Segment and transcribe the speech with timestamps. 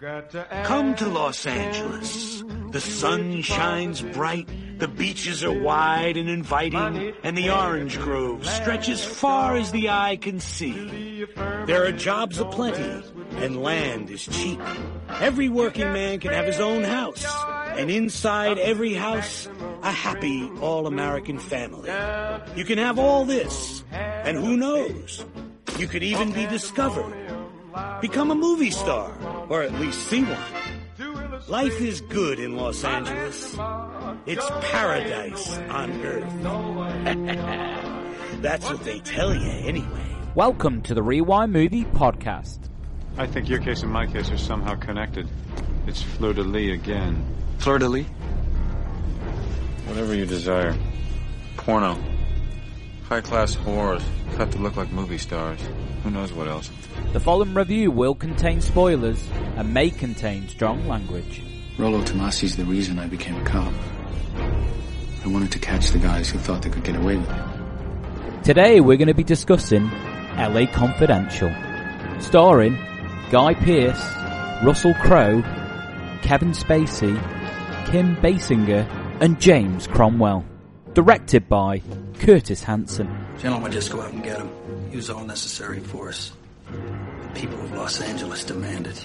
[0.00, 2.44] Come to Los Angeles.
[2.70, 4.48] The sun shines bright,
[4.78, 10.16] the beaches are wide and inviting, and the orange grove stretches far as the eye
[10.16, 11.26] can see.
[11.66, 13.02] There are jobs aplenty,
[13.38, 14.60] and land is cheap.
[15.08, 17.26] Every working man can have his own house,
[17.76, 19.48] and inside every house,
[19.82, 21.90] a happy all-American family.
[22.54, 25.24] You can have all this, and who knows?
[25.76, 27.14] You could even be discovered.
[28.00, 29.12] Become a movie star,
[29.48, 31.40] or at least see one.
[31.48, 33.56] Life is good in Los Angeles.
[34.26, 36.42] It's paradise on earth.
[38.42, 40.16] That's what they tell you anyway.
[40.34, 42.58] Welcome to the Rewind Movie Podcast.
[43.16, 45.28] I think your case and my case are somehow connected.
[45.86, 47.24] It's Fleur de Lis again.
[47.58, 48.06] Fleur de Lis?
[49.86, 50.76] Whatever you desire.
[51.56, 51.96] Porno.
[53.04, 54.02] High class whores.
[54.36, 55.60] Cut to look like movie stars.
[56.02, 56.70] Who knows what else?
[57.12, 61.42] The following review will contain spoilers and may contain strong language.
[61.78, 63.72] Rollo Tomasi's the reason I became a cop.
[65.24, 68.44] I wanted to catch the guys who thought they could get away with it.
[68.44, 69.90] Today we're going to be discussing
[70.36, 71.52] LA Confidential,
[72.20, 72.76] starring
[73.30, 74.02] Guy Pearce,
[74.64, 75.42] Russell Crowe,
[76.22, 77.14] Kevin Spacey,
[77.90, 78.86] Kim Basinger,
[79.20, 80.44] and James Cromwell.
[80.94, 81.82] Directed by
[82.20, 83.08] Curtis Hanson.
[83.38, 84.50] Gentlemen, just go out and get him.
[84.90, 86.32] Use all necessary force.
[86.66, 89.04] The people of Los Angeles demand it.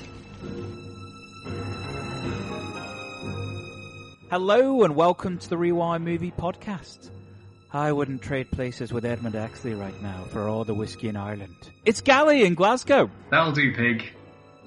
[4.30, 7.09] Hello and welcome to the Rewind Movie Podcast.
[7.72, 11.56] I wouldn't trade places with Edmund Exley right now for all the whiskey in Ireland.
[11.86, 13.09] It's Gali in Glasgow.
[13.30, 14.06] That'll do, pig.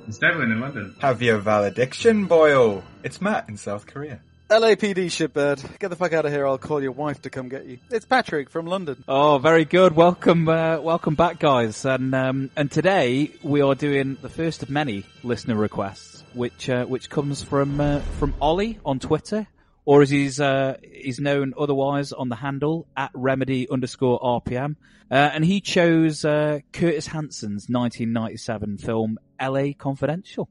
[0.07, 0.95] It's Devlin in London.
[1.01, 2.83] Have your valediction, boyo.
[3.03, 4.21] It's Matt in South Korea.
[4.49, 6.47] LAPD shipbird, get the fuck out of here.
[6.47, 7.79] I'll call your wife to come get you.
[7.91, 9.03] It's Patrick from London.
[9.09, 9.97] Oh, very good.
[9.97, 11.85] Welcome, uh, welcome back, guys.
[11.85, 16.85] And um, and today we are doing the first of many listener requests, which uh,
[16.85, 19.49] which comes from uh, from Oli on Twitter,
[19.85, 24.77] or as he's uh, he's known otherwise on the handle at remedy underscore RPM.
[25.11, 29.73] Uh, and he chose uh, Curtis Hanson's 1997 film L.A.
[29.73, 30.49] Confidential.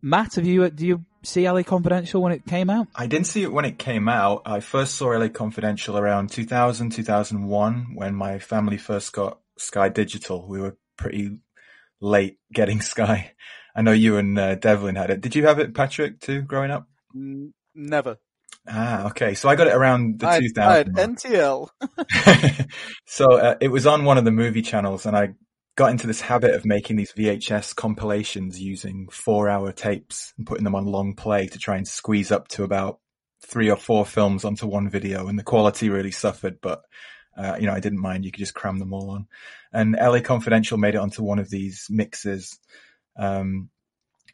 [0.00, 2.88] Matt, have you do you see LA Confidential when it came out?
[2.94, 4.42] I didn't see it when it came out.
[4.46, 10.46] I first saw LA Confidential around 2000, 2001 when my family first got Sky Digital.
[10.48, 11.38] We were pretty
[12.00, 13.32] late getting Sky.
[13.74, 15.20] I know you and uh, Devlin had it.
[15.20, 16.88] Did you have it, Patrick, too, growing up?
[17.14, 18.18] N- never.
[18.68, 19.34] Ah, okay.
[19.34, 20.68] So I got it around the I, 2000.
[20.68, 21.68] I had NTL.
[23.06, 25.34] so uh, it was on one of the movie channels and I
[25.76, 30.64] got into this habit of making these VHS compilations using four hour tapes and putting
[30.64, 32.98] them on long play to try and squeeze up to about
[33.46, 35.28] three or four films onto one video.
[35.28, 36.82] And the quality really suffered, but
[37.36, 38.24] uh, you know, I didn't mind.
[38.24, 39.26] You could just cram them all on.
[39.72, 42.58] And LA Confidential made it onto one of these mixes,
[43.18, 43.68] um,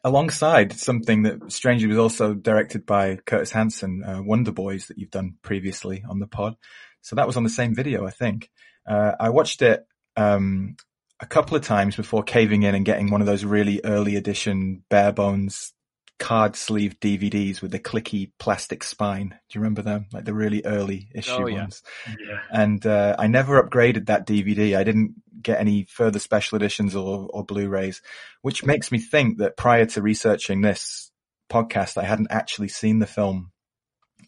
[0.05, 5.11] alongside something that strangely was also directed by Curtis Hanson, uh, Wonder Boys that you've
[5.11, 6.55] done previously on the pod.
[7.01, 8.49] So that was on the same video, I think.
[8.87, 10.77] Uh, I watched it, um,
[11.19, 14.83] a couple of times before caving in and getting one of those really early edition
[14.89, 15.73] bare bones
[16.19, 19.29] card sleeve DVDs with the clicky plastic spine.
[19.29, 20.05] Do you remember them?
[20.13, 21.61] Like the really early issue Oh, yeah.
[21.61, 21.81] ones.
[22.07, 22.39] Yeah.
[22.51, 24.77] And, uh, I never upgraded that DVD.
[24.77, 28.01] I didn't get any further special editions or, or Blu-rays,
[28.41, 31.11] which makes me think that prior to researching this
[31.51, 33.51] podcast, I hadn't actually seen the film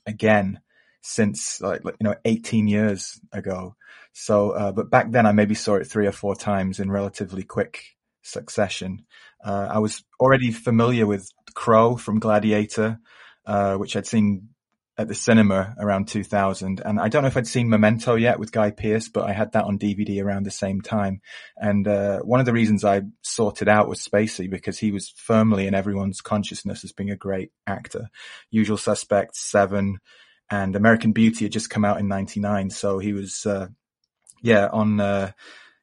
[0.06, 0.60] again
[1.06, 3.76] since like, you know, 18 years ago.
[4.12, 7.44] So, uh, but back then I maybe saw it three or four times in relatively
[7.44, 7.84] quick
[8.24, 9.06] succession.
[9.44, 13.00] Uh, I was already familiar with Crowe from Gladiator,
[13.46, 14.50] uh, which I'd seen
[14.98, 16.82] at the cinema around 2000.
[16.84, 19.52] And I don't know if I'd seen Memento yet with Guy Pearce, but I had
[19.52, 21.22] that on DVD around the same time.
[21.56, 25.68] And, uh, one of the reasons I sorted out was Spacey because he was firmly
[25.68, 28.10] in everyone's consciousness as being a great actor.
[28.50, 30.00] Usual Suspects, Seven,
[30.50, 32.70] and American Beauty had just come out in 99.
[32.70, 33.68] So he was, uh,
[34.42, 35.32] yeah, on, uh,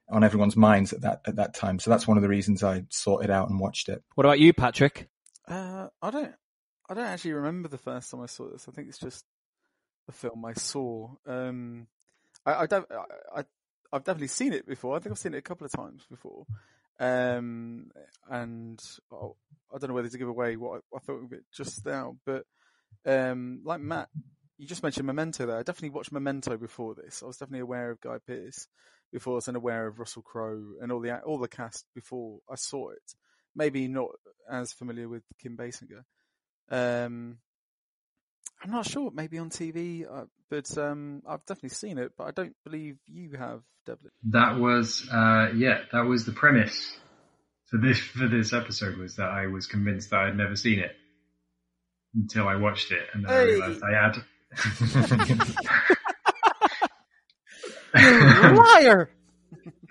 [0.09, 1.78] on everyone's minds at that, at that time.
[1.78, 4.03] So that's one of the reasons I sought it out and watched it.
[4.14, 5.09] What about you, Patrick?
[5.49, 6.35] Uh, I don't,
[6.88, 8.67] I don't actually remember the first time I saw this.
[8.69, 9.25] I think it's just
[10.09, 11.11] a film I saw.
[11.26, 11.87] Um,
[12.44, 13.44] I, I don't, I, I,
[13.93, 14.97] I've definitely seen it before.
[14.97, 16.47] I think I've seen it a couple of times before.
[17.00, 17.91] Um,
[18.31, 18.79] and
[19.12, 19.37] oh,
[19.75, 22.17] I don't know whether to give away what I, I thought of it just now,
[22.25, 22.44] but
[23.05, 24.09] um, like Matt,
[24.62, 25.59] you just mentioned Memento there.
[25.59, 27.20] I definitely watched Memento before this.
[27.20, 28.69] I was definitely aware of Guy Pearce
[29.12, 32.55] before I was aware of Russell Crowe and all the all the cast before I
[32.55, 33.03] saw it.
[33.56, 34.11] Maybe not
[34.49, 36.05] as familiar with Kim Basinger.
[36.70, 37.38] Um,
[38.62, 39.11] I'm not sure.
[39.12, 42.12] Maybe on TV, uh, but um, I've definitely seen it.
[42.17, 44.12] But I don't believe you have, Devlin.
[44.31, 46.97] That was, uh, yeah, that was the premise.
[47.67, 50.93] for this for this episode was that I was convinced that I'd never seen it
[52.14, 54.23] until I watched it, and then I realised I had.
[57.94, 59.10] Liar!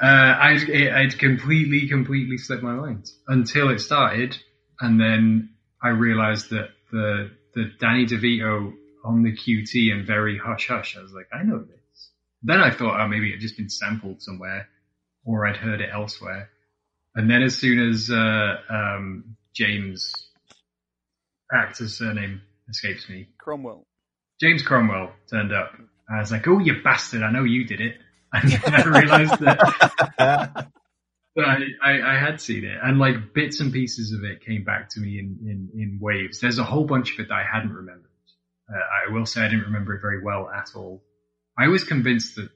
[0.02, 4.38] Uh, I'd, it, I'd completely, completely slipped my mind until it started,
[4.80, 8.74] and then I realised that the the Danny DeVito
[9.04, 10.96] on the QT and very hush hush.
[10.98, 12.10] I was like, I know this.
[12.44, 14.70] Then I thought, oh, maybe it had just been sampled somewhere,
[15.26, 16.50] or I'd heard it elsewhere.
[17.14, 20.14] And then as soon as uh, um, James
[21.54, 23.86] actor's surname escapes me, Cromwell.
[24.42, 25.74] James Cromwell turned up.
[26.10, 27.98] I was like, oh, you bastard, I know you did it.
[28.34, 29.60] And I realised that,
[31.36, 32.78] that I, I, I had seen it.
[32.82, 36.40] And like bits and pieces of it came back to me in, in, in waves.
[36.40, 38.10] There's a whole bunch of it that I hadn't remembered.
[38.74, 41.04] Uh, I will say I didn't remember it very well at all.
[41.60, 42.50] I was convinced that,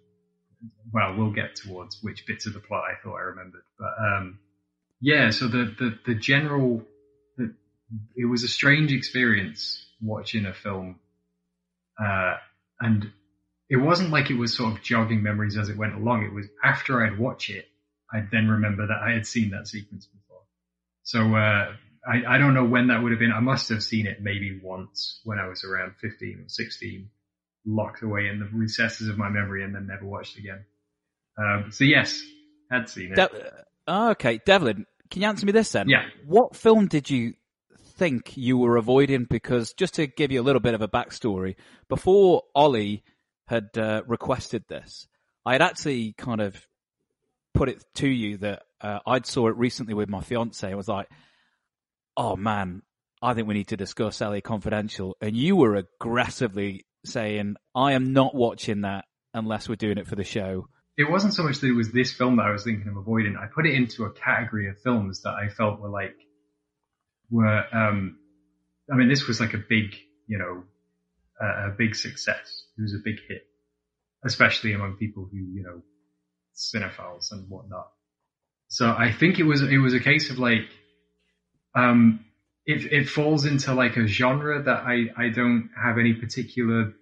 [0.93, 3.63] well, we'll get towards which bits of the plot I thought I remembered.
[3.77, 4.39] But, um,
[5.01, 6.83] yeah, so the, the, the general,
[7.38, 7.53] the,
[8.15, 10.99] it was a strange experience watching a film
[12.03, 12.36] uh,
[12.80, 13.12] and
[13.69, 16.24] it wasn't like it was sort of jogging memories as it went along.
[16.24, 17.68] It was after I'd watch it,
[18.13, 20.42] I'd then remember that I had seen that sequence before.
[21.03, 21.74] So uh,
[22.07, 23.31] I, I don't know when that would have been.
[23.31, 27.09] I must have seen it maybe once when I was around 15 or 16,
[27.65, 30.65] locked away in the recesses of my memory and then never watched again.
[31.38, 32.21] Um, so yes,
[32.69, 33.15] had seen it.
[33.15, 35.89] De- oh, okay, Devlin, can you answer me this then?
[35.89, 36.06] Yeah.
[36.25, 37.33] What film did you
[37.95, 39.25] think you were avoiding?
[39.25, 41.56] Because just to give you a little bit of a backstory,
[41.89, 43.03] before Oli
[43.47, 45.07] had uh, requested this,
[45.45, 46.65] I had actually kind of
[47.53, 50.69] put it to you that uh, I'd saw it recently with my fiance.
[50.69, 51.09] I was like,
[52.18, 52.81] "Oh man,
[53.21, 58.13] I think we need to discuss LA Confidential," and you were aggressively saying, "I am
[58.13, 60.68] not watching that unless we're doing it for the show."
[60.98, 63.36] it wasn't so much that it was this film that I was thinking of avoiding.
[63.36, 66.15] I put it into a category of films that I felt were like,
[67.30, 68.18] were, um,
[68.92, 69.95] I mean, this was like a big,
[70.27, 70.63] you know,
[71.42, 72.63] uh, a big success.
[72.77, 73.44] It was a big hit,
[74.25, 75.81] especially among people who, you know,
[76.56, 77.92] cinephiles and whatnot.
[78.68, 80.69] So I think it was, it was a case of like,
[81.75, 82.25] um,
[82.66, 86.94] it, it falls into like a genre that I, I don't have any particular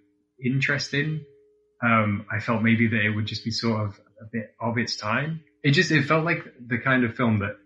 [0.44, 1.24] interest in
[1.84, 4.96] um, I felt maybe that it would just be sort of a bit of its
[4.96, 5.40] time.
[5.62, 7.56] It just, it felt like the kind of film that,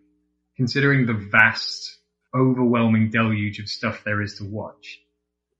[0.56, 1.97] considering the vast,
[2.34, 5.00] overwhelming deluge of stuff there is to watch,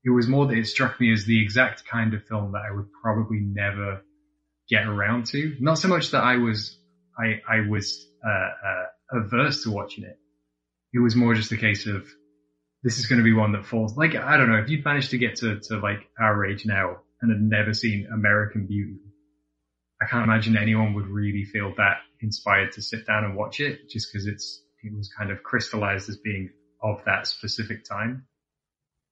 [0.04, 2.74] it was more that it struck me as the exact kind of film that I
[2.74, 4.02] would probably never
[4.68, 5.56] get around to.
[5.60, 6.78] Not so much that I was,
[7.18, 10.18] I, I was, uh, uh, averse to watching it.
[10.92, 12.06] It was more just a case of,
[12.82, 15.10] this is going to be one that falls, like, I don't know, if you'd managed
[15.10, 19.00] to get to, to like our age now, and had never seen American Beauty,
[20.00, 23.90] I can't imagine anyone would really feel that inspired to sit down and watch it
[23.90, 26.50] just because it's, it was kind of crystallized as being
[26.82, 28.26] of that specific time.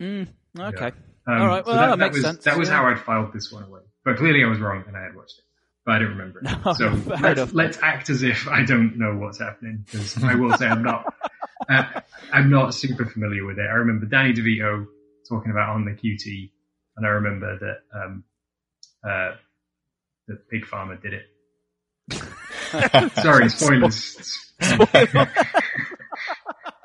[0.00, 0.28] Mm,
[0.58, 0.92] okay.
[1.26, 1.64] Um, All right.
[1.64, 2.44] so Well, that, makes was, sense.
[2.44, 2.76] That was yeah.
[2.76, 3.80] how I'd filed this one away.
[4.04, 5.44] But clearly I was wrong and I had watched it.
[5.84, 6.44] But I don't remember it.
[6.44, 6.88] No, so
[7.20, 10.82] let's, let's act as if I don't know what's happening because I will say I'm
[10.82, 11.14] not,
[11.68, 12.00] uh,
[12.32, 13.66] I'm not super familiar with it.
[13.66, 14.86] I remember Danny DeVito
[15.28, 16.50] talking about on the QT
[16.96, 18.24] and I remember that, um,
[19.04, 19.32] uh,
[20.28, 21.26] that Pig Farmer did it.
[23.22, 24.52] Sorry, spoilers.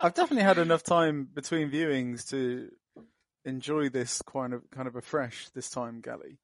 [0.02, 2.70] I've definitely had enough time between viewings to
[3.46, 6.38] enjoy this kind of kind of afresh this time, Gali.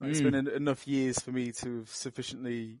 [0.00, 0.24] Like, It's Mm.
[0.24, 2.80] been en- enough years for me to have sufficiently.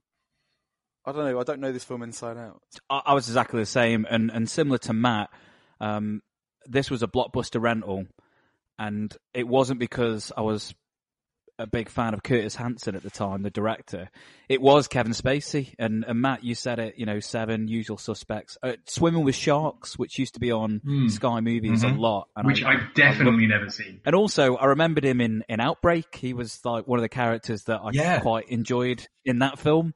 [1.04, 1.40] I don't know.
[1.40, 2.62] I don't know this film inside out.
[2.90, 5.30] I, I was exactly the same, and and similar to Matt,
[5.80, 6.22] um,
[6.66, 8.06] this was a blockbuster rental,
[8.78, 10.74] and it wasn't because I was
[11.58, 14.08] a big fan of Curtis Hanson at the time, the director.
[14.48, 16.94] It was Kevin Spacey, and, and Matt, you said it.
[16.98, 21.08] You know, Seven, Usual Suspects, uh, Swimming with Sharks, which used to be on Hmm.
[21.08, 21.96] Sky Movies Mhm.
[21.96, 24.00] a lot, and Which I, I've definitely never seen.
[24.04, 26.14] and also, I remembered him in, in Outbreak.
[26.14, 28.20] He was like one of the characters that I Yeah.
[28.20, 29.94] quite enjoyed in that film.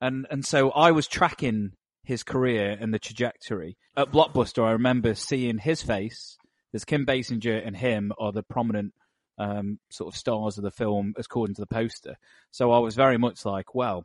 [0.00, 1.72] And, and so I was tracking
[2.04, 3.76] his career and the trajectory.
[3.96, 6.36] At Blockbuster, I remember seeing his face.
[6.72, 8.94] There's Kim Basinger and him are the prominent,
[9.38, 12.16] um, sort of stars of the film according to the poster.
[12.50, 14.04] So I was very much like, well,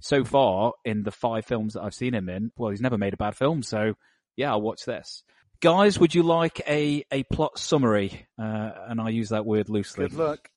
[0.00, 3.14] so far in the five films that I've seen him in, well, he's never made
[3.14, 3.62] a bad film.
[3.62, 3.94] So
[4.36, 5.22] yeah, I'll watch this.
[5.60, 8.26] Guys, would you like a, a plot summary?
[8.38, 10.08] Uh, and I use that word loosely.
[10.08, 10.50] Good luck.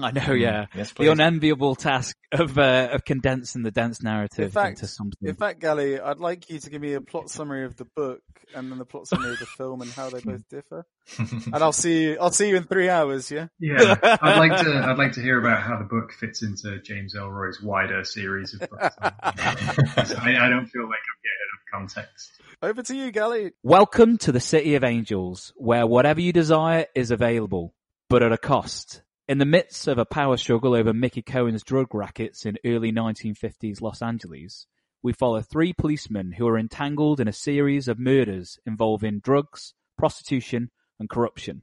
[0.00, 0.66] I know, yeah.
[0.74, 5.28] Yes, The unenviable task of uh, of condensing the dense narrative In fact, into something.
[5.28, 8.22] In fact, Gali, I'd like you to give me a plot summary of the book
[8.54, 10.84] and then the plot summary of the film and how they both differ.
[11.18, 12.18] And I'll see you.
[12.20, 13.30] I'll see you in three hours.
[13.30, 13.48] Yeah.
[13.58, 14.74] Yeah, I'd like to.
[14.74, 18.68] I'd like to hear about how the book fits into James Ellroy's wider series of
[18.68, 18.94] books.
[19.00, 22.32] I, I don't feel like I'm getting enough context.
[22.62, 23.52] Over to you, Gali.
[23.62, 27.72] Welcome to the City of Angels, where whatever you desire is available,
[28.10, 29.02] but at a cost.
[29.28, 33.82] In the midst of a power struggle over Mickey Cohen's drug rackets in early 1950s
[33.82, 34.66] Los Angeles,
[35.02, 40.70] we follow three policemen who are entangled in a series of murders involving drugs, prostitution,
[40.98, 41.60] and corruption.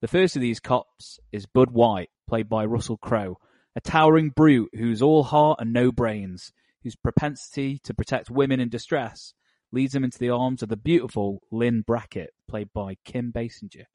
[0.00, 3.38] The first of these cops is Bud White, played by Russell Crowe,
[3.74, 6.52] a towering brute who's all heart and no brains,
[6.84, 9.34] whose propensity to protect women in distress
[9.72, 13.86] leads him into the arms of the beautiful Lynn Bracken, played by Kim Basinger,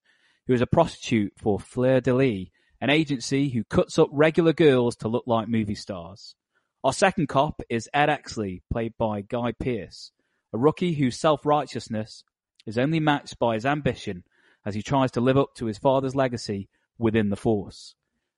[0.47, 2.47] who is a prostitute for Fleur de Lis,
[2.85, 6.35] an agency who cuts up regular girls to look like movie stars.
[6.83, 10.11] Our second cop is Ed Exley, played by Guy Pearce,
[10.53, 12.23] a rookie whose self-righteousness
[12.67, 14.23] is only matched by his ambition
[14.63, 17.95] as he tries to live up to his father's legacy within the Force.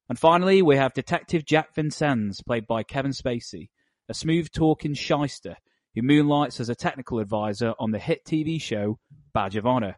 [0.07, 3.67] And finally, we have Detective Jack Vincennes, played by Kevin Spacey,
[4.07, 5.57] a smooth-talking shyster
[5.93, 8.97] who moonlights as a technical advisor on the hit TV show
[9.33, 9.97] Badge of Honor.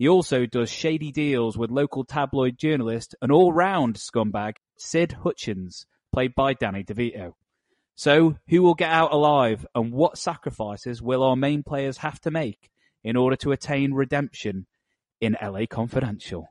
[0.00, 6.34] He also does shady deals with local tabloid journalist and all-round scumbag Sid Hudgens, played
[6.34, 7.34] by Danny DeVito.
[7.96, 12.30] So, who will get out alive and what sacrifices will our main players have to
[12.30, 12.70] make
[13.04, 14.66] in order to attain redemption
[15.20, 16.48] in LA Confidential?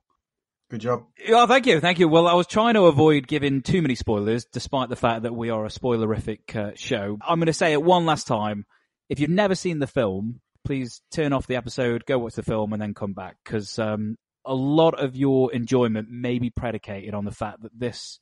[0.70, 1.06] Good job.
[1.30, 2.08] Oh, thank you, thank you.
[2.08, 5.50] Well, I was trying to avoid giving too many spoilers, despite the fact that we
[5.50, 7.18] are a spoilerific uh, show.
[7.28, 8.68] I'm going to say it one last time.
[9.10, 12.74] If you've never seen the film, please turn off the episode, go watch the film,
[12.74, 17.26] and then come back because um, a lot of your enjoyment may be predicated on
[17.26, 18.20] the fact that this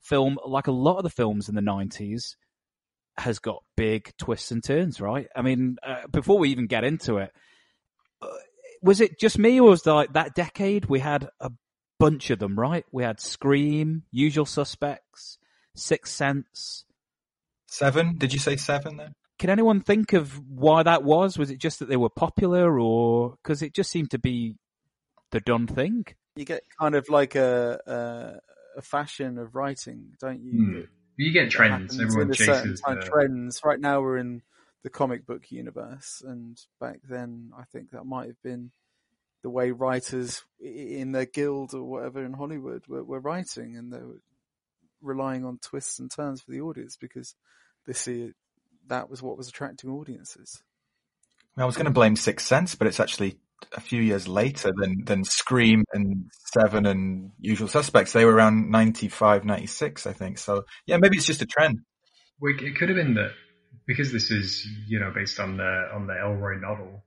[0.00, 2.36] film, like a lot of the films in the 90s,
[3.18, 5.28] has got big twists and turns, right?
[5.36, 7.32] I mean, uh, before we even get into it,
[8.22, 8.26] uh,
[8.82, 11.50] was it just me or was like that decade we had a
[11.98, 12.84] bunch of them, right?
[12.90, 15.38] We had Scream, Usual Suspects,
[15.76, 16.84] Sixth Sense.
[17.68, 18.16] Seven?
[18.16, 19.14] Did you say seven then?
[19.40, 21.38] Can anyone think of why that was?
[21.38, 24.56] Was it just that they were popular or because it just seemed to be
[25.30, 26.04] the done thing?
[26.36, 30.52] You get kind of like a a, a fashion of writing, don't you?
[30.52, 30.80] Hmm.
[31.16, 31.94] You get trends.
[31.94, 33.00] happens Everyone in a certain chases time.
[33.00, 33.60] the, trends.
[33.64, 34.42] Right now we're in
[34.82, 38.72] the comic book universe, and back then I think that might have been
[39.42, 44.00] the way writers in their guild or whatever in Hollywood were, were writing, and they
[44.00, 44.20] were
[45.00, 47.34] relying on twists and turns for the audience because
[47.86, 48.34] they see it,
[48.90, 50.62] that was what was attracting audiences.
[51.56, 53.38] I was going to blame Sixth Sense, but it's actually
[53.74, 58.12] a few years later than, than Scream and Seven and Usual Suspects.
[58.12, 60.38] They were around 95, 96, I think.
[60.38, 61.80] So yeah, maybe it's just a trend.
[62.42, 63.32] It could have been that
[63.86, 67.04] because this is you know based on the on the Ellroy novel.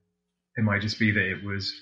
[0.56, 1.74] It might just be that it was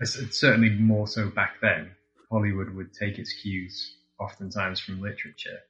[0.00, 1.92] it's it's certainly more so back then.
[2.30, 5.60] Hollywood would take its cues oftentimes from literature.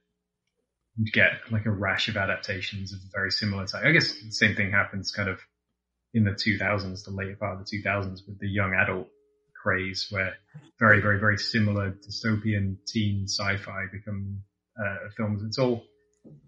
[0.97, 3.83] You'd get like a rash of adaptations of very similar type.
[3.85, 5.39] I guess the same thing happens kind of
[6.13, 9.07] in the 2000s, the later part of the 2000s with the young adult
[9.61, 10.33] craze where
[10.79, 14.41] very, very, very similar dystopian teen sci-fi become
[14.79, 15.43] uh, films.
[15.43, 15.83] It's all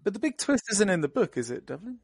[0.02, 1.98] But the big twist isn't in the book, is it, Devlin?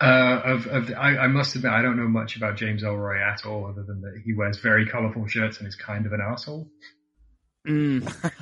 [0.00, 3.20] uh, of, of the, I, I must admit, I don't know much about James Ellroy
[3.20, 6.20] at all, other than that he wears very colourful shirts and is kind of an
[6.20, 6.68] asshole.
[7.66, 8.02] Mm.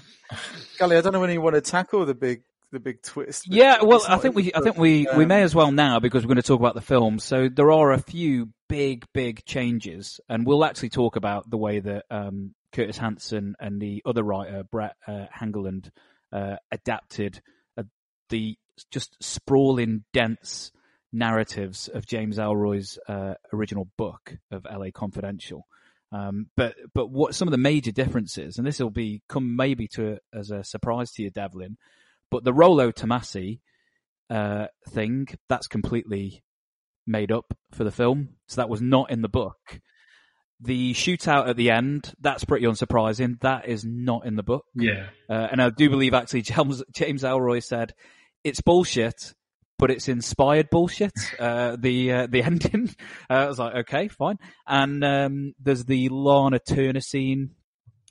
[0.78, 2.42] Gali, I don't know when you want to tackle the big
[2.76, 3.46] the big twist.
[3.48, 6.22] Yeah, well, I think we, I think we, we Um, may as well now because
[6.22, 7.18] we're going to talk about the film.
[7.18, 11.80] So there are a few big, big changes, and we'll actually talk about the way
[11.80, 15.90] that um, Curtis Hanson and the other writer Brett uh, Hangeland
[16.32, 17.40] uh, adapted
[17.78, 17.84] uh,
[18.28, 18.58] the
[18.90, 20.70] just sprawling, dense
[21.12, 24.92] narratives of James Ellroy's uh, original book of L.A.
[24.92, 25.66] Confidential.
[26.12, 29.88] Um, but but what some of the major differences, and this will be come maybe
[29.94, 31.78] to as a surprise to you, Devlin,
[32.30, 33.60] but the Rollo Tomasi
[34.30, 36.42] uh, thing that's completely
[37.06, 39.80] made up for the film, so that was not in the book.
[40.60, 43.40] The shootout at the end, that's pretty unsurprising.
[43.40, 44.64] That is not in the book.
[44.74, 47.92] Yeah, Uh, and I do believe actually James, James Ellroy said
[48.42, 49.34] it's bullshit,
[49.78, 51.12] but it's inspired bullshit.
[51.38, 52.88] Uh, the uh, the ending,
[53.28, 54.38] uh, I was like, okay, fine.
[54.66, 57.50] And um, there's the Lana Turner scene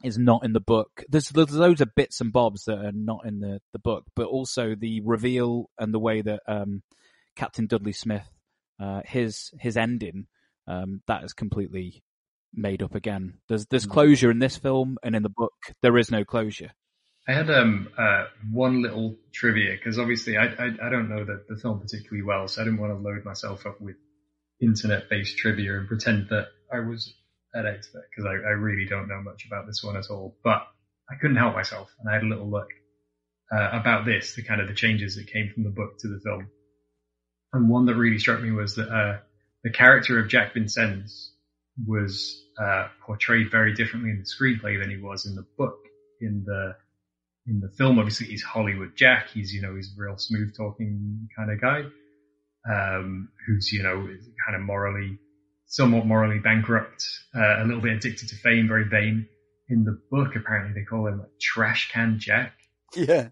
[0.04, 1.04] is not in the book.
[1.10, 4.28] There's there's loads of bits and bobs that are not in the the book, but
[4.28, 6.84] also the reveal and the way that um,
[7.36, 8.28] Captain Dudley Smith,
[8.80, 10.28] uh, his his ending,
[10.68, 12.04] um, that is completely
[12.54, 13.36] made up again.
[13.48, 16.72] There's there's closure in this film, and in the book there is no closure.
[17.28, 21.44] I had um uh one little trivia because obviously I, I I don't know the
[21.50, 23.96] the film particularly well, so I didn't want to load myself up with
[24.62, 27.14] internet based trivia and pretend that I was
[27.64, 30.36] expert because I, I really don't know much about this one at all.
[30.44, 30.68] But
[31.10, 32.68] I couldn't help myself, and I had a little look
[33.52, 36.20] uh, about this, the kind of the changes that came from the book to the
[36.24, 36.50] film.
[37.54, 39.20] And one that really struck me was that uh,
[39.64, 41.32] the character of Jack Vincennes
[41.86, 45.78] was uh, portrayed very differently in the screenplay than he was in the book.
[46.22, 46.76] In the
[47.48, 49.30] in the film, obviously he's Hollywood Jack.
[49.34, 51.84] He's you know he's a real smooth talking kind of guy,
[52.72, 54.08] um, who's you know
[54.46, 55.20] kind of morally
[55.68, 59.28] somewhat morally bankrupt, uh, a little bit addicted to fame, very vain.
[59.68, 62.54] In the book, apparently they call him like Trash Can Jack.
[62.96, 63.30] Yeah.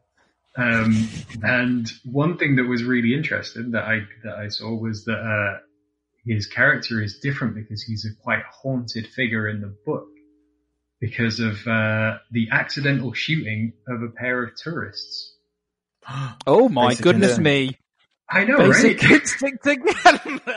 [0.55, 1.07] Um,
[1.41, 5.59] and one thing that was really interesting that I that I saw was that uh,
[6.25, 10.07] his character is different because he's a quite haunted figure in the book
[10.99, 15.35] because of uh, the accidental shooting of a pair of tourists.
[16.45, 17.77] Oh my Basic goodness me!
[18.29, 19.11] I know, Basic right?
[19.11, 20.41] instinct again.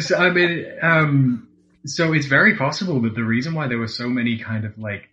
[0.00, 1.48] So, I mean, um,
[1.86, 5.08] so it's very possible that the reason why there were so many kind of like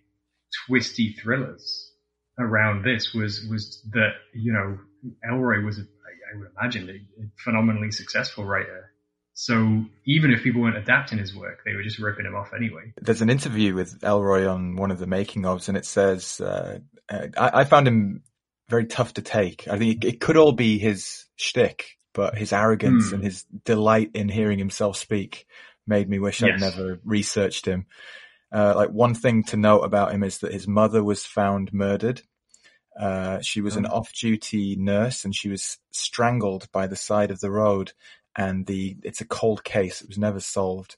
[0.66, 1.92] twisty thrillers
[2.38, 4.78] around this was was that you know
[5.28, 5.84] Ellroy was, a, I
[6.34, 8.92] I would imagine, a, a phenomenally successful writer.
[9.32, 12.92] So even if people weren't adapting his work, they were just ripping him off anyway.
[13.00, 16.78] There's an interview with Ellroy on one of the making ofs, and it says, uh,
[17.08, 18.22] uh, I, I found him
[18.68, 19.68] very tough to take.
[19.68, 23.16] I think it, it could all be his shtick, but his arrogance Hmm.
[23.16, 25.46] and his delight in hearing himself speak
[25.86, 27.86] made me wish I'd never researched him.
[28.52, 32.22] Uh, like one thing to note about him is that his mother was found murdered.
[32.98, 37.50] Uh, she was an off-duty nurse and she was strangled by the side of the
[37.50, 37.92] road
[38.34, 40.00] and the, it's a cold case.
[40.00, 40.96] It was never solved.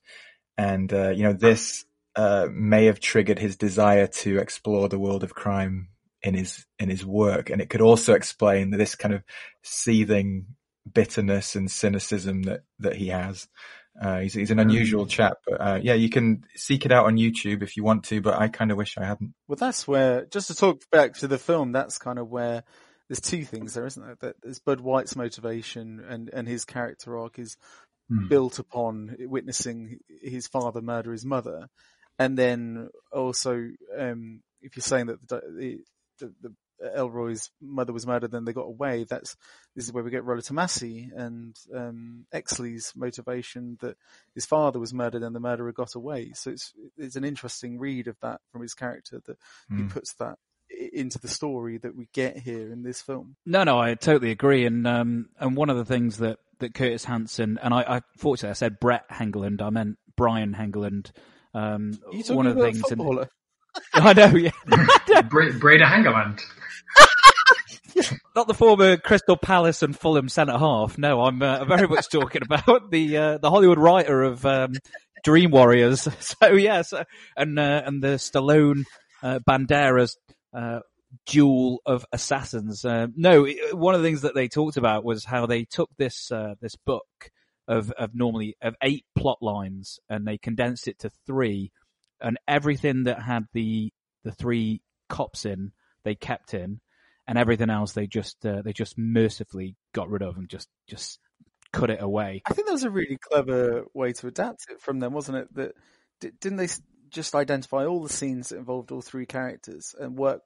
[0.57, 1.85] And, uh, you know, this,
[2.17, 5.89] uh, may have triggered his desire to explore the world of crime
[6.23, 7.51] in his, in his work.
[7.51, 9.23] And it could also explain this kind of
[9.63, 10.47] seething
[10.93, 13.49] bitterness and cynicism that, that he has.
[14.01, 17.17] Uh, he's, he's an unusual chap, but, uh, yeah, you can seek it out on
[17.17, 19.35] YouTube if you want to, but I kind of wish I hadn't.
[19.49, 22.63] Well, that's where, just to talk back to the film, that's kind of where
[23.09, 24.17] there's two things there, isn't there?
[24.21, 27.57] That there's Bud White's motivation and, and his character arc is
[28.11, 28.29] Hmm.
[28.29, 31.69] built upon witnessing his father murder his mother.
[32.19, 35.81] And then also, um, if you're saying that the,
[36.19, 39.05] the, the, the Ellroy's mother was murdered, then they got away.
[39.05, 39.37] That's
[39.75, 43.97] this is where we get Rollo Tomasi and um, Exley's motivation that
[44.35, 46.33] his father was murdered and the murderer got away.
[46.35, 49.91] So it's it's an interesting read of that from his character that he Mm.
[49.91, 50.39] puts that
[50.93, 53.35] into the story that we get here in this film.
[53.47, 54.65] No, no, I totally agree.
[54.67, 58.51] And um, and one of the things that, that Curtis Hanson and I, I fortunately
[58.51, 61.11] I said Brett Hengeland, I meant Brian Helgeland.
[61.55, 62.83] Um, Are you talking one of the things?
[63.95, 64.51] I know, yeah,
[65.29, 66.41] Bra- Brede Hangeland.
[68.37, 70.99] not the former Crystal Palace and Fulham centre half.
[70.99, 74.75] No, I'm uh, very much talking about the uh, the Hollywood writer of um,
[75.25, 76.09] Dream Warriors.
[76.21, 76.93] So yes,
[77.37, 78.85] and uh, and the Stallone
[79.23, 80.13] uh, Banderas
[80.55, 80.81] uh,
[81.27, 82.85] duel of assassins.
[82.85, 85.91] Uh, no, it- one of the things that they talked about was how they took
[85.99, 87.07] this uh, this book
[87.67, 91.73] of of normally of eight plot lines and they condensed it to three,
[92.21, 93.93] and everything that had the
[94.25, 95.73] the three cops in
[96.05, 96.81] they kept in,
[97.27, 101.19] and everything else they just uh, they just mercifully got rid of and just just
[101.73, 102.43] cut it away.
[102.47, 105.55] I think that was a really clever way to adapt it from them, wasn't it?
[105.55, 105.75] That
[106.21, 106.69] di- didn't they
[107.11, 110.43] just identify all the scenes that involved all three characters and work,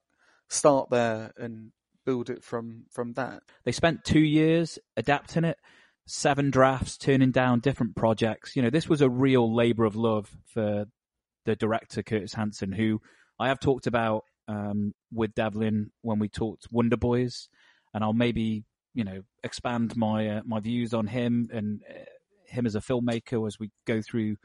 [0.48, 1.72] start there and
[2.04, 3.42] build it from from that.
[3.64, 5.58] They spent two years adapting it,
[6.06, 8.56] seven drafts, turning down different projects.
[8.56, 10.86] You know, this was a real labour of love for
[11.44, 13.00] the director Curtis Hanson, who
[13.38, 17.48] I have talked about um, with Devlin when we talked Wonder Boys,
[17.94, 22.04] and I'll maybe you know expand my uh, my views on him and uh,
[22.46, 24.36] him as a filmmaker as we go through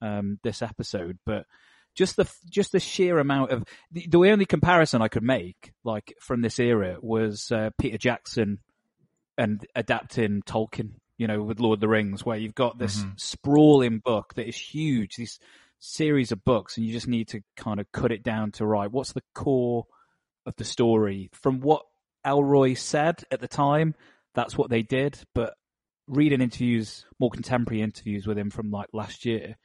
[0.00, 1.18] um, this episode.
[1.26, 1.46] But
[1.94, 6.14] just the just the sheer amount of the, the only comparison I could make, like
[6.20, 8.58] from this era, was uh, Peter Jackson
[9.38, 10.92] and adapting Tolkien.
[11.18, 13.18] You know, with Lord of the Rings, where you've got this Mhm.
[13.18, 15.38] sprawling book that is huge, this
[15.78, 18.90] series of books, and you just need to kind of cut it down to right.
[18.90, 19.86] What's the core
[20.44, 21.30] of the story?
[21.32, 21.82] From what
[22.24, 23.94] Ellroy said at the time,
[24.34, 25.18] that's what they did.
[25.34, 25.54] But
[26.06, 29.56] reading interviews, more contemporary interviews with him from like last year,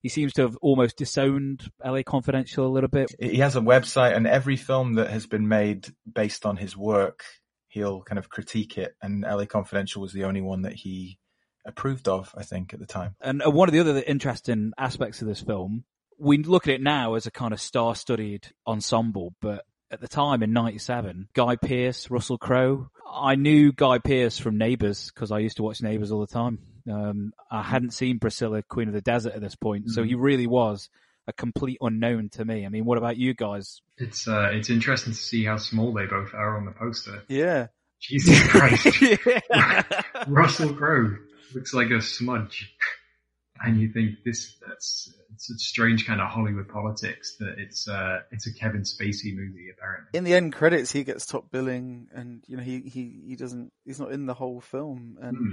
[0.00, 3.14] he seems to have almost disowned LA Confidential a little bit.
[3.18, 7.24] he has a website and every film that has been made based on his work,
[7.68, 8.94] he'll kind of critique it.
[9.00, 11.18] And LA Confidential was the only one that he
[11.66, 13.16] approved of, I think, at the time.
[13.20, 15.84] And uh, one of the other interesting aspects of this film,
[16.18, 20.42] we look at it now as a kind of star-studded ensemble, but at the time
[20.42, 22.88] in '97, Guy Pearce, Russell Crowe.
[23.10, 26.58] I knew Guy Pearce from Neighbours because I used to watch Neighbours all the time.
[26.90, 30.46] Um, I hadn't seen Priscilla, Queen of the Desert at this point, so he really
[30.46, 30.88] was
[31.26, 32.66] a complete unknown to me.
[32.66, 33.80] I mean, what about you guys?
[33.96, 37.22] It's uh, it's interesting to see how small they both are on the poster.
[37.28, 37.68] Yeah,
[38.00, 38.86] Jesus Christ.
[40.26, 41.16] Russell Crowe
[41.54, 42.74] looks like a smudge.
[43.62, 48.20] and you think this that's it's a strange kind of Hollywood politics that it's uh
[48.32, 50.08] it's a Kevin Spacey movie apparently.
[50.18, 53.72] In the end credits, he gets top billing, and you know he he he doesn't
[53.84, 55.52] he's not in the whole film, and Hmm.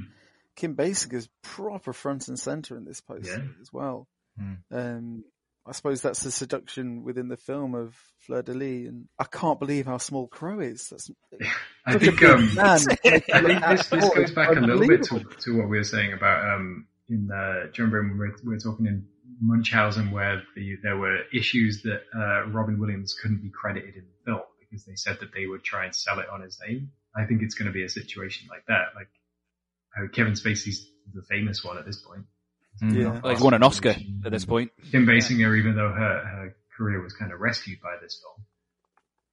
[0.55, 3.61] Kim Basinger's proper front and center in this poster Yeah.
[3.61, 4.07] as well.
[4.37, 4.53] Hmm.
[4.71, 5.23] Um,
[5.65, 9.59] I suppose that's the seduction within the film of Fleur de Lis, and I can't
[9.59, 10.89] believe how small Crowe is.
[10.89, 11.09] That's
[11.85, 12.49] I think um.
[12.59, 15.83] I think this, this Oh, goes back a little bit to, to what we were
[15.83, 19.05] saying about um in uh, do you remember when we were, we were talking in
[19.41, 24.25] Munchausen where the, there were issues that uh, Robin Williams couldn't be credited in the
[24.25, 26.91] film because they said that they would try and sell it on his name.
[27.15, 28.93] I think it's going to be a situation like that.
[28.95, 29.09] Like
[29.93, 32.25] how Kevin Spacey's the famous one at this point.
[32.81, 32.95] Mm.
[32.95, 33.19] Yeah.
[33.21, 34.71] Well, he's won an Oscar at this point.
[34.91, 38.45] Kim Basinger, even though her, her career was kind of rescued by this film,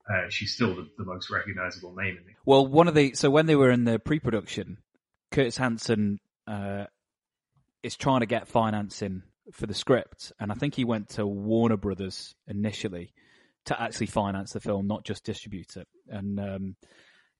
[0.09, 3.31] uh, she's still the, the most recognizable name in the Well, one of the so
[3.31, 4.79] when they were in the pre-production,
[5.31, 6.85] Curtis Hanson uh,
[7.83, 11.77] is trying to get financing for the script, and I think he went to Warner
[11.77, 13.12] Brothers initially
[13.66, 15.88] to actually finance the film, not just distribute it.
[16.09, 16.77] And um,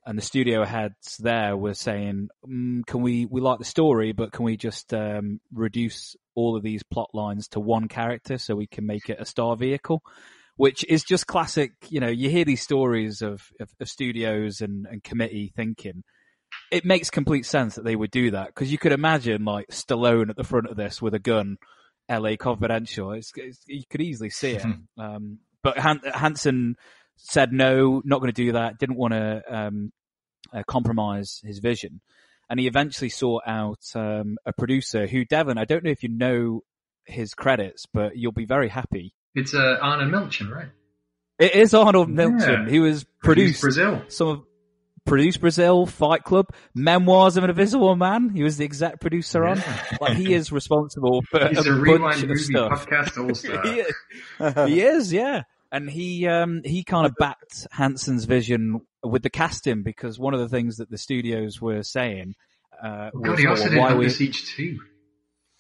[0.05, 4.33] and the studio heads there were saying, mm, "Can we we like the story, but
[4.33, 8.67] can we just um, reduce all of these plot lines to one character so we
[8.67, 10.03] can make it a star vehicle?"
[10.59, 11.73] Which is just classic.
[11.89, 16.05] You know, you hear these stories of, of, of studios and, and committee thinking.
[16.71, 20.29] It makes complete sense that they would do that because you could imagine like Stallone
[20.29, 21.57] at the front of this with a gun,
[22.09, 22.37] L.A.
[22.37, 23.13] Confidential.
[23.13, 24.65] It's, it's, you could easily see it.
[24.99, 26.77] um, but Han- Hanson
[27.17, 28.79] said no, not going to do that.
[28.79, 29.93] Didn't want to um,
[30.53, 32.01] uh, compromise his vision,
[32.49, 35.59] and he eventually sought out um, a producer who, Devon.
[35.59, 36.63] I don't know if you know
[37.05, 39.15] his credits, but you'll be very happy.
[39.39, 40.69] It's uh, Milchan, right?
[41.39, 42.17] It is Arnold Yeah.
[42.17, 42.69] Milchan.
[42.71, 44.03] He was Produced produced Brazil.
[44.09, 44.43] some of
[45.07, 48.29] produced Brazil, Fight Club, Memoirs of an Invisible Man.
[48.31, 49.63] He was the exec producer on.
[50.01, 52.87] Like he is responsible for He's a a bunch rewind of movie stuff.
[52.87, 53.63] podcast all star.
[53.67, 53.95] he, is,
[54.69, 55.43] he is, yeah.
[55.73, 60.41] And he um he kind of backed Hanson's vision with the casting because one of
[60.41, 62.35] the things that the studios were saying
[62.83, 64.79] uh, was, God, he oh, also well, did why we Siege too.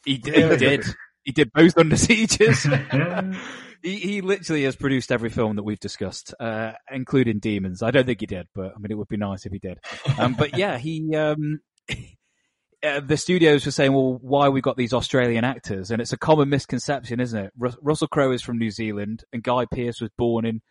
[0.05, 0.85] he, did- he did
[1.29, 2.63] he did both under sieges.
[3.83, 7.83] he he literally has produced every film that we've discussed, uh, including Demons.
[7.83, 9.79] I don't think he did, but I mean, it would be nice if he did.
[10.19, 11.61] Um, but yeah, he um,
[12.83, 15.91] uh, the studios were saying, well, why we got these Australian actors?
[15.91, 17.53] And it's a common misconception, isn't it?
[17.59, 20.63] Rus- Russell Crowe is from New Zealand, and Guy Pearce was born in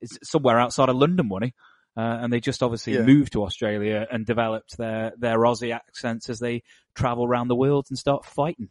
[0.00, 1.54] is somewhere outside of London, wasn't he?
[1.98, 3.02] Uh, and they just obviously Yeah.
[3.02, 6.62] moved to Australia and developed their their Aussie accents as they
[6.94, 8.70] travel around the world and start fighting.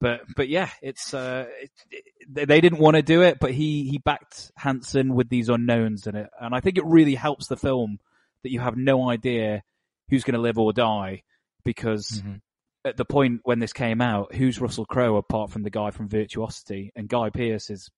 [0.00, 3.52] But but yeah, it's uh, it, it, they- they didn't want to do it, but
[3.52, 7.46] he he backed Hanson with these unknowns in it, and I think it really helps
[7.46, 7.98] the film
[8.42, 9.62] that you have no idea
[10.10, 11.22] who's going to live or die
[11.64, 12.40] because Mhm.
[12.84, 16.08] at the point when this came out, who's Russell Crowe apart from the guy from
[16.08, 17.90] Virtuosity and Guy Pearce is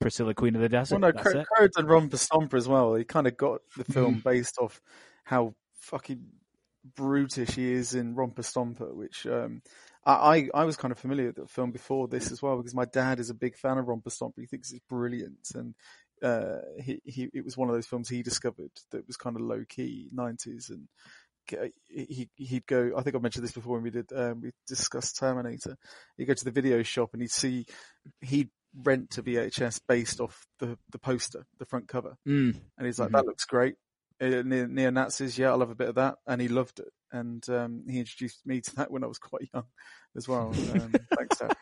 [0.00, 1.00] Priscilla Queen of the Desert.
[1.00, 1.46] Well, no, That's Crowe, it.
[1.46, 2.94] Crowe did Romper Stomper as well.
[2.94, 4.28] He kind of got the film Mm-hmm.
[4.28, 4.80] based off
[5.24, 6.24] how fucking
[6.96, 9.62] brutish he is in Romper Stomper, which um,
[10.04, 12.74] I, I I was kind of familiar with the film before this as well because
[12.74, 14.40] my dad is a big fan of Romper Stomper.
[14.40, 15.74] He thinks it's brilliant, and
[16.22, 19.42] uh, he he it was one of those films he discovered that was kind of
[19.42, 20.88] low key nineties and.
[21.88, 22.92] He he'd go.
[22.96, 25.76] I think I mentioned this before when we did um, we discussed Terminator.
[26.16, 27.66] He'd go to the video shop and he'd see
[28.20, 28.50] he'd
[28.84, 32.54] rent a VHS based off the the poster, the front cover, Mm.
[32.78, 33.12] and he's like, Mhm.
[33.14, 33.74] "That looks great."
[34.20, 36.92] Neo Nazis, yeah, I love a bit of that, and he loved it.
[37.12, 39.64] And um, he introduced me to that when I was quite young
[40.16, 40.48] as well.
[40.74, 41.54] Um, thanks, Dad.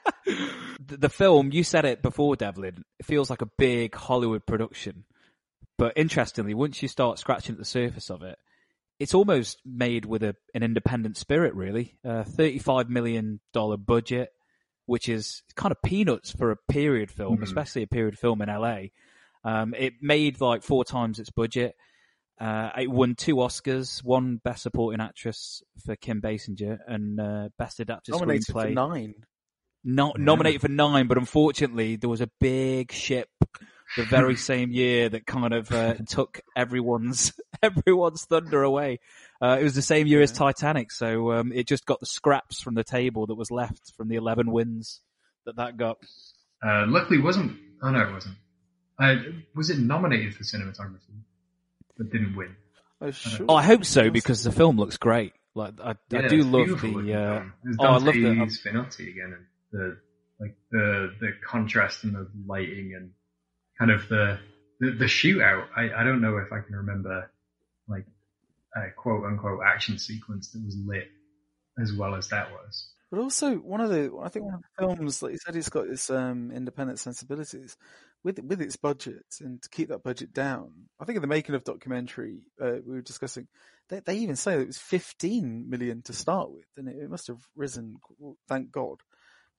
[0.87, 5.05] the, the film, you said it before, Devlin, it feels like a big Hollywood production.
[5.77, 8.39] But interestingly, once you start scratching at the surface of it,
[8.99, 11.97] it's almost made with a, an independent spirit, really.
[12.05, 13.41] Uh, $35 million
[13.87, 14.29] budget,
[14.87, 17.43] which is kind of peanuts for a period film, Mhm.
[17.45, 18.89] especially a period film in LA.
[19.43, 21.75] Um, it made like four times its budget.
[22.40, 27.81] Uh, it won two Oscars, one Best Supporting Actress for Kim Basinger and uh, Best
[27.81, 29.14] Adapted Nominated Screenplay for nine.
[29.85, 33.29] not nominated for nine, but unfortunately there was a big ship
[33.96, 39.00] the very same year that kind of uh, took everyone's everyone's thunder away.
[39.42, 42.61] Uh, it was the same year as Titanic, so um, it just got the scraps
[42.61, 45.00] from the table that was left from the eleven wins
[45.46, 45.98] that that got.
[46.64, 47.59] Uh, luckily, it wasn't.
[47.83, 48.37] Oh no, it wasn't.
[48.98, 49.16] Uh,
[49.55, 51.22] was it nominated for cinematography,
[52.01, 52.57] but didn't win?
[53.03, 53.47] Oh, sure.
[53.51, 55.35] Oh, I hope so because the film looks great.
[55.55, 57.15] Like I, I do love the.
[57.15, 57.45] Uh,
[57.79, 58.47] oh, I love Dante the.
[58.47, 59.99] Spinotti again, and the
[60.41, 63.11] like the the contrast and the lighting and
[63.79, 64.39] kind of the
[64.81, 65.67] the, the shootout.
[65.77, 67.31] I, I don't know if I can remember
[67.87, 68.07] like
[68.77, 71.09] a quote unquote action sequence that was lit
[71.83, 72.93] as well as that was.
[73.11, 75.69] But also one of the, I think one of the films, like you said, it's
[75.69, 77.77] got its um, independent sensibilities
[78.25, 80.73] with with its budget, and to keep that budget down.
[81.01, 83.49] I think in the making of documentary uh, we were discussing,
[83.89, 87.11] they, they even say that it was 15 million to start with, and it, it
[87.11, 87.97] must have risen,
[88.49, 89.01] thank God.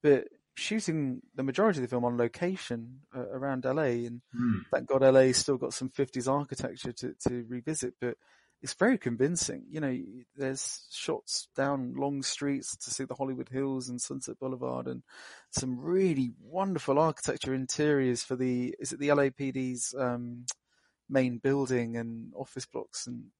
[0.04, 4.60] But shooting the majority of the film on location uh, around LA, and Hmm.
[4.72, 8.16] thank God LA still got some 50s architecture to, to revisit, but
[8.62, 9.66] it's very convincing.
[9.70, 9.98] You know,
[10.36, 15.04] there's shots down long streets to see the Hollywood Hills and Sunset Boulevard and
[15.52, 20.46] some really wonderful architecture interiors for the, is it the LAPD's, um,
[21.10, 23.32] main building and office blocks and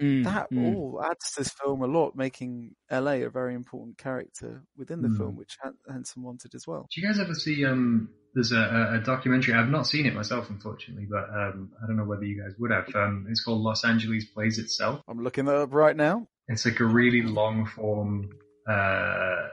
[0.00, 0.58] Mm, that mm.
[0.58, 5.08] all adds to this film a lot, making LA a very important character within the
[5.08, 5.16] Mm.
[5.16, 5.56] film, which
[5.88, 6.88] Hanson wanted as well.
[6.90, 7.64] Do you guys ever see?
[7.64, 9.54] Um, there's a, a- documentary.
[9.54, 12.70] I've not seen it myself, unfortunately, but um, I don't know whether you guys would
[12.70, 12.94] have.
[12.94, 15.02] Um, it's called Los Angeles Plays Itself.
[15.08, 16.28] I'm looking that up right now.
[16.48, 18.30] It's like a really long form,
[18.68, 19.48] uh,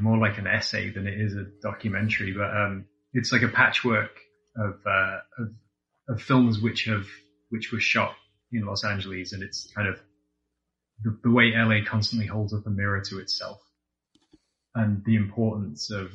[0.00, 4.10] more like an essay than it is a documentary, but um, it's like a patchwork
[4.56, 5.48] of, uh, of
[6.08, 7.06] of films which have
[7.50, 8.14] which were shot
[8.52, 9.98] in Los Angeles, and it's kind of
[11.02, 13.60] the, the way LA constantly holds up a mirror to itself,
[14.74, 16.10] and the importance of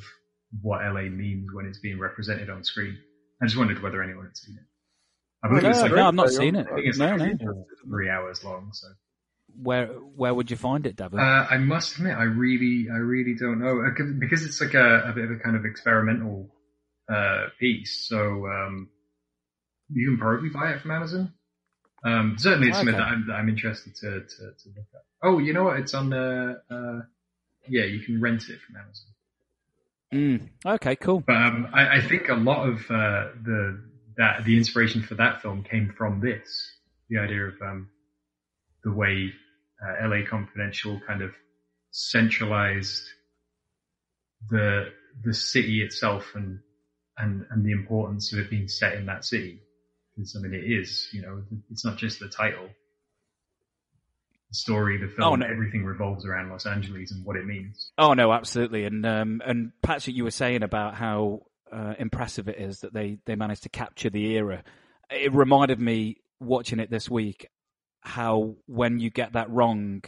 [0.60, 2.98] what LA means when it's being represented on screen.
[3.40, 4.64] I just wondered whether anyone had seen it.
[5.44, 6.66] I believe No, it's like no, I've not very seen it.
[6.70, 7.64] I think it's No, like no.
[7.84, 8.88] three hours long, so.
[9.54, 11.18] Where where would you find it, Devon?
[11.18, 14.72] Uh, I must admit, I really, I really don't know Uh, 'cause- because it's like
[14.74, 16.54] a, a bit of a kind of experimental
[17.10, 18.06] uh, piece.
[18.08, 18.88] So um,
[19.90, 21.34] you can probably buy it from Amazon.
[22.04, 23.04] Um, certainly, it's something Okay.
[23.04, 25.02] that I'm, that I'm interested to, to, to look at.
[25.22, 25.78] Oh, you know what?
[25.80, 26.62] It's on the.
[26.70, 27.04] Uh,
[27.68, 29.11] yeah, you can rent it from Amazon.
[30.12, 31.22] Mm, okay, cool.
[31.26, 33.82] But um, I, I think a lot of uh, the
[34.18, 36.76] that the inspiration for that film came from this,
[37.08, 37.88] the idea of um,
[38.84, 39.32] the way
[39.82, 40.24] uh, L.A.
[40.24, 41.32] Confidential kind of
[41.92, 43.04] centralized
[44.50, 44.92] the
[45.24, 46.60] the city itself and
[47.16, 49.60] and and the importance of it being set in that city.
[50.14, 52.68] Because I mean, it is, you know, it's not just the title.
[54.52, 55.46] Story, the film, Oh, no.
[55.46, 57.90] everything revolves around Los Angeles and what it means.
[57.98, 58.84] Oh no, absolutely.
[58.84, 61.40] And um, and Patrick, you were saying about how
[61.72, 64.62] uh, impressive it is that they they managed to capture the era.
[65.10, 67.48] It reminded me watching it this week
[68.02, 70.02] how when you get that wrong,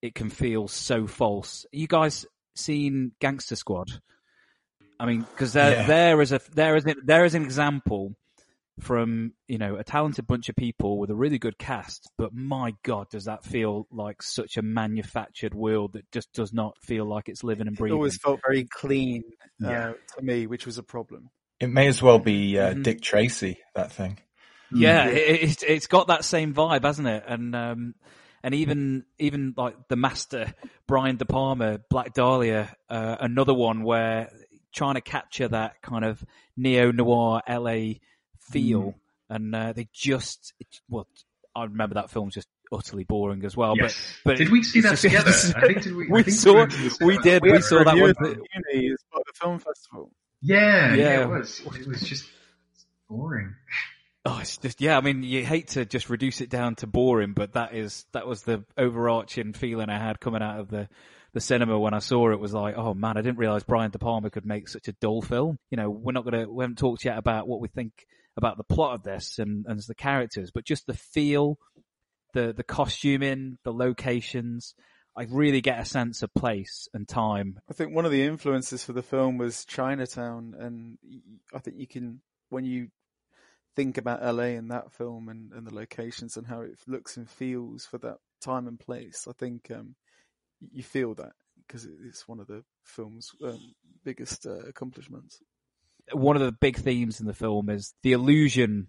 [0.00, 1.66] it can feel so false.
[1.72, 3.88] You guys seen Gangster Squad?
[5.00, 5.86] I mean, because there Yeah.
[5.86, 8.14] there is a there is a, there is an example
[8.80, 12.72] from you know a talented bunch of people with a really good cast, but my
[12.82, 17.28] god, does that feel like such a manufactured world that just does not feel like
[17.28, 17.94] it's living and breathing?
[17.96, 19.22] It always felt very clean
[19.64, 19.92] uh, Yeah.
[20.16, 21.30] to me, which was a problem.
[21.60, 22.82] It may as well be uh, Mhm.
[22.82, 24.18] Dick Tracy, that thing.
[24.72, 27.22] Yeah, it, it's it's got that same vibe, hasn't it?
[27.28, 27.94] And um,
[28.42, 30.52] and even even like the master
[30.88, 34.30] Brian De Palma, Black Dahlia, uh, another one where
[34.74, 36.24] trying to capture that kind of
[36.56, 37.94] neo noir LA
[38.50, 38.94] feel,
[39.28, 41.06] and uh, they just it, well,
[41.54, 43.74] I remember that film's just utterly boring as well.
[43.76, 43.96] Yes.
[44.24, 45.30] But but Did we see that together?
[45.56, 47.62] I think did we, I we saw went to the we cinema did we together.
[47.62, 48.14] saw that one.
[48.72, 50.10] Uni as part of the film festival.
[50.40, 51.22] Yeah, yeah, Yeah.
[51.24, 51.60] it was.
[51.78, 52.24] It was just
[53.08, 53.54] boring.
[54.26, 54.96] Oh, it's just yeah.
[54.96, 58.26] I mean, you hate to just reduce it down to boring, but that is that
[58.26, 60.88] was the overarching feeling I had coming out of the
[61.34, 62.40] the cinema when I saw it.
[62.40, 65.20] Was like, oh man, I didn't realize Brian De Palma could make such a dull
[65.20, 65.58] film.
[65.70, 67.92] You know, we're not gonna we haven't talked yet about what we think
[68.36, 71.58] about the plot of this and and the characters, but just the feel,
[72.32, 74.74] the the costuming, the locations.
[75.16, 77.60] I really get a sense of place and time.
[77.70, 80.98] I think one of the influences for the film was Chinatown, and
[81.54, 82.88] I think you can when you
[83.76, 87.28] think about LA in that film and, and the locations and how it looks and
[87.28, 89.26] feels for that time and place.
[89.28, 89.96] I think um,
[90.72, 91.32] you feel that
[91.66, 95.40] because it's one of the film's um, biggest uh, accomplishments.
[96.12, 98.88] One of the big themes in the film is the illusion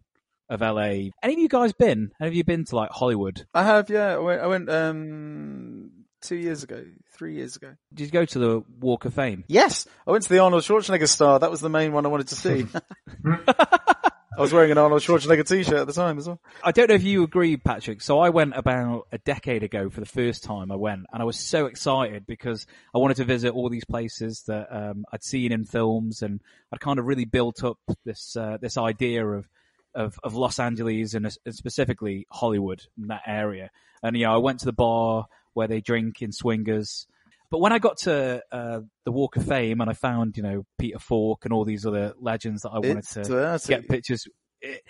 [0.50, 1.10] of LA.
[1.24, 2.12] Any of you guys been?
[2.20, 3.46] Have you been to like Hollywood?
[3.54, 4.16] I have, yeah.
[4.16, 7.76] I went, I went um, two years ago, three years ago.
[7.94, 9.44] Did you go to the Walk of Fame?
[9.48, 11.40] Yes, I went to the Arnold Schwarzenegger star.
[11.40, 12.68] That was the main one I wanted to see.
[14.38, 16.42] I was wearing an Arnold Schwarzenegger t-shirt at the time as well.
[16.62, 18.02] I don't know if you agree, Patrick.
[18.02, 21.26] So I went about a decade ago for the first time I went and I
[21.26, 25.54] was so excited because I wanted to visit all these places that, um, I'd seen
[25.54, 26.42] in films and
[26.74, 29.48] I'd kind of really built up this, uh, this idea of,
[29.94, 33.72] of, of Los Angeles and, uh, specifically Hollywood in that area.
[34.04, 37.08] And, you know, I went to the bar where they drink in swingers.
[37.56, 40.66] But when I got to uh, the Walk of Fame and I found, you know,
[40.78, 43.68] Peter Falk and all these other legends that I wanted It's to dirty.
[43.70, 44.28] get pictures,
[44.60, 44.82] it,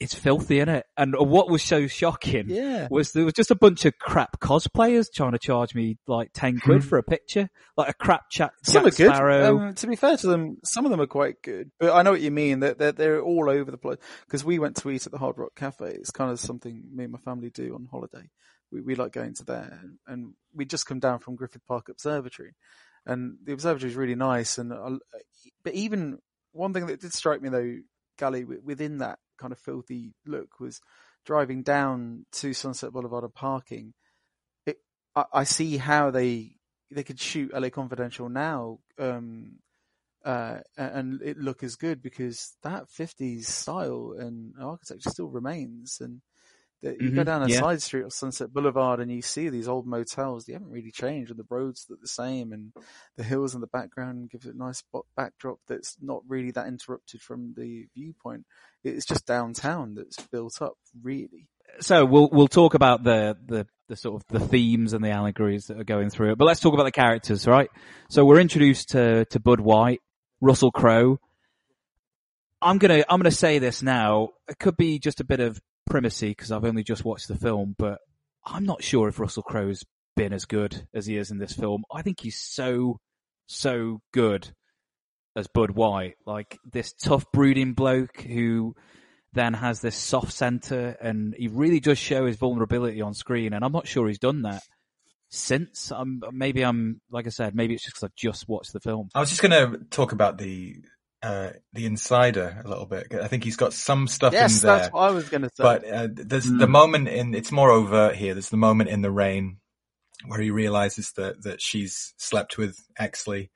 [0.00, 0.86] it's filthy, is it?
[0.96, 2.88] And what was so shocking Yeah.
[2.90, 6.60] was there was just a bunch of crap cosplayers trying to charge me like ten
[6.60, 9.14] quid for a picture, like a crap chat Some Jack are good.
[9.14, 9.58] Sparrow.
[9.58, 11.72] Um, to be fair to them, some of them are quite good.
[11.78, 12.60] But I know what you mean.
[12.60, 13.98] That they're, they're all over the place.
[14.24, 15.84] Because we went to eat at the Hard Rock Cafe.
[15.90, 18.30] It's kind of something me and my family do on holiday.
[18.74, 22.54] We, we like going to there, and we just come down from Griffith Park Observatory,
[23.06, 24.58] and the observatory is really nice.
[24.58, 24.90] And I,
[25.62, 26.18] but even
[26.52, 27.76] one thing that did strike me though,
[28.18, 30.80] Gali, within that kind of filthy look was
[31.24, 33.94] driving down to Sunset Boulevard and parking.
[34.66, 34.78] It,
[35.16, 36.56] I, I see how they
[36.90, 39.58] they could shoot LA Confidential now um,
[40.24, 45.98] uh, and it look as good because that 50s style and architecture still remains.
[46.00, 46.22] And
[46.82, 47.60] the, you go Mhm, down a yeah.
[47.60, 50.44] side street of Sunset Boulevard and you see these old motels.
[50.44, 52.72] They haven't really changed, and the roads look the same, and
[53.16, 54.82] the hills in the background give it a nice
[55.16, 58.44] backdrop that's not really that interrupted from the viewpoint.
[58.82, 61.48] It's just downtown that's built up, really.
[61.80, 65.66] so we'll we'll talk about the, the the sort of the themes and the allegories
[65.66, 66.38] that are going through it.
[66.38, 67.70] But let's talk about the characters, right?
[68.10, 70.00] So we're introduced to to Bud White,
[70.40, 71.18] Russell Crowe.
[72.62, 74.30] I'm gonna I'm gonna say this now.
[74.48, 77.74] It could be just a bit of primacy because I've only just watched the film,
[77.78, 77.98] but
[78.44, 79.84] I'm not sure if Russell Crowe's
[80.16, 81.84] been as good as he is in this film.
[81.92, 82.98] I think he's so
[83.46, 84.50] so good
[85.36, 88.74] as Bud White, like this tough brooding bloke who
[89.32, 93.64] then has this soft center and he really does show his vulnerability on screen and
[93.64, 94.62] I'm not sure he's done that
[95.28, 95.90] since.
[95.90, 99.08] I'm maybe I'm like I said maybe it's just because I just watched the film.
[99.14, 100.76] I was just going to talk about the
[101.24, 103.14] uh, the insider a little bit.
[103.14, 104.76] I think he's got some stuff Yes, in there.
[104.76, 105.62] Yes, that's what I was going to say.
[105.62, 108.34] But uh, there's the moment in it's more overt here.
[108.34, 109.56] There's the moment in the rain
[110.26, 113.48] where he realizes that that she's slept with Exley,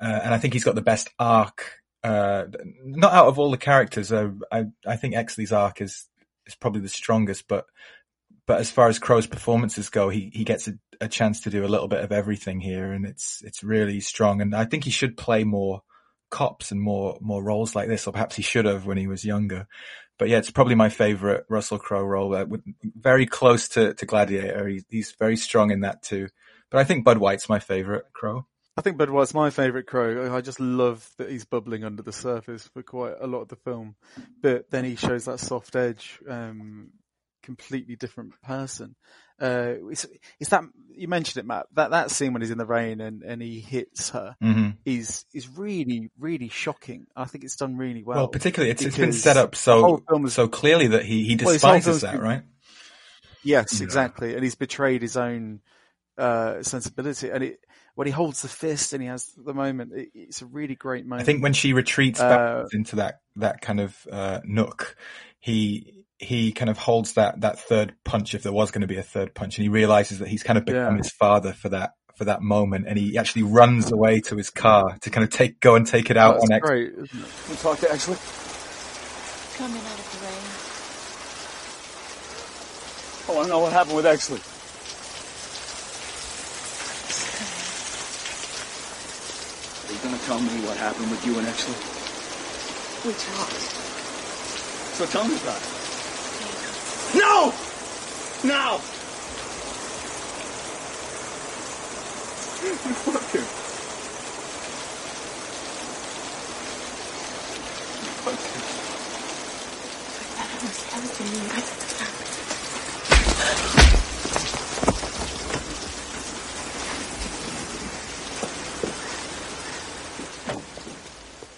[0.00, 1.80] uh, and I think he's got the best arc.
[2.02, 2.44] Uh,
[2.84, 6.06] not out of all the characters, uh, I I think Exley's arc is
[6.46, 7.48] is probably the strongest.
[7.48, 7.66] But
[8.46, 11.66] but as far as Crowe's performances go, he he gets a, a chance to do
[11.66, 14.40] a little bit of everything here, and it's it's really strong.
[14.40, 15.82] And I think he should play more
[16.30, 19.24] cops and more more roles like this, or perhaps he should have when he was
[19.24, 19.66] younger.
[20.18, 22.34] But yeah, it's probably my favorite Russell Crowe role.
[22.34, 24.68] Uh, with, very close to, to Gladiator.
[24.68, 26.28] He's, he's very strong in that too.
[26.70, 28.46] But I think Bud White's my favorite Crowe.
[28.76, 30.34] I think Bud White's my favourite Crowe.
[30.34, 33.56] I just love that he's bubbling under the surface for quite a lot of the
[33.56, 33.96] film,
[34.40, 36.90] but then he shows that soft edge, um,
[37.42, 38.94] completely different person.
[39.40, 40.06] Uh, it's,
[40.38, 40.62] it's that
[40.94, 41.66] you mentioned it, Matt.
[41.74, 44.76] That that scene when he's in the rain and, and he hits her Mhm.
[44.84, 47.06] is is really really shocking.
[47.16, 48.18] I think it's done really well.
[48.18, 51.54] Well, particularly it's, it's been set up so is- so clearly that he he Well,
[51.54, 52.42] despises film's that, right?
[53.42, 54.34] Yes, exactly.
[54.34, 55.60] And he's betrayed his own
[56.18, 57.30] uh, sensibility.
[57.30, 57.60] And it,
[57.94, 61.06] when he holds the fist and he has the moment, it, it's a really great
[61.06, 61.22] moment.
[61.22, 64.96] I think when she retreats Uh, back into that that kind of uh, nook,
[65.38, 68.98] he he kind of holds that that third punch if there was going to be
[68.98, 70.98] a third punch, and he realizes that he's kind of become Yeah.
[70.98, 74.98] his father for that for that moment, and he actually runs away to his car
[75.00, 76.66] to kind of take go and take it out That's on X.
[76.68, 77.26] great, isn't it?
[77.48, 78.18] We talk to Exley?
[79.56, 80.44] Coming out of the rain.
[83.28, 84.40] Oh, I want to know what happened with Exley.
[89.88, 91.74] Are you going to tell me what happened with you and Exley?
[93.06, 93.60] We talked.
[94.96, 95.79] So tell me about it.
[97.14, 97.52] No!
[98.44, 98.78] Now!
[108.22, 108.36] Fuck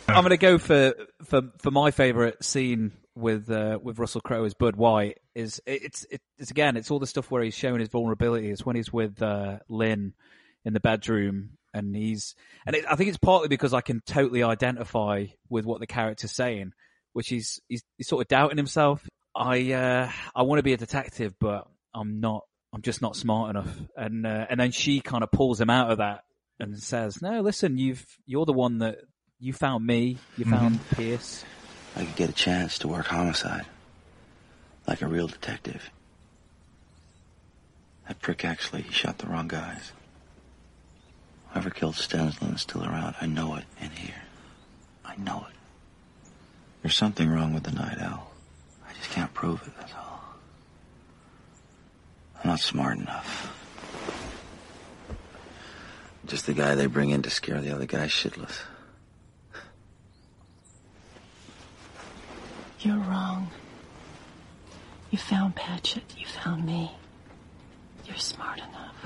[0.07, 0.17] time.
[0.17, 4.45] I'm going to go for for for my favorite scene with uh, with Russell Crowe
[4.45, 6.07] as Bud White is it's
[6.38, 8.51] it's again it's all the stuff where he's showing his vulnerability.
[8.51, 10.14] It's when he's with uh, Lynn
[10.64, 12.35] in the bedroom and he's
[12.66, 16.33] and it, I think it's partly because I can totally identify with what the character's
[16.33, 16.73] saying,
[17.12, 19.07] which he's he's, he's sort of doubting himself.
[19.35, 22.42] I uh, I want to be a detective, but I'm not.
[22.75, 23.75] I'm just not smart enough.
[23.96, 26.25] And uh, and then she kind of pulls him out of that
[26.59, 28.98] and says, "No, listen, you've you're the one that
[29.40, 30.19] you found me.
[30.37, 31.44] You found Pierce.
[31.96, 33.67] I could get a chance to work homicide.
[34.87, 35.90] Like a real detective.
[38.08, 39.92] That prick actually he shot the wrong guys.
[41.50, 43.14] Whoever killed Stensland is still around.
[43.20, 44.22] I know it in here.
[45.04, 45.56] I know it.
[46.83, 48.33] There's something wrong with the Night Owl.
[48.88, 50.22] I just can't prove it, that's all.
[52.42, 53.56] I'm not smart enough.
[56.26, 58.58] Just the guy they bring in to scare the other guys shitless.
[62.80, 63.48] You're wrong.
[65.13, 66.02] You found Patchett.
[66.19, 66.90] You found me.
[68.06, 68.96] You're smart enough.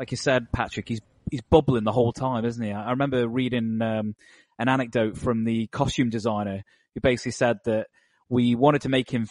[0.00, 2.72] like you said, Patrick, he's he's bubbling the whole time, isn't he?
[2.72, 4.16] I I remember reading um,
[4.58, 6.64] an anecdote from the costume designer
[6.94, 7.86] who basically said that
[8.28, 9.28] we wanted to make him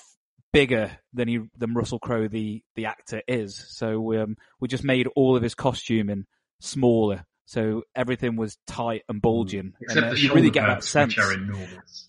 [0.54, 3.56] bigger than he than Russell Crowe, the the actor, is.
[3.70, 6.26] So um, we just made all of his costuming
[6.60, 10.84] smaller, so everything was tight and bulging, Except and uh, the you really get that
[10.84, 11.18] sense.
[11.18, 12.08] which are enormous.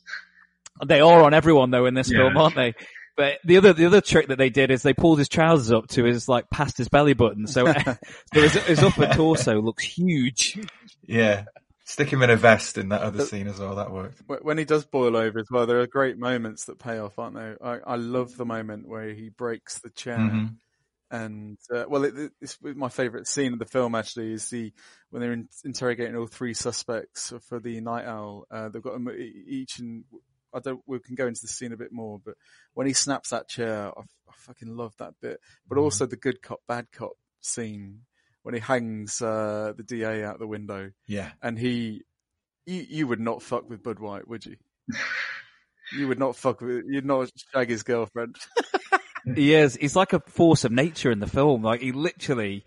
[0.87, 2.19] They are on everyone though in this Yeah.
[2.19, 2.75] film, aren't they?
[3.17, 5.87] But the other the other trick that they did is they pulled his trousers up
[5.89, 7.97] to his like past his belly button, so so
[8.33, 10.59] his, his upper torso looks huge.
[11.03, 11.45] Yeah.
[11.87, 13.75] Stick him in a vest in that other scene as well.
[13.75, 14.23] That worked.
[14.27, 17.35] When he does boil over as well, there are great moments that pay off, aren't
[17.35, 17.59] there?
[17.63, 20.17] I, I love the moment where he breaks the chair.
[20.17, 20.57] Mhm.
[21.11, 24.73] And uh, well, it, it's my favourite scene of the film actually is the
[25.11, 28.47] when they're in, interrogating all three suspects for the night owl.
[28.51, 29.09] Uh, they've got them
[29.47, 30.05] each, and
[30.55, 30.81] I don't.
[30.87, 32.35] We can go into the scene a bit more, but
[32.75, 35.41] when he snaps that chair, I, I fucking love that bit.
[35.69, 38.01] But also the good cop bad cop scene
[38.43, 40.91] when he hangs uh, the DA out the window.
[41.07, 41.33] Yeah.
[41.43, 42.03] and he,
[42.67, 44.57] you you would not fuck with Bud White, would you?
[45.97, 46.85] you would not fuck with.
[46.89, 48.37] You'd not shag his girlfriend.
[49.35, 49.77] He is.
[49.77, 51.63] He's like a force of nature in the film.
[51.63, 52.65] Like he literally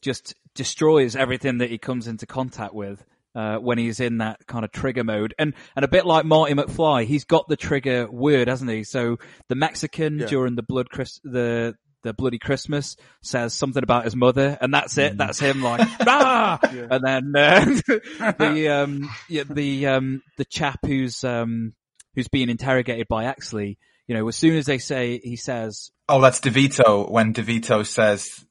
[0.00, 3.04] just destroys everything that he comes into contact with
[3.38, 5.32] uh, when he's in that kind of trigger mode.
[5.38, 8.82] And and a bit like Marty McFly, he's got the trigger word, hasn't he?
[8.82, 9.18] So
[9.48, 10.26] the Mexican Yeah.
[10.26, 14.98] during the blood Chris the the bloody Christmas says something about his mother, and that's
[14.98, 15.16] it.
[15.16, 17.64] That's him like ah, and then uh,
[18.38, 21.74] the um yeah the um the chap who's um
[22.16, 23.76] who's being interrogated by Exley.
[24.08, 28.44] You know, as soon as they say he says Oh, that's DeVito when DeVito says,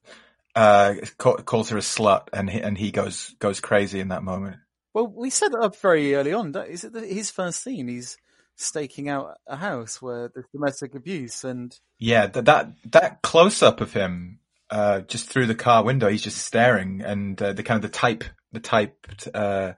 [0.56, 4.58] uh, calls her a slut and he, and he goes, goes crazy in that moment.
[4.98, 6.54] Well, we set it up very early on.
[6.54, 7.88] don't- Is it his first scene?
[7.88, 8.18] He's
[8.56, 13.80] staking out a house where there's domestic abuse, and Yeah, that, that, that close up
[13.80, 14.40] of him,
[14.72, 17.96] uh, just through the car window, he's just staring and, uh, the kind of the
[17.96, 19.74] type, the typed, uh,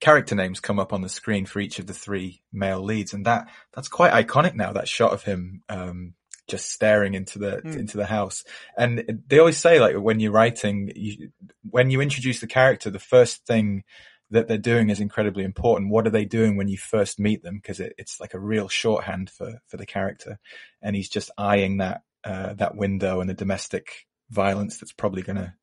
[0.00, 3.12] character names come up on the screen for each of the three male leads.
[3.12, 6.14] And that, that's quite iconic now, that shot of him, um,
[6.46, 7.72] just staring into the, Hmm.
[7.72, 8.44] into the house.
[8.78, 11.32] And they always say like when you're writing, you,
[11.68, 13.82] when you introduce the character, the first thing
[14.30, 15.90] that they're doing is incredibly important.
[15.90, 17.56] What are they doing when you first meet them?
[17.56, 20.38] Because it, it's like a real shorthand for for the character,
[20.82, 25.54] and he's just eyeing that uh, that window and the domestic violence that's probably gonna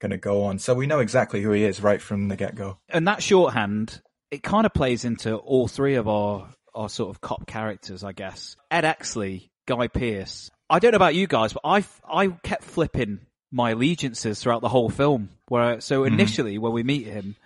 [0.00, 0.58] gonna go on.
[0.58, 2.78] So we know exactly who he is right from the get go.
[2.88, 7.20] and that shorthand, it kind of plays into all three of our our sort of
[7.20, 8.56] cop characters, I guess.
[8.70, 10.50] Ed Exley, Guy Pearce.
[10.70, 14.68] I don't know about you guys, but I I kept flipping my allegiances throughout the
[14.68, 15.28] whole film.
[15.48, 16.06] Where so Mhm.
[16.08, 17.36] initially when we meet him,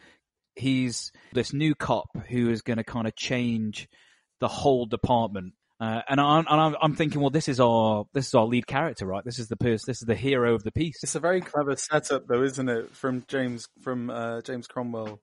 [0.56, 3.88] he's this new cop who is going to kind of change
[4.40, 5.54] the whole department.
[5.78, 8.66] Uh, and I'm, and I'm, I'm thinking, well, this is our this is our lead
[8.66, 9.22] character, right?
[9.24, 11.02] This is the person, this is the hero of the piece.
[11.02, 12.96] it's a very clever setup, though, isn't it?
[12.96, 15.20] From James from uh, James Cromwell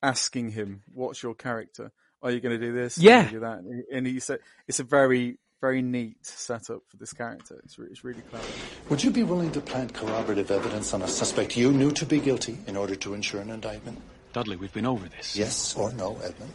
[0.00, 1.90] asking him, "What's your character?
[2.22, 2.98] Are you going to do this?
[2.98, 3.28] Yeah.
[3.28, 7.12] do that?" And he, and he said, "It's a very very neat setup for this
[7.12, 7.60] character.
[7.64, 8.46] It's, re- it's really clever."
[8.90, 12.20] Would you be willing to plant corroborative evidence on a suspect you knew to be
[12.20, 14.00] guilty in order to ensure an indictment?
[14.32, 15.36] Dudley, we've been over this.
[15.36, 16.52] Yes or no, Edmund?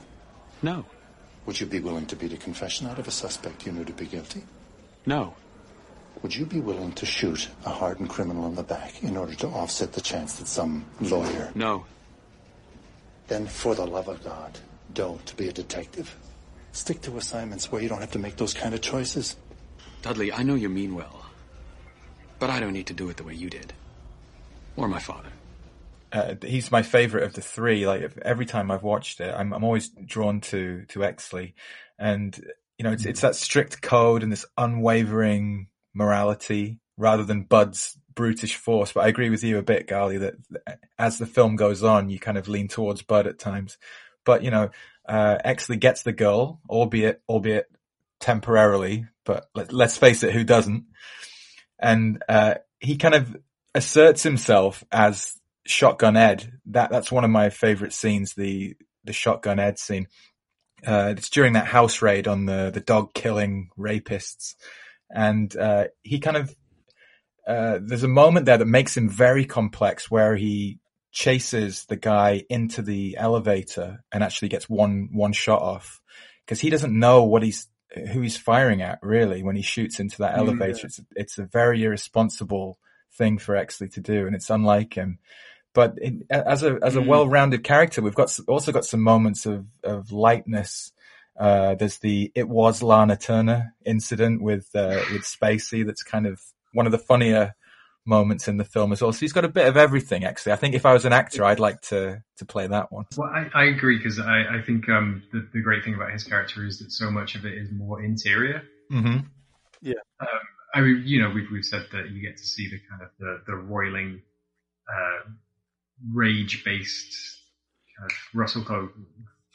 [0.61, 0.85] No.
[1.45, 3.93] Would you be willing to beat a confession out of a suspect you knew to
[3.93, 4.43] be guilty?
[5.05, 5.35] No.
[6.23, 9.47] Would you be willing to shoot a hardened criminal in the back in order to
[9.47, 11.51] offset the chance that some lawyer.
[11.53, 11.85] No.
[13.27, 14.57] Then, for the love of God,
[14.93, 16.15] don't be a detective.
[16.71, 19.35] Stick to assignments where you don't have to make those kind of choices.
[20.01, 21.25] Dudley, I know you mean well.
[22.39, 23.73] But I don't need to do it the way you did.
[24.77, 25.29] Or my father.
[26.11, 27.85] Uh, he's my favorite of the three.
[27.85, 31.53] Like every time I've watched it, I'm, I'm always drawn to to Exley,
[31.99, 32.39] and
[32.77, 38.55] you know it's it's that strict code and this unwavering morality rather than Bud's brutish
[38.55, 38.93] force.
[38.93, 42.19] But I agree with you a bit, Gali, that as the film goes on, you
[42.19, 43.77] kind of lean towards Bud at times.
[44.25, 44.69] But you know,
[45.07, 47.69] uh, Exley gets the girl, albeit albeit
[48.19, 49.07] temporarily.
[49.25, 50.85] But let, let's face it, who doesn't?
[51.79, 53.35] And uh, he kind of
[53.73, 55.33] asserts himself as
[55.65, 56.51] Shotgun Ed.
[56.67, 58.33] That that's one of my favorite scenes.
[58.33, 60.07] The the Shotgun Ed scene.
[60.85, 64.55] Uh, it's during that house raid on the the dog killing rapists,
[65.09, 66.55] and uh, he kind of
[67.47, 70.79] uh, there's a moment there that makes him very complex, where he
[71.11, 76.01] chases the guy into the elevator and actually gets one one shot off
[76.45, 77.69] because he doesn't know what he's
[78.11, 80.87] who he's firing at really when he shoots into that elevator.
[80.87, 82.77] It's it's a very irresponsible
[83.13, 85.19] thing for Exley to do, and it's unlike him.
[85.75, 87.07] But it, as a as a Mm.
[87.07, 90.91] well-rounded character, we've got also got some moments of of lightness
[91.37, 95.85] Uh, there's the "It Was Lana Turner" incident with uh, with Spacey.
[95.85, 96.39] That's kind of
[96.71, 97.53] one of the funnier
[98.05, 99.11] moments in the film as well.
[99.11, 100.23] So he's got a bit of everything.
[100.23, 103.05] Actually, I think if I was an actor, I'd like to to play that one.
[103.17, 106.23] Well, I, I agree because I, I think um, the, the great thing about his
[106.23, 108.63] character is that so much of it is more interior.
[108.91, 109.27] Mm-hmm.
[109.81, 109.93] Yeah.
[110.21, 110.27] Um,
[110.73, 113.09] I mean, you know, we've, we've said that you get to see the kind of
[113.19, 114.21] the, the roiling,
[114.89, 115.29] uh,
[116.13, 117.15] rage based
[117.97, 118.89] kind of Russell Crowe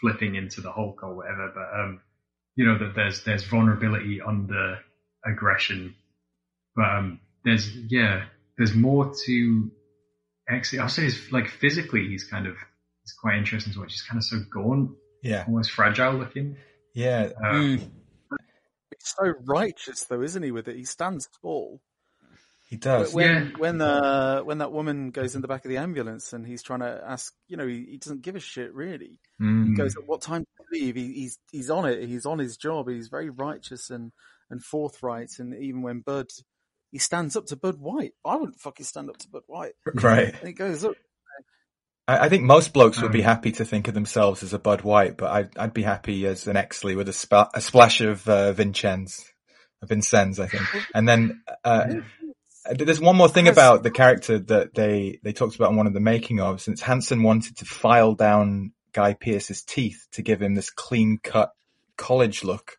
[0.00, 1.52] flipping into the Hulk or whatever.
[1.54, 2.00] But, um,
[2.56, 4.78] you know, that there's, there's vulnerability under
[5.24, 5.94] aggression.
[6.74, 8.24] But, um, there's, yeah,
[8.58, 9.70] there's more to
[10.48, 12.54] actually, I'll say is like physically, he's kind of,
[13.02, 13.92] it's quite interesting to watch.
[13.92, 14.90] He's kind of so gaunt,
[15.22, 15.44] Yeah.
[15.46, 16.56] almost fragile looking.
[16.94, 17.30] Yeah.
[17.42, 20.50] Um, He's so righteous, though, isn't he?
[20.50, 21.80] With it, he stands tall.
[22.70, 23.12] He does.
[23.12, 26.62] When when uh, when that woman goes in the back of the ambulance and he's
[26.62, 29.18] trying to ask, you know, he, he doesn't give a shit really.
[29.42, 29.66] Mm.
[29.66, 32.06] He goes, "At what time do you leave?" He, he's he's on it.
[32.06, 32.88] He's on his job.
[32.88, 34.12] He's very righteous and
[34.50, 35.30] and forthright.
[35.40, 36.26] And even when Bud,
[36.92, 38.12] he stands up to Bud White.
[38.24, 39.72] I wouldn't fucking stand up to Bud White.
[39.92, 40.32] Right.
[40.32, 40.96] And he goes, "Look,
[42.06, 44.82] I, I think most blokes would be happy to think of themselves as a Bud
[44.82, 48.28] White, but I'd, I'd be happy as an Exley with a, spa- a splash of
[48.28, 49.24] uh, Vincennes,
[49.84, 50.62] Vincennes, I think.
[50.94, 51.94] And then uh,
[52.70, 55.94] there's one more thing about the character that they they talked about in one of
[55.94, 56.60] the making of.
[56.60, 61.52] Since Hanson wanted to file down Guy Pearce's teeth to give him this clean cut
[61.96, 62.78] college look.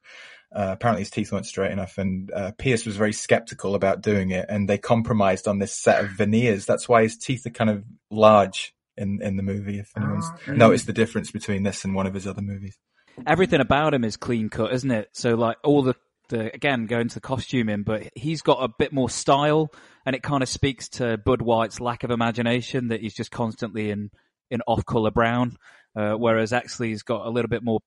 [0.53, 4.32] Uh, apparently his teeth weren't straight enough and uh, Pearce was very skeptical about doing
[4.32, 6.65] it and they compromised on this set of veneers.
[6.65, 10.51] That's why his teeth are kind of large in, in the movie if anyone's okay.
[10.51, 12.77] noticed the difference between this and one of his other movies.
[13.25, 15.07] everything about him is clean cut, isn't it?
[15.13, 15.95] So like all the,
[16.32, 19.71] the again going to the costuming, but he's got a bit more style,
[20.05, 23.91] and it kind of speaks to Bud White's lack of imagination that he's just constantly
[23.91, 24.09] in
[24.49, 25.57] in off color brown,
[25.95, 27.79] uh, whereas Exley's got a little bit more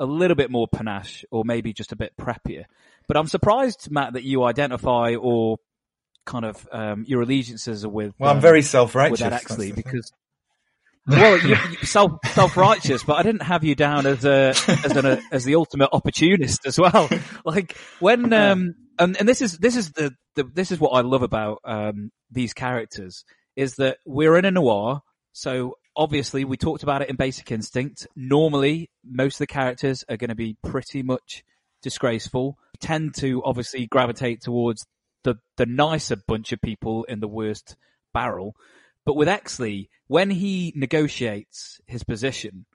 [0.00, 2.64] a little bit more panache, or maybe just a bit preppier.
[3.06, 5.58] But I'm surprised, Matt, that you identify or
[6.24, 8.14] kind of um, your allegiances are with.
[8.18, 10.12] Well, I'm um, very self-righteous, with that Exley because
[11.08, 14.54] well, you, you self self righteous, but I didn't have you down as a
[14.84, 17.08] as an as the ultimate opportunist as well.
[17.44, 21.00] Like when um and, and this is this is the, the this is what I
[21.00, 23.24] love about um these characters
[23.56, 25.00] is that we're in a noir,
[25.32, 28.06] so obviously we talked about it in Basic Instinct.
[28.14, 31.42] Normally, most of the characters are going to be pretty much
[31.82, 32.58] disgraceful.
[32.80, 34.86] Tend to obviously gravitate towards
[35.24, 37.76] the the nicer bunch of people in the worst
[38.12, 38.54] barrel.
[39.08, 42.66] But with Exley, when he negotiates his position,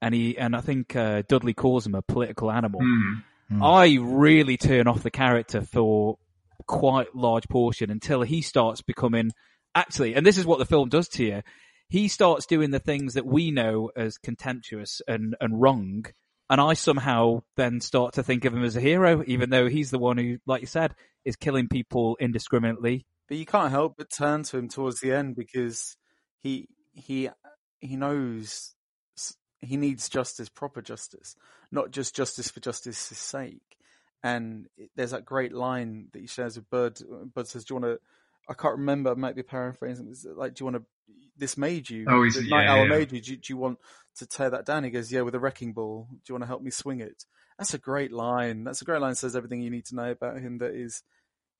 [0.00, 3.62] and he and I think uh, Dudley calls him a political animal, Hmm.
[3.62, 6.16] I really turn off the character for
[6.66, 9.32] quite large portion until he starts becoming
[9.74, 11.42] actually, and this is what the film does to you.
[11.90, 16.06] He starts doing the things that we know as contemptuous and, and wrong,
[16.48, 19.90] and I somehow then start to think of him as a hero, even though he's
[19.90, 23.04] the one who, like you said, is killing people indiscriminately.
[23.30, 25.96] But you can't help but turn to him towards the end because
[26.40, 27.30] he he
[27.78, 28.74] he knows
[29.60, 31.36] he needs justice, proper justice,
[31.70, 33.78] not just justice for justice's sake.
[34.24, 34.66] And
[34.96, 36.98] there's that great line that he shares with Bud.
[37.32, 38.00] Bud says, "Do you want to?"
[38.48, 39.12] I can't remember.
[39.12, 40.08] I might be paraphrasing.
[40.10, 42.06] It's like, "Do you want to?" This made you.
[42.08, 42.50] Oh, is the it?
[42.50, 42.88] Night Yeah, Owl yeah.
[42.98, 43.20] made you.
[43.20, 43.36] Do, you.
[43.36, 43.78] do you want
[44.16, 44.82] to tear that down?
[44.82, 46.08] He goes, "Yeah, with a wrecking ball.
[46.10, 47.26] Do you want to help me swing it?"
[47.58, 48.64] That's a great line.
[48.64, 49.14] That's a great line.
[49.14, 50.58] Says everything you need to know about him.
[50.58, 51.04] That is,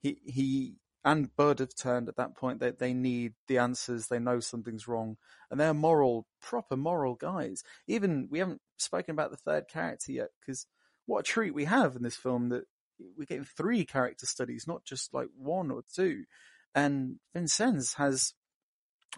[0.00, 4.06] he he and Bud have turned at that point that they need the answers.
[4.06, 5.16] They know something's wrong,
[5.50, 7.62] and they're moral, proper moral guys.
[7.86, 10.66] Even we haven't spoken about the third character yet, because
[11.06, 12.64] what a treat we have in this film that
[13.16, 16.24] we're getting three character studies, not just like one or two.
[16.74, 18.34] And Vincennes has,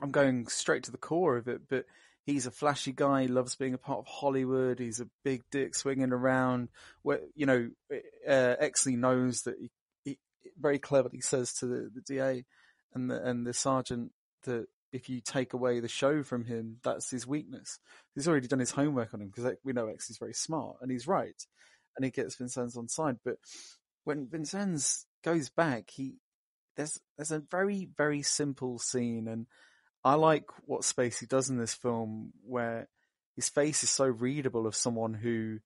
[0.00, 1.84] I'm going straight to the core of it, but
[2.24, 3.26] he's a flashy guy.
[3.26, 4.78] Loves being a part of Hollywood.
[4.78, 6.68] He's a big dick swinging around.
[7.02, 9.70] Where you know, uh, Exley knows that he
[10.58, 12.44] very cleverly says to the, the DA
[12.94, 14.12] and the and the sergeant
[14.44, 17.78] that if you take away the show from him, that's his weakness.
[18.14, 20.90] He's already done his homework on him because we know X is very smart and
[20.90, 21.40] he's right,
[21.96, 23.16] and he gets Vincennes on side.
[23.24, 23.36] But
[24.04, 26.16] when Vincennes goes back, he
[26.76, 29.46] there's there's a very very simple scene, and
[30.04, 32.88] I like what Spacey does in this film, where
[33.36, 35.58] his face is so readable of someone who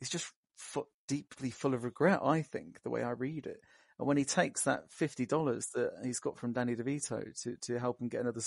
[0.00, 2.20] is just fu- deeply full of regret.
[2.22, 3.60] I think the way I read it,
[3.98, 7.78] and when he takes that fifty dollars that he's got from Danny DeVito to to
[7.78, 8.40] help him get another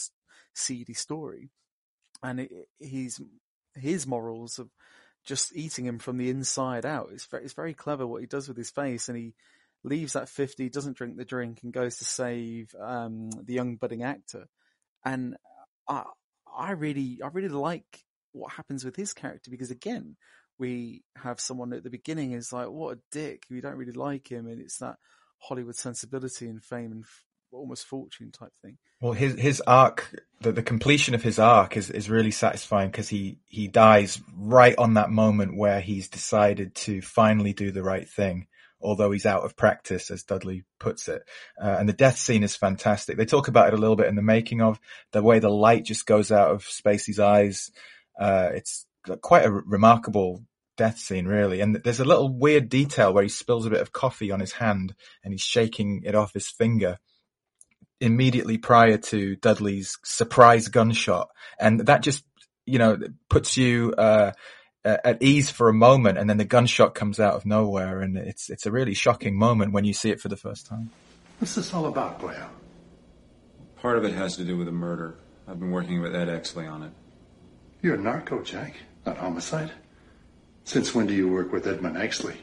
[0.53, 1.49] seedy story,
[2.23, 3.21] and it, he's
[3.75, 4.69] his morals of
[5.23, 7.09] just eating him from the inside out.
[7.11, 9.33] It's very, it's very clever what he does with his face, and he
[9.83, 14.03] leaves that fifty, doesn't drink the drink, and goes to save um, the young budding
[14.03, 14.47] actor.
[15.03, 15.35] And
[15.87, 16.03] I,
[16.55, 20.15] I really, I really like what happens with his character because again,
[20.57, 23.45] we have someone at the beginning is like, what a dick.
[23.49, 24.47] We don't really like him.
[24.47, 24.97] And it's that
[25.41, 28.77] Hollywood sensibility and fame and f- almost fortune type thing.
[29.01, 33.09] Well, his his arc, the, the completion of his arc is, is really satisfying because
[33.09, 38.07] he he dies right on that moment where he's decided to finally do the right
[38.07, 38.47] thing,
[38.79, 41.23] although he's out of practice, as Dudley puts it.
[41.61, 43.17] Uh, and the death scene is fantastic.
[43.17, 44.79] They talk about it a little bit in the making of
[45.11, 47.71] the way the light just goes out of Spacey's eyes.
[48.19, 48.85] Uh, it's
[49.21, 50.43] quite a remarkable
[50.77, 51.61] death scene, really.
[51.61, 54.53] And there's a little weird detail where he spills a bit of coffee on his
[54.53, 56.97] hand and he's shaking it off his finger
[57.99, 61.29] immediately prior to Dudley's surprise gunshot.
[61.59, 62.23] And that just,
[62.65, 62.97] you know,
[63.29, 64.31] puts you, uh,
[64.83, 68.49] at ease for a moment and then the gunshot comes out of nowhere and it's,
[68.49, 70.89] it's a really shocking moment when you see it for the first time.
[71.37, 72.49] What's this all about, Blair?
[73.75, 75.15] Part of it has to do with a murder.
[75.47, 76.91] I've been working with Ed Exley on it.
[77.81, 79.71] You're a narco, Jack, not homicide.
[80.63, 82.37] Since when do you work with Edmund Exley?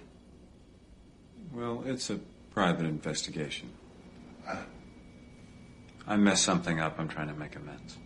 [1.53, 2.19] Well, it's a
[2.53, 3.71] private investigation.
[6.07, 6.99] I messed something up.
[6.99, 7.99] I'm trying to make amends.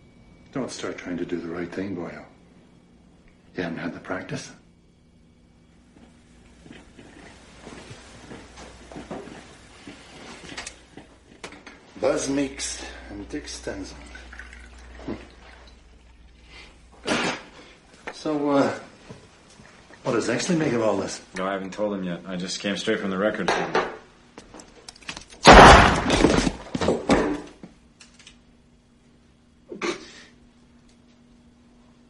[0.51, 2.23] Don't start trying to do the right thing, Boyo.
[3.55, 4.51] You haven't had the practice?
[12.01, 13.95] Buzz Meeks and Dick Stensland.
[18.11, 18.79] So, uh,
[20.03, 21.21] what does Exley make of all this?
[21.37, 22.21] No, I haven't told him yet.
[22.27, 23.85] I just came straight from the record room.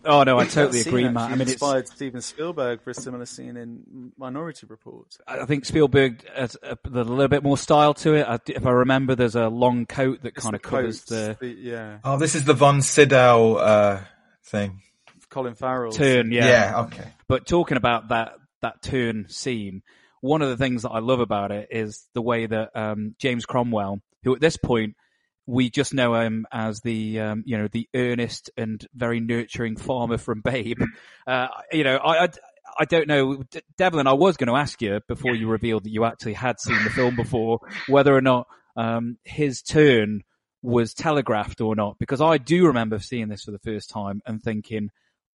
[0.06, 1.32] Oh no, I totally agree, Matt.
[1.32, 5.18] I mean, it's, inspired Steven Spielberg for a similar scene in Minority Report.
[5.26, 8.28] I think Spielberg has a, a little bit more style to it.
[8.28, 11.48] I, if I remember, there's a long coat that kind of covers Coats, the the-
[11.58, 14.02] yeah, Oh, this is the Von Sydow, uh,
[14.44, 14.82] thing.
[15.34, 16.32] Colin Farrell turn.
[16.32, 17.14] Yeah, Yeah, okay.
[17.28, 19.82] But talking about that that turn scene,
[20.22, 23.46] one of the things that I love about it is the way that um, James
[23.46, 24.96] Cromwell, who at this point
[25.46, 30.18] we just know him as the um, you know the earnest and very nurturing farmer
[30.18, 30.82] from Babe.
[31.26, 32.30] Uh, you know, I, I
[32.80, 34.08] I don't know, D- Devlin.
[34.08, 36.90] I was going to ask you before you revealed that you actually had seen the
[36.90, 40.24] film before, whether or not um, his turn
[40.62, 44.42] was telegraphed or not, because I do remember seeing this for the first time and
[44.44, 44.90] thinking.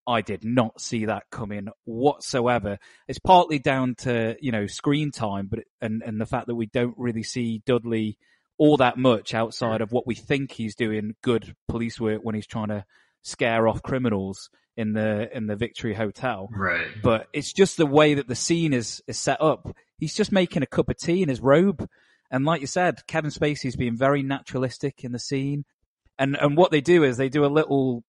[0.08, 2.80] I did not see that coming whatsoever.
[3.10, 6.68] It's partly down to, you know, screen time, but, and, and the fact that we
[6.68, 8.18] don't really see Dudley
[8.58, 12.48] all that much outside of what we think he's doing good police work when he's
[12.48, 12.86] trying to
[13.22, 16.48] scare off criminals in the, in the Victory Hotel.
[16.52, 16.88] Right.
[17.04, 19.76] But it's just the way that the scene is, is set up.
[19.98, 21.88] He's just making a cup of tea in his robe.
[22.32, 25.66] And like you said, Kevin Spacey's being very naturalistic in the scene.
[26.18, 28.04] And, and what they do is they do a little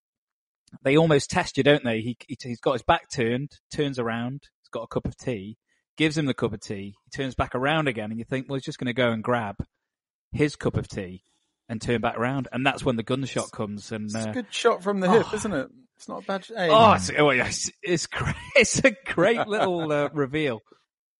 [0.83, 2.01] they almost test you, don't they?
[2.01, 5.57] He, he he's got his back turned, turns around, he's got a cup of tea,
[5.97, 8.57] gives him the cup of tea, he turns back around again, and you think, well,
[8.57, 9.57] he's just going to go and grab
[10.33, 11.23] his cup of tea
[11.69, 13.93] and turn back around, and that's when the gunshot comes.
[13.93, 15.69] And It's a uh, good shot from the hip, isn't it?
[15.97, 17.31] It's not a bad oh, it's, oh
[17.83, 18.37] it's great.
[18.57, 20.61] It's a great little uh, reveal.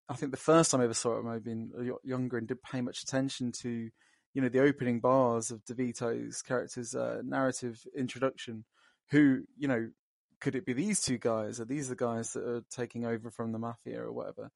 [0.09, 1.73] I think the first time I ever saw it, I might have been
[2.05, 3.91] younger and didn't pay much attention to,
[4.35, 8.65] you know, the opening bars of DeVito's character's uh, narrative introduction.
[9.11, 9.89] Who, you know,
[10.41, 11.61] could it be these two guys?
[11.61, 14.51] Are these the guys that are taking over from the mafia or whatever?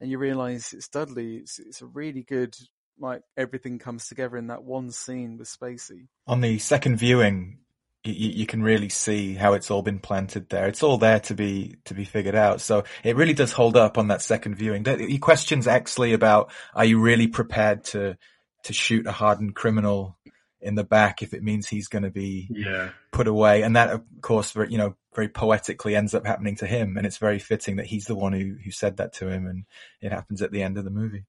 [0.00, 1.36] And you realise it's Dudley.
[1.36, 2.56] It's, it's a really good,
[2.98, 6.08] like everything comes together in that one scene with Spacey.
[6.26, 7.58] On the second viewing,
[8.04, 10.68] you, you can really see how it's all been planted there.
[10.68, 12.60] It's all there to be to be figured out.
[12.60, 14.84] So it really does hold up on that second viewing.
[14.84, 18.16] He questions Exley about, "Are you really prepared to
[18.64, 20.17] to shoot a hardened criminal
[20.60, 22.90] in the back if it means he's going to be Yeah.
[23.12, 26.66] put away?" And that, of course, very, you know, very poetically ends up happening to
[26.66, 26.96] him.
[26.96, 29.64] And it's very fitting that he's the one who who said that to him, and
[30.00, 31.24] it happens at the end of the movie.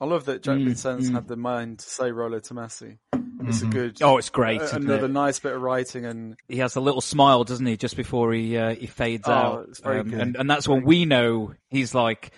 [0.00, 1.14] I love that Jack Mm, Vincennes mm.
[1.14, 2.98] had the mind to say Rollo Tomasi.
[3.46, 3.70] It's a Mhm.
[3.70, 4.02] good.
[4.02, 5.10] Oh, it's great, a- isn't another it?
[5.12, 8.56] nice bit of writing and He has a little smile, doesn't he, just before he
[8.56, 10.20] uh, he fades Oh, out, Um, it's very good.
[10.20, 12.32] and and that's when we know he's like,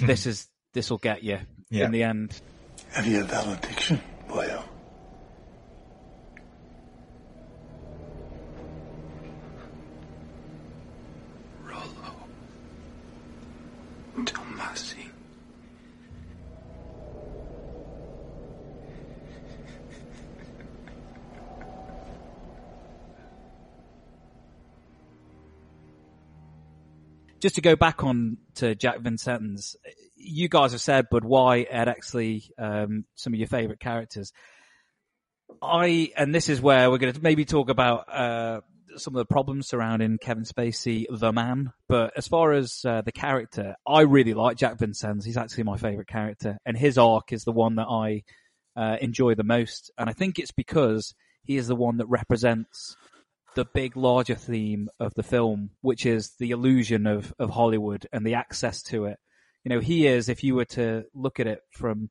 [0.00, 1.38] this is this will get you
[1.70, 1.86] Yeah.
[1.86, 2.40] in the end.
[2.92, 4.00] Have you a valediction,
[27.42, 29.76] just to go back on to Jack Vincennes,
[30.16, 34.32] you guys have said, but why Ed Exley, um, some of your favourite characters.
[35.60, 38.60] I, and this is where we're going to maybe talk about, uh,
[38.96, 41.72] some of the problems surrounding Kevin Spacey, the man.
[41.88, 45.24] But as far as uh, the character, I really like Jack Vincennes.
[45.24, 48.22] He's actually my favorite character, and his arc is the one that I
[48.76, 49.90] uh, enjoy the most.
[49.98, 52.96] And I think it's because he is the one that represents
[53.54, 58.26] the big, larger theme of the film, which is the illusion of of Hollywood and
[58.26, 59.18] the access to it.
[59.64, 60.28] You know, he is.
[60.28, 62.10] If you were to look at it from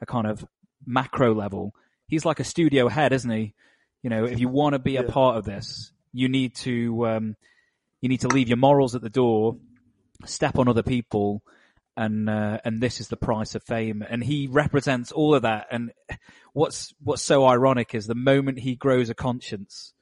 [0.00, 0.44] a kind of
[0.86, 1.74] macro level,
[2.06, 3.54] he's like a studio head, isn't he?
[4.02, 7.36] You know, if you want to be a part of this, you need to um,
[8.00, 9.56] you need to leave your morals at the door,
[10.24, 11.42] step on other people,
[11.96, 14.04] and uh, and this is the price of fame.
[14.08, 15.68] And he represents all of that.
[15.70, 15.92] And
[16.52, 19.92] what's what's so ironic is the moment he grows a conscience,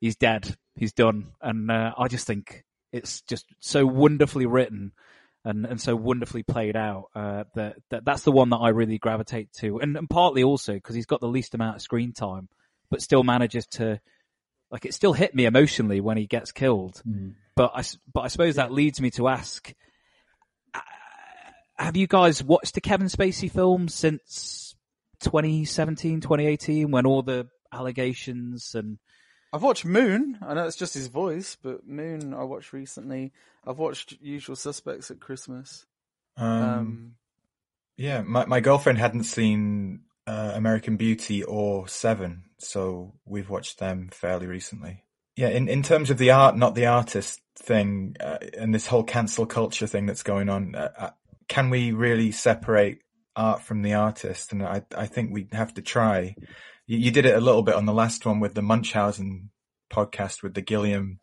[0.00, 0.56] he's dead.
[0.76, 1.32] He's done.
[1.40, 4.92] And uh, I just think it's just so wonderfully written.
[5.42, 8.98] And, and so wonderfully played out uh, that, that that's the one that I really
[8.98, 12.50] gravitate to, and, and partly also because he's got the least amount of screen time,
[12.90, 14.02] but still manages to
[14.70, 17.02] like it still hit me emotionally when he gets killed.
[17.08, 17.36] Mm.
[17.56, 17.82] But I
[18.12, 19.72] but I suppose that leads me to ask:
[20.74, 20.80] uh,
[21.76, 24.74] Have you guys watched the Kevin Spacey film since
[25.20, 28.98] 2017, 2018, when all the allegations and
[29.52, 30.38] I've watched Moon.
[30.42, 33.32] I know it's just his voice, but Moon I watched recently.
[33.66, 35.86] I've watched Usual Suspects at Christmas.
[36.36, 37.14] Um, Um,
[37.96, 44.08] yeah, my my girlfriend hadn't seen uh, American Beauty or Seven, so we've watched them
[44.12, 45.04] fairly recently.
[45.36, 49.04] Yeah, in in terms of the art, not the artist thing, uh, and this whole
[49.04, 51.10] cancel culture thing that's going on, uh, uh,
[51.48, 53.00] can we really separate
[53.34, 54.52] art from the artist?
[54.52, 56.36] And I I think we have to try.
[56.90, 59.50] You, you did it a little bit on the last one with the Munchausen
[59.92, 61.20] podcast with the Gilliam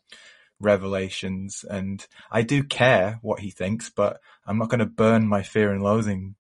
[0.61, 5.43] revelations, and I do care what he thinks, but I'm not going to burn my
[5.43, 6.36] Fear and Loathing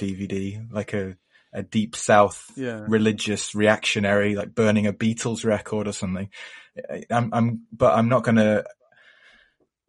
[0.00, 1.16] DVD like a
[1.54, 2.84] a deep south Yeah.
[2.88, 6.30] religious reactionary, like burning a Beatles record or something.
[7.10, 8.64] I'm, I'm, but I'm not going to,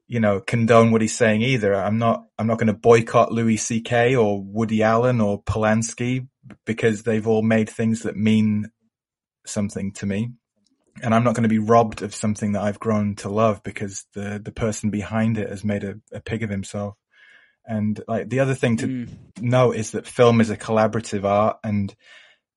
[0.05, 1.73] you know, condone what he's saying either.
[1.73, 4.13] I'm not, I'm not going to boycott Louis C.K.
[4.17, 6.27] or Woody Allen or Polanski
[6.65, 8.69] because they've all made things that mean
[9.45, 10.31] something to me.
[11.01, 14.05] And I'm not going to be robbed of something that I've grown to love because
[14.13, 16.95] the, the person behind it has made a, a pig of himself.
[17.65, 19.09] And like the other thing to Mm.
[19.41, 21.95] note is that film is a collaborative art and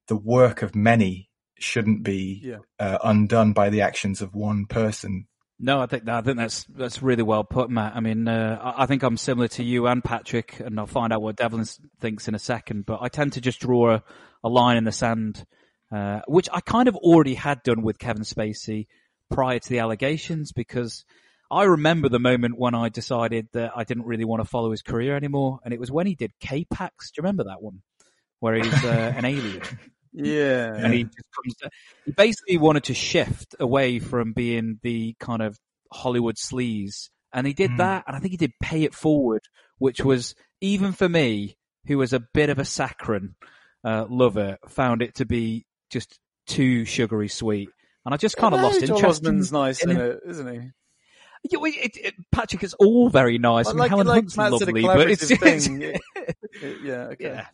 [0.09, 2.59] the work of many shouldn't be Yeah.
[2.79, 5.27] uh, undone by the actions of one person.
[5.59, 7.97] No, I think I think that's that's really well put, Matt.
[7.97, 11.15] I mean, uh, I, I think I'm similar to you and Patrick, and I'll find
[11.15, 11.65] out what Devlin
[11.99, 12.85] thinks in a second.
[12.85, 14.03] But I tend to just draw a,
[14.45, 15.47] a line in the sand,
[15.93, 18.87] uh, which I kind of already had done with Kevin Spacey
[19.31, 21.05] prior to the allegations, because
[21.51, 24.83] I remember the moment when I decided that I didn't really want to follow his
[24.83, 27.11] career anymore, and it was when he did K-Pax.
[27.11, 27.83] Do you remember that one,
[28.41, 29.63] where he's uh, an alien?
[30.19, 30.73] Yeah.
[30.75, 31.55] and he just comes.
[31.57, 31.71] To,
[32.07, 35.59] he basically wanted to shift away from being the kind of
[35.93, 37.77] Hollywood sleaze, and he did Mm.
[37.79, 38.05] that.
[38.07, 39.43] And I think he did Pay It Forward,
[39.77, 43.35] which was even for me, who was a bit of a saccharine
[43.85, 45.67] uh, lover, found it to be
[45.97, 47.69] just too sugary sweet,
[48.05, 49.23] and I just kind of Yeah, lost Joel interest.
[49.23, 50.71] Osment's in, nice in in it, isn't he?
[51.51, 53.67] Yeah, well, it, it, Patrick, it's all very nice.
[53.69, 55.83] I mean, like, Helen like Hunt's Matt said, a lovely, but it's collaborative just, thing.
[55.83, 56.01] It-
[56.63, 57.25] it- yeah, okay.
[57.25, 57.47] Yeah.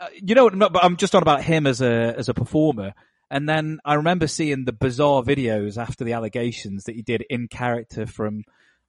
[0.00, 2.94] Uh, you know, no, but I'm just on about him as a as a performer.
[3.30, 7.48] And then I remember seeing the bizarre videos after the allegations that he did in
[7.48, 8.42] character from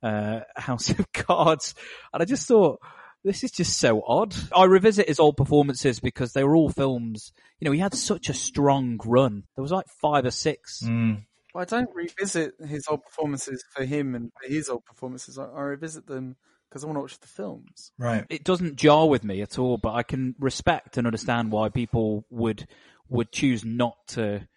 [0.04, 1.74] uh, House of Cards,
[2.14, 2.80] and I just thought
[3.26, 4.36] this is just so odd.
[4.56, 7.34] I revisit his old performances because they were all films.
[7.60, 9.44] You know, he had such a strong run.
[9.56, 10.84] There was like five or six.
[10.84, 11.24] Mm.
[11.54, 15.40] But I don't revisit his old performances for him and for his old performances.
[15.40, 16.36] I, I revisit them
[16.70, 17.92] because I want to watch the films.
[17.98, 18.26] Right.
[18.30, 22.26] It doesn't jar with me at all, but I can respect and understand why people
[22.30, 22.68] would
[23.10, 24.48] would choose not to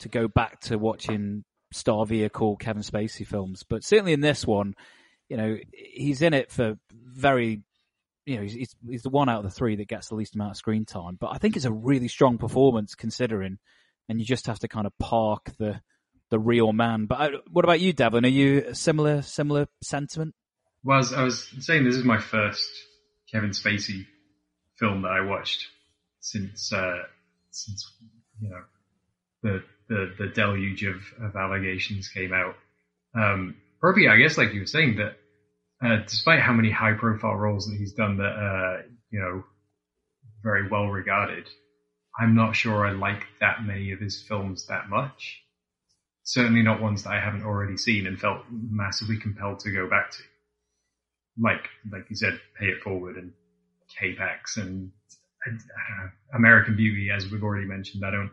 [0.00, 3.64] to go back to watching Star Vehicle Kevin Spacey films.
[3.68, 4.74] But certainly in this one,
[5.28, 7.62] you know, he's in it for very,
[8.28, 10.34] you know, he's, he's, he's the one out of the three that gets the least
[10.34, 11.16] amount of screen time.
[11.18, 13.58] But I think it's a really strong performance considering,
[14.08, 15.80] and you just have to kind of park the
[16.30, 17.06] the real man.
[17.06, 18.26] But I, what about you, Devlin?
[18.26, 20.34] Are you similar similar sentiment?
[20.84, 22.68] Well, I was saying this is my first
[23.32, 24.04] Kevin Spacey
[24.78, 25.66] film that I watched
[26.20, 26.98] since uh,
[27.50, 27.90] since
[28.40, 28.62] you know
[29.42, 32.56] the the, the deluge of, of allegations came out.
[33.14, 35.16] Um, probably, I guess, like you were saying, that
[35.82, 39.44] uh, despite how many high profile roles that he's done that uh, you know
[40.42, 41.48] very well regarded,
[42.18, 45.42] I'm not sure I like that many of his films that much.
[46.24, 50.10] Certainly not ones that I haven't already seen and felt massively compelled to go back
[50.12, 50.18] to
[51.40, 53.32] like like you said, Pay It Forward and
[53.98, 54.90] K-Pax and
[55.46, 55.58] I don't
[56.04, 58.04] know, American Beauty, as we've already mentioned.
[58.04, 58.32] I don't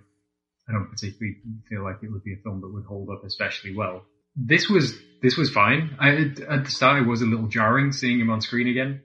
[0.68, 1.38] I don't particularly
[1.70, 4.04] feel like it would be a film that would hold up especially well.
[4.36, 5.96] This was this was fine.
[6.00, 6.10] I,
[6.48, 9.02] at the start, it was a little jarring seeing him on screen again.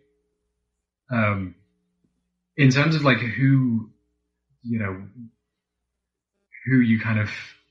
[1.11, 1.55] Um,
[2.57, 3.91] in terms of like who,
[4.62, 5.03] you know,
[6.66, 7.31] who you kind of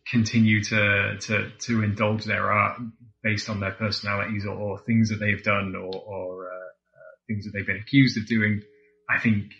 [0.09, 2.81] continue to to to indulge their art
[3.21, 7.45] based on their personalities or, or things that they've done or, or uh, uh, things
[7.45, 8.61] that they've been accused of doing.
[9.09, 9.51] I think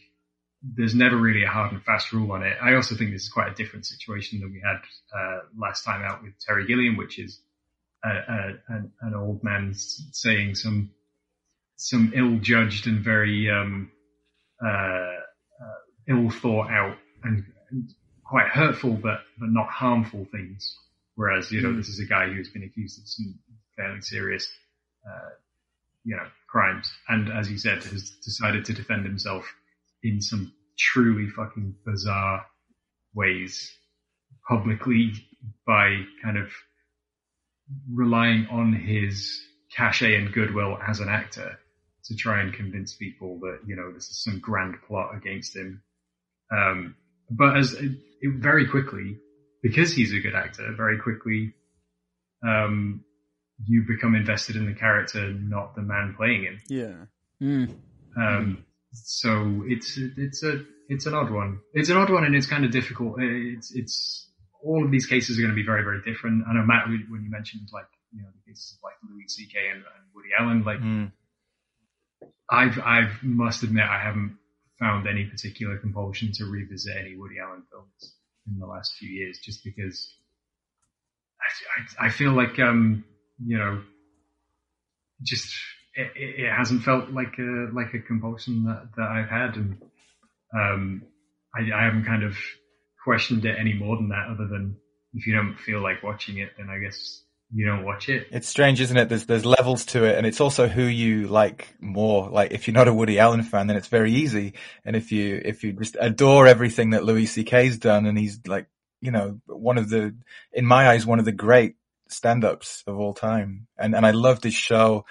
[0.64, 2.58] there's never really a hard and fast rule on it.
[2.62, 4.80] I also think this is quite a different situation than we had
[5.18, 7.42] uh, last time out with Terry Gilliam, which is
[8.04, 10.92] a, a, an, old man saying some
[11.76, 13.92] some ill-judged and very um,
[14.64, 15.80] uh, uh,
[16.10, 17.90] ill thought out and, and,
[18.26, 20.76] quite hurtful, but but not harmful things.
[21.16, 21.78] Whereas you know mm.
[21.78, 23.40] this is a guy who's been accused of some
[23.76, 24.48] fairly serious,
[25.08, 25.30] uh,
[26.04, 29.52] you know, crimes, and as he said, has decided to defend himself
[30.04, 32.46] in some truly fucking bizarre
[33.14, 33.72] ways
[34.48, 35.12] publicly
[35.66, 36.50] by kind of
[37.92, 39.40] relying on his
[39.76, 41.60] cachet and goodwill as an actor
[42.06, 45.82] to try and convince people that you know this is some grand plot against him.
[46.52, 46.96] Um,
[47.30, 47.92] but as it,
[48.22, 49.18] it, very quickly,
[49.62, 51.54] because he's a good actor, very quickly,
[52.46, 53.04] um,
[53.66, 56.60] you become invested in the character, not the man playing him.
[56.68, 57.06] Yeah.
[57.42, 57.76] Mm.
[58.18, 61.60] Um, so it's it's a it's an odd one.
[61.74, 63.18] It's an odd one, and it's kind of difficult.
[63.20, 64.29] It's it's
[64.64, 66.46] all of these cases are going to be very very different.
[66.48, 69.58] I know Matt when you mentioned like you know the cases of like Louis C.K.
[69.72, 71.12] and, and Woody Allen, like mm.
[72.50, 74.38] I've I've must admit I haven't
[74.80, 78.14] found any particular compulsion to revisit any Woody Allen films
[78.48, 80.14] in the last few years, just because
[82.00, 83.04] I, I, I feel like um
[83.44, 83.82] you know
[85.22, 85.54] just
[85.96, 89.82] it, it, hasn't felt like a like a compulsion that, that I've had, and
[90.54, 91.04] um,
[91.54, 92.36] I, I haven't kind of
[93.10, 94.28] questioned it any more than that.
[94.30, 94.78] Other than
[95.16, 98.28] if you don't feel like watching it, then I guess you don't watch it.
[98.30, 99.10] It's strange, isn't it?
[99.10, 102.30] There's there's levels to it, and it's also who you like more.
[102.30, 104.54] Like if you're not a Woody Allen fan, then it's very easy,
[104.86, 108.68] and if you if you just adore everything that Louis C.K.'s done, and he's like
[109.02, 110.16] you know one of the
[110.54, 111.78] in my eyes one of the great
[112.10, 115.06] stand-ups of all time, and and I loved his show.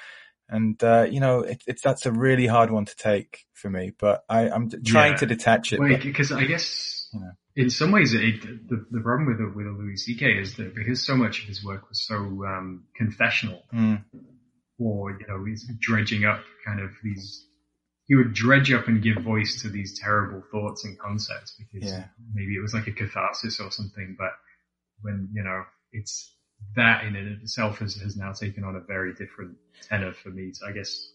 [0.51, 3.93] And, uh, you know, it, it's, that's a really hard one to take for me,
[3.99, 5.19] but I, I'm trying yeah.
[5.19, 6.03] to detach it.
[6.03, 7.31] Because I guess you know.
[7.57, 10.27] in some ways it, the, the problem with, with Louis C.K.
[10.39, 14.03] is that because so much of his work was so, um, confessional mm.
[14.79, 17.47] or, you know, he's dredging up kind of these,
[18.07, 22.05] he would dredge up and give voice to these terrible thoughts and concepts because yeah.
[22.35, 24.33] maybe it was like a catharsis or something, but
[25.03, 26.35] when, you know, it's,
[26.75, 29.57] that in itself has, has now taken on a very different
[29.89, 30.51] tenor for me.
[30.53, 31.09] So I guess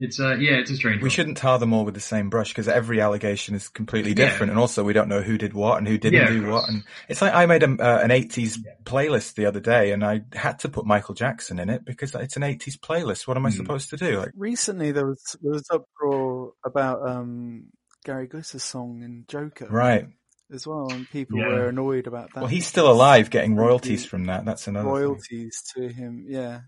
[0.00, 1.02] it's a yeah, it's a strange.
[1.02, 1.10] We one.
[1.10, 4.52] shouldn't tar them all with the same brush because every allegation is completely different, yeah.
[4.52, 6.68] and also we don't know who did what and who didn't yeah, do what.
[6.70, 8.72] And it's like I made a, uh, an '80s yeah.
[8.84, 12.36] playlist the other day, and I had to put Michael Jackson in it because it's
[12.36, 13.28] an '80s playlist.
[13.28, 13.56] What am I mm.
[13.56, 14.20] supposed to do?
[14.20, 17.66] Like recently, there was there was uproar about um,
[18.04, 20.06] Gary Glitter's song in Joker, right?
[20.50, 21.48] as well, and people yeah.
[21.48, 22.40] were annoyed about that.
[22.40, 24.46] Well, he's still alive, getting royalties from that.
[24.46, 25.88] That's another royalties thing.
[25.88, 26.24] to him.
[26.26, 26.60] Yeah.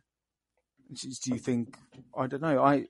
[0.93, 1.79] Do you think?
[2.17, 2.63] I don't know.
[2.63, 2.85] I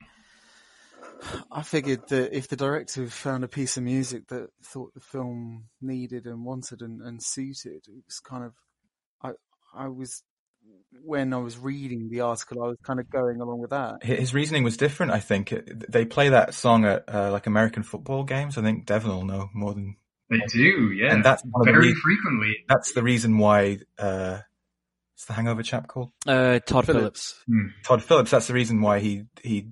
[1.50, 5.64] I figured that if the director found a piece of music that thought the film
[5.80, 8.53] needed and wanted and, and suited, it was kind of.
[9.22, 9.32] I
[9.74, 10.22] I was
[11.05, 14.05] when I was reading the article, I was kind of going along with that.
[14.05, 15.12] His reasoning was different.
[15.12, 15.53] I think
[15.88, 18.59] they play that song at uh, like American football games.
[18.59, 19.96] I think Devlin will know more than
[20.30, 21.12] they do, yeah.
[21.12, 22.57] And that's very frequently.
[22.68, 23.78] That's the reason why.
[23.98, 24.40] Uh,
[25.14, 26.11] what's the Hangover chap called?
[26.26, 26.86] Uh, Todd Phillips.
[26.86, 27.34] Phillips.
[27.46, 27.66] Hmm.
[27.84, 28.30] Todd Phillips.
[28.30, 29.68] That's the reason why he he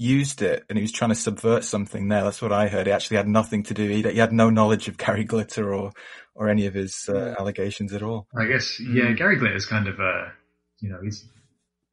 [0.00, 2.24] used it, and he was trying to subvert something there.
[2.24, 2.86] That's what I heard.
[2.86, 3.86] He actually had nothing to do.
[3.86, 5.92] He, he had no knowledge of Gary Glitter or
[6.34, 8.26] or any of his uh, allegations at all.
[8.34, 9.04] I guess, yeah.
[9.04, 9.18] Mm.
[9.18, 10.32] Gary Glitter is kind of a,
[10.80, 11.28] you know, he's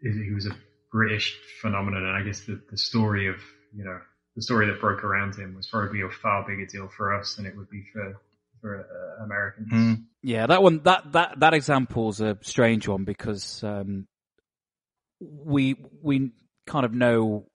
[0.02, 0.56] he was a
[0.92, 3.36] British phenomenon, and I guess the the story of
[3.76, 4.00] you know
[4.38, 7.46] the story that broke around him was probably a far bigger deal for us than
[7.46, 8.22] it would be for
[8.62, 9.70] for uh, Americans.
[9.74, 10.06] Mm.
[10.24, 14.08] Yeah, that one that that that example's a strange one because um,
[15.20, 16.32] we we
[16.66, 17.48] kind of know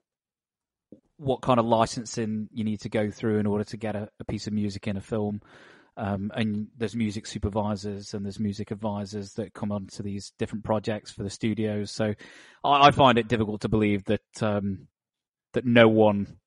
[1.22, 4.24] what kind of licensing you need to go through in order to get a, a
[4.24, 5.40] piece of music in a film.
[5.96, 11.12] Um, and there's music supervisors and there's music advisors that come onto these different projects
[11.12, 11.90] for the studios.
[11.92, 12.14] So
[12.64, 14.88] I, I find it difficult to believe that um,
[15.52, 16.38] that no one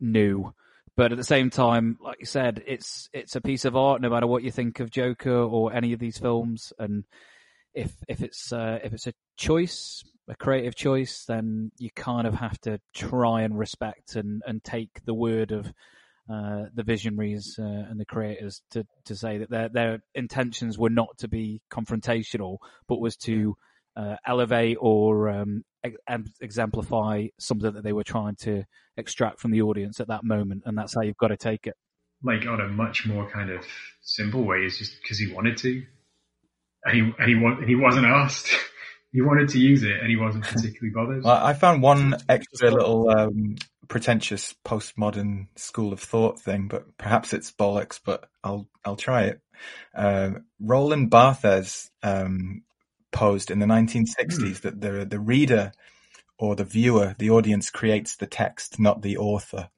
[0.00, 0.52] knew.
[0.94, 4.10] But at the same time, like you said, it's it's a piece of art, no
[4.10, 6.72] matter what you think of Joker or any of these films.
[6.78, 7.04] And
[7.72, 12.34] if if it's uh, if it's a choice, a creative choice, then you kind of
[12.34, 15.72] have to try and respect and, and take the word of
[16.32, 20.90] uh, the visionaries uh, and the creators to, to say that their their intentions were
[20.90, 23.56] not to be confrontational, but was to
[23.96, 28.62] uh, elevate or um, ex- exemplify something that they were trying to
[28.96, 31.74] extract from the audience at that moment, and that's how you've got to take it.
[32.22, 33.66] like on a much more kind of
[34.00, 35.82] simple way is just because he wanted to,
[36.84, 38.48] and he and he wa- and he wasn't asked.
[39.12, 41.22] he wanted to use it, and he wasn't particularly bothered.
[41.22, 43.56] Well, I found one extra little um,
[43.88, 48.00] pretentious postmodern school of thought thing, but perhaps it's bollocks.
[48.02, 49.40] But I'll I'll try it.
[49.94, 52.62] Um Roland Barthes um,
[53.12, 55.72] posed in the 1960s that the the reader
[56.38, 59.68] or the viewer, the audience creates the text, not the author.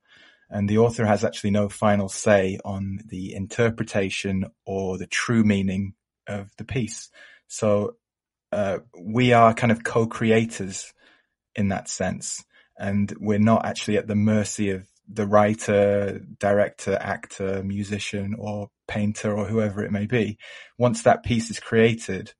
[0.48, 5.94] And the author has actually no final say on the interpretation or the true meaning
[6.26, 7.10] of the piece.
[7.48, 7.96] So
[8.54, 10.92] uh, we are kind of co-creators
[11.56, 12.44] in that sense,
[12.78, 19.36] and we're not actually at the mercy of the writer, director, actor, musician, or painter,
[19.36, 20.38] or whoever it may be.
[20.78, 22.32] Once that piece is created,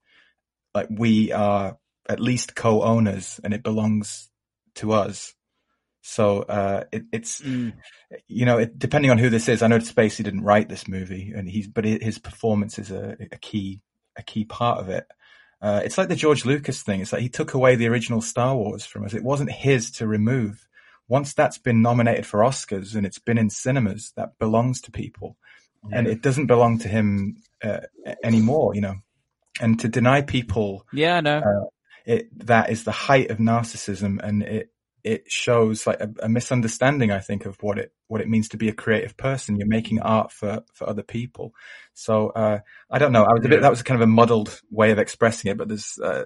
[0.74, 1.76] like we are
[2.08, 4.30] at least co-owners, and it belongs
[4.76, 5.34] to us.
[6.02, 7.72] So uh, it, it's you
[8.46, 9.62] know it, depending on who this is.
[9.62, 13.38] I know Spacey didn't write this movie, and he's but his performance is a, a
[13.38, 13.80] key
[14.16, 15.06] a key part of it.
[15.64, 17.00] Uh, it's like the George Lucas thing.
[17.00, 19.14] It's like he took away the original Star Wars from us.
[19.14, 20.68] It wasn't his to remove.
[21.08, 25.38] Once that's been nominated for Oscars and it's been in cinemas, that belongs to people,
[25.90, 27.80] and it doesn't belong to him uh,
[28.22, 28.74] anymore.
[28.74, 28.96] You know,
[29.58, 31.38] and to deny people, Yeah, I know.
[31.38, 31.68] uh,
[32.04, 34.70] it that is the height of narcissism, and it
[35.05, 38.57] it shows like a, a misunderstanding, I think, of what it what it means to
[38.57, 39.57] be a creative person.
[39.57, 41.55] You're making art for for other people.
[41.92, 43.24] So uh, I don't know.
[43.24, 45.68] I was a bit that was kind of a muddled way of expressing it, but
[45.68, 46.24] there's uh,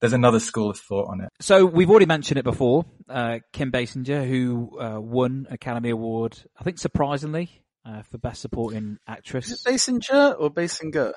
[0.00, 1.28] there's another school of thought on it.
[1.40, 2.84] So we've already mentioned it before.
[3.08, 8.98] Uh, Kim Basinger, who uh, won Academy Award, I think surprisingly, uh, for Best Supporting
[9.06, 9.48] Actress.
[9.50, 11.12] Is it Basinger or Basinger?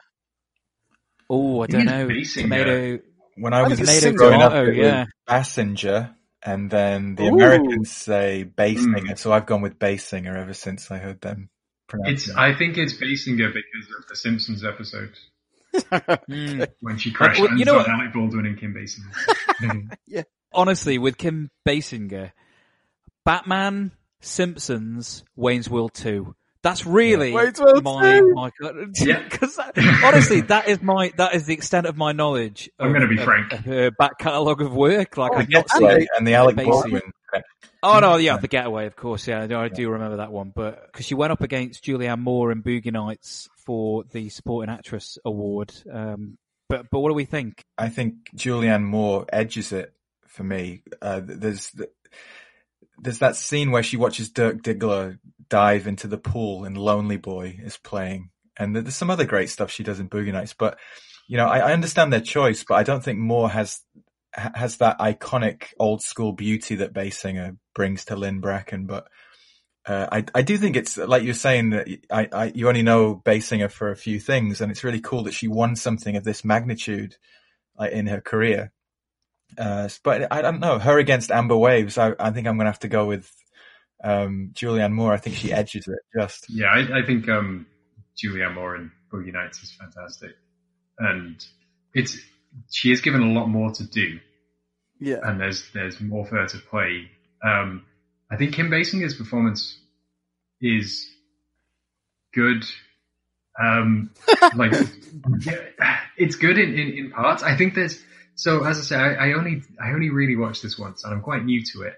[1.28, 2.08] Oh, I don't know.
[2.08, 2.42] Basinger.
[2.44, 3.00] Tomato.
[3.38, 5.06] When I was tomato, growing up, tomato, it was yeah.
[5.28, 6.16] Bassinger,
[6.46, 7.36] and then the Ooh.
[7.36, 9.18] Americans say bass Basinger.
[9.18, 11.50] So I've gone with Basinger ever since I heard them
[11.88, 12.38] pronounce It's it.
[12.38, 15.14] I think it's Basinger because of the Simpsons episode
[16.80, 17.90] when she Uh, crashed well, you know on what?
[17.90, 19.98] Alec Baldwin and Kim Basinger.
[20.08, 20.24] yeah.
[20.54, 22.32] Honestly, with Kim Basinger,
[23.26, 23.92] Batman,
[24.22, 26.34] Simpsons, Wayne's World 2.
[26.66, 28.34] That's really Wayne's World my, 2.
[28.34, 28.52] my,
[28.96, 29.22] Yeah.
[29.30, 29.60] because
[30.04, 32.72] honestly, that is my, that is the extent of my knowledge.
[32.80, 33.54] I'm gonna be of- frank.
[33.54, 35.16] Of her back catalogue of work.
[35.16, 37.04] Like, Oh, I've not Getaway seen and the Alec Baldwin.
[37.84, 39.28] Oh no, yeah, the Getaway, of course.
[39.28, 40.52] Yeah, I do remember that one.
[40.56, 45.20] But because she went up against Julianne Moore in Boogie Nights for the Supporting Actress
[45.24, 45.72] award.
[45.94, 47.62] Um, but but what do we think?
[47.78, 49.94] I think Julianne Moore edges it
[50.26, 50.82] for me.
[51.00, 51.72] Uh, there's
[52.98, 57.60] there's that scene where she watches Dirk Diggler dive into the pool and Lonely Boy
[57.62, 60.54] is playing, and there's some other great stuff she does in Boogie Nights.
[60.54, 60.78] But
[61.28, 63.82] you know, I, I understand their choice, but I don't think Moore has
[64.34, 68.86] has that iconic old school beauty that Basinger brings to Lynn Bracken.
[68.86, 69.08] But
[69.86, 73.22] uh, I I do think it's like you're saying that I, I you only know
[73.26, 76.44] Basinger for a few things, and it's really cool that she won something of this
[76.44, 77.16] magnitude
[77.78, 78.72] like, in her career.
[79.58, 81.98] Uh, but I don't know her against Amber Waves.
[81.98, 83.32] I, I think I'm going to have to go with
[84.06, 85.14] um, Julianne Moore.
[85.14, 86.46] I think she edges it just.
[86.50, 87.66] Yeah, I, I think um,
[88.18, 90.32] Julianne Moore in Boogie Nights is fantastic,
[91.00, 91.44] and
[91.94, 92.18] it's
[92.72, 94.20] she is given a lot more to do,
[95.00, 95.18] Yeah.
[95.24, 97.10] and there's there's more for her to play.
[97.44, 97.86] Um,
[98.32, 99.78] I think Kim Basinger's performance
[100.62, 101.06] is
[102.34, 102.64] good.
[103.62, 104.12] Um,
[104.56, 104.74] like
[105.42, 107.42] yeah, it's good in, in, in parts.
[107.44, 108.02] I think there's
[108.36, 111.22] so as I say, I, I only I only really watched this once, and I'm
[111.22, 111.94] quite new to it,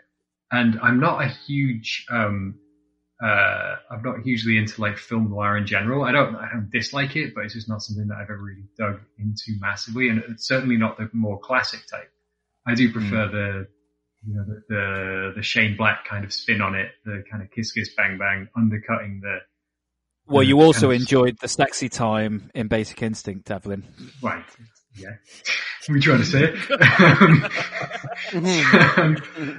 [0.51, 2.55] and I'm not a huge um,
[3.23, 6.03] uh, I'm not hugely into like film noir in general.
[6.03, 8.65] I don't I don't dislike it, but it's just not something that I've ever really
[8.77, 12.11] dug into massively, and it's certainly not the more classic type.
[12.67, 13.67] I do prefer the
[14.25, 17.49] you know the, the the Shane Black kind of spin on it, the kind of
[17.51, 19.39] kiss kiss bang bang, undercutting the
[20.27, 23.83] Well, you also kind of- enjoyed the sexy time in Basic Instinct, Evelyn.
[24.21, 24.43] Right.
[24.97, 25.15] Yeah.
[25.89, 27.51] we trying to say it.
[28.97, 29.17] Um,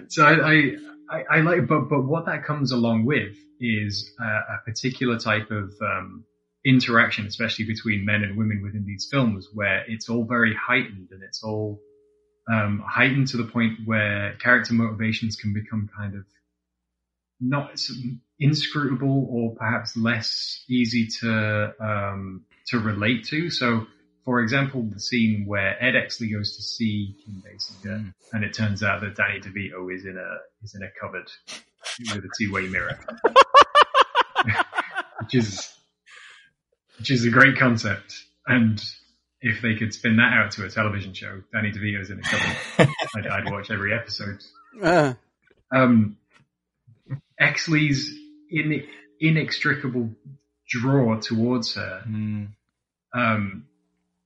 [0.08, 0.76] so I,
[1.10, 4.24] I, I, like, but, but what that comes along with is uh,
[4.56, 6.24] a particular type of, um,
[6.66, 11.22] interaction, especially between men and women within these films where it's all very heightened and
[11.22, 11.80] it's all,
[12.50, 16.24] um, heightened to the point where character motivations can become kind of
[17.40, 17.80] not
[18.40, 23.50] inscrutable or perhaps less easy to um, to relate to.
[23.50, 23.86] So,
[24.28, 28.82] for example, the scene where Ed Exley goes to see Kim Basinger, and it turns
[28.82, 31.30] out that Danny DeVito is in a is in a cupboard
[32.14, 32.98] with a two way mirror,
[35.22, 35.74] which is
[36.98, 38.22] which is a great concept.
[38.46, 38.78] And
[39.40, 42.94] if they could spin that out to a television show, Danny DeVito's in a couple,
[43.16, 44.44] I'd, I'd watch every episode.
[44.82, 45.14] Uh,
[45.72, 46.18] Um,
[47.40, 48.14] Exley's
[48.50, 48.86] in,
[49.20, 50.10] inextricable
[50.68, 52.02] draw towards her,
[53.14, 53.64] um,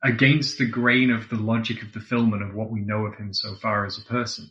[0.03, 3.15] against the grain of the logic of the film and of what we know of
[3.15, 4.51] him so far as a person,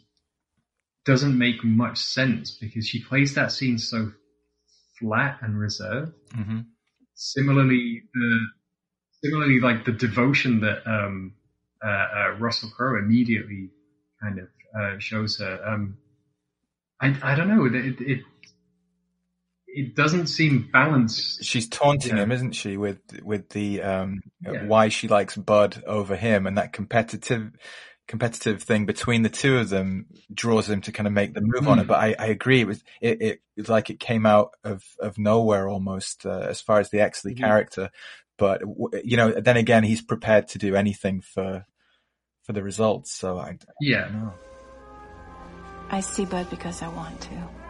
[1.06, 4.12] doesn't make much sense because she plays that scene so
[5.00, 6.14] flat and reserved.
[6.36, 6.60] Mm-hmm.
[7.16, 8.40] Similarly, the
[9.24, 11.34] similarly like the devotion that um,
[11.84, 13.70] uh, uh, Russell Crowe immediately
[14.22, 14.48] kind of
[14.80, 15.60] uh, shows her.
[15.66, 15.98] Um,
[17.02, 17.66] I I don't know.
[17.66, 18.20] It it
[19.74, 21.44] it doesn't seem balanced.
[21.44, 22.24] She's taunting Yeah.
[22.24, 24.66] him, isn't she, with with the um, Yeah.
[24.66, 27.52] why she likes Bud over him, and that competitive
[28.08, 31.68] competitive thing between the two of them draws him to kind of make the move
[31.68, 31.84] on Hmm.
[31.84, 31.88] it.
[31.88, 35.18] But I, I agree, it was it, it it's like it came out of of
[35.18, 37.38] nowhere almost uh, as far as the Exley Mhm.
[37.38, 37.90] character.
[38.38, 38.62] But
[39.04, 41.66] you know, then again, he's prepared to do anything for
[42.44, 43.12] for the results.
[43.12, 44.10] So I Yeah.
[44.10, 44.34] know.
[45.90, 47.61] I see Bud because I want to.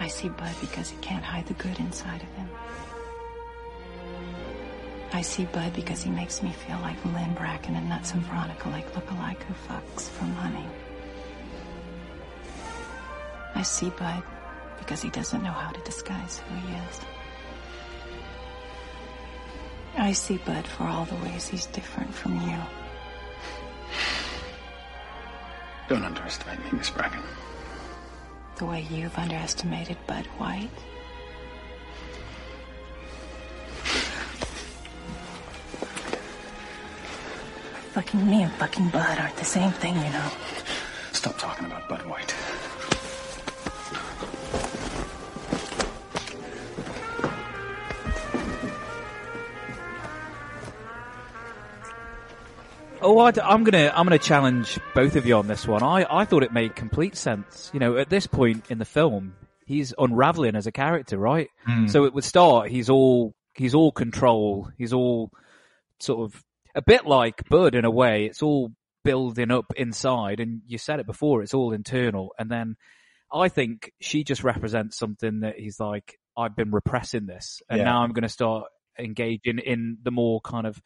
[0.00, 2.48] I see Bud because he can't hide the good inside of him.
[5.12, 8.68] I see Bud because he makes me feel like Lynn Bracken and Nuts and Veronica
[8.68, 10.66] like look-alike who fucks for money.
[13.54, 14.22] I see Bud
[14.78, 17.00] because he doesn't know how to disguise who he is.
[19.96, 22.58] I see Bud for all the ways he's different from you.
[25.88, 27.22] Don't underestimate me, Miss Bracken.
[28.58, 30.68] The way you've underestimated Bud White.
[37.92, 40.30] Fucking me and fucking Bud aren't the same thing, you know.
[41.12, 42.34] Stop talking about Bud White.
[53.00, 55.82] Oh, I, am gonna I'm gonna challenge both of you on this one.
[55.82, 57.70] I, I thought it made complete sense.
[57.72, 59.34] You know, at this point in the film,
[59.66, 61.48] he's unraveling as a character, right?
[61.64, 61.86] Hmm.
[61.86, 62.70] So it would start.
[62.70, 64.68] He's all he's all control.
[64.76, 65.30] He's all
[66.00, 66.44] sort of
[66.74, 68.26] a bit like Bud in a way.
[68.26, 68.72] It's all
[69.04, 71.42] building up inside, and you said it before.
[71.42, 72.76] It's all internal, and then
[73.32, 77.84] I think she just represents something that he's like, I've been repressing this, and Yeah.
[77.84, 78.66] now I'm going to start
[78.98, 80.80] engaging in the more kind of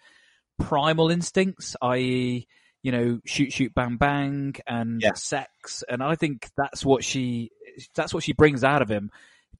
[0.63, 2.47] primal instincts, i.e.,
[2.83, 5.85] you know, shoot, shoot, bang, bang, and sex.
[5.89, 7.51] And I think that's what she,
[7.95, 9.11] that's what she brings out of him.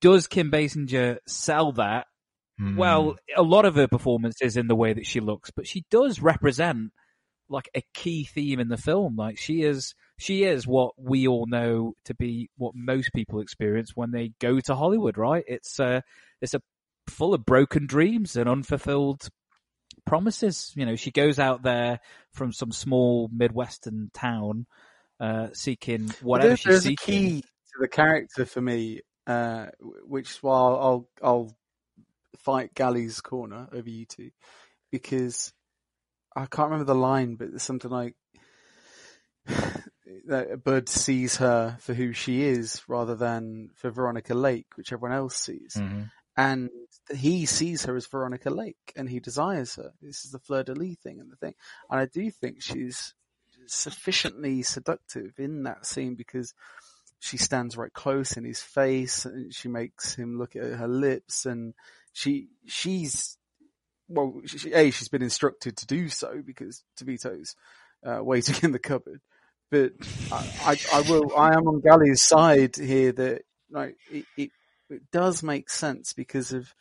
[0.01, 2.07] Does Kim Basinger sell that?
[2.59, 2.77] Hmm.
[2.77, 5.85] Well, a lot of her performance is in the way that she looks, but she
[5.91, 6.93] does represent
[7.49, 9.15] like a key theme in the film.
[9.17, 13.93] Like she is, she is what we all know to be what most people experience
[13.95, 15.45] when they go to Hollywood, right?
[15.47, 16.01] It's uh
[16.41, 16.63] it's a
[17.09, 19.29] full of broken dreams and unfulfilled
[20.07, 20.73] promises.
[20.75, 22.01] You know, she goes out there
[22.33, 24.67] from some small Midwestern town,
[25.21, 27.15] uh, seeking whatever she's there's seeking.
[27.15, 29.67] a key to the character for me, uh,
[30.05, 31.57] which is why I'll, I'll
[32.39, 34.31] fight Gali's corner over you two
[34.91, 35.53] because
[36.35, 38.15] I can't remember the line, but it's something like
[40.27, 45.17] that Bud sees her for who she is rather than for Veronica Lake, which everyone
[45.17, 45.75] else sees.
[45.77, 46.11] Mhm.
[46.37, 46.71] And
[47.15, 49.93] he sees her as Veronica Lake and he desires her.
[50.01, 51.55] This is the fleur de lis thing and the thing.
[51.91, 53.15] And I do think she's
[53.67, 56.55] sufficiently seductive in that scene because
[57.19, 61.47] she stands right close in his face and she makes him look at her lips
[61.47, 61.75] and
[62.13, 63.37] she, she's,
[64.09, 67.55] well, she, A, she's been instructed to do so because DeVito's,
[68.05, 69.21] uh, waiting in the cupboard.
[69.71, 69.93] But
[70.31, 74.51] I, I, I will, I am on Gali's side here that, like, it, it,
[74.93, 76.73] it does make sense because of,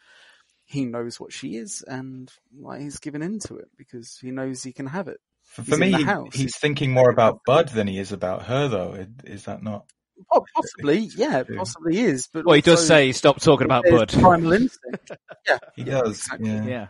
[0.66, 4.72] he knows what she is and like he's given into it because he knows he
[4.72, 5.20] can have it.
[5.44, 6.06] For, for me, he-
[6.44, 8.94] he's thinking more about Bud than he is about her, though.
[8.94, 9.08] Is-
[9.40, 9.86] Is that not?
[10.32, 12.30] Oh, possibly, yeah, possibly is.
[12.32, 15.12] But Well, he does also say, "Stop talking about Bud." Primal instinct.
[15.48, 16.12] Yeah, He does.
[16.20, 16.50] exactly.
[16.52, 16.64] Yeah.
[16.66, 16.88] Yeah.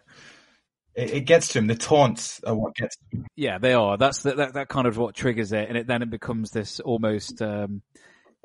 [0.93, 1.67] It, it gets to him.
[1.67, 3.25] The taunts are what gets him.
[3.37, 3.97] Yeah, they are.
[3.97, 6.79] That's the, that that kind of what triggers it, and it then it becomes this
[6.81, 7.41] almost.
[7.41, 7.81] Um,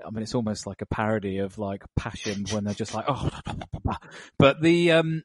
[0.04, 3.30] I mean, it's almost like a parody of like Passion when they're just like, oh,
[4.38, 5.22] but the um,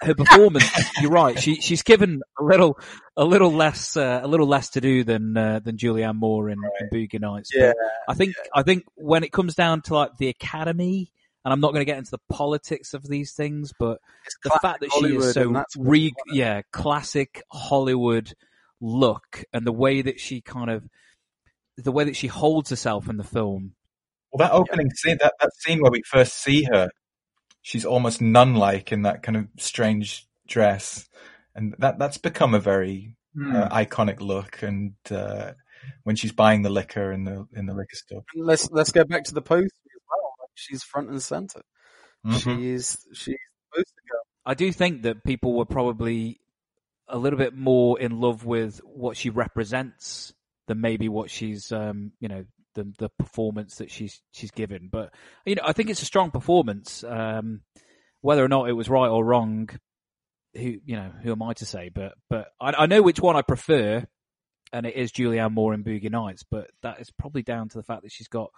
[0.00, 0.64] her performance.
[1.00, 1.38] you're right.
[1.38, 2.78] She she's given a little
[3.16, 6.58] a little less uh, a little less to do than uh, than Julianne Moore in,
[6.80, 7.50] in Boogie Nights.
[7.52, 7.72] But Yeah,
[8.08, 11.12] I think I think when it comes down to like the Academy.
[11.42, 13.98] And I'm not going to get into the politics of these things, but
[14.44, 18.34] the fact that she Hollywood is so and that's what re- yeah, classic Hollywood
[18.78, 20.86] look and the way that she kind of,
[21.78, 23.72] the way that she holds herself in the film.
[24.32, 26.88] Well, that opening scene, that, that scene where we first see her
[27.62, 31.08] she's almost nun-like in that kind of strange dress,
[31.54, 33.54] and that that's become a very Hmm.
[33.54, 34.60] uh, iconic look.
[34.62, 35.52] And uh,
[36.02, 39.04] when she's buying the liquor in the in the liquor store, And let's let's go
[39.04, 40.32] back to the poster as well.
[40.40, 41.62] Like, she's front and center.
[42.26, 42.40] Mhm.
[42.40, 44.20] She is she's the poster girl.
[44.44, 46.40] I do think that people were probably
[47.06, 50.32] a little bit more in love with what she represents
[50.66, 52.44] than maybe what she's, um, you know,
[52.74, 54.88] the the performance that she's she's given.
[54.90, 55.14] But
[55.44, 57.04] you know, I think it's a strong performance.
[57.04, 57.62] Um,
[58.20, 59.68] whether or not it was right or wrong,
[60.54, 61.90] who you know, who am I to say?
[61.94, 64.04] But but I, I know which one I prefer,
[64.72, 66.44] and it is Julianne Moore in Boogie Nights.
[66.48, 68.50] But that is probably down to the fact that she's got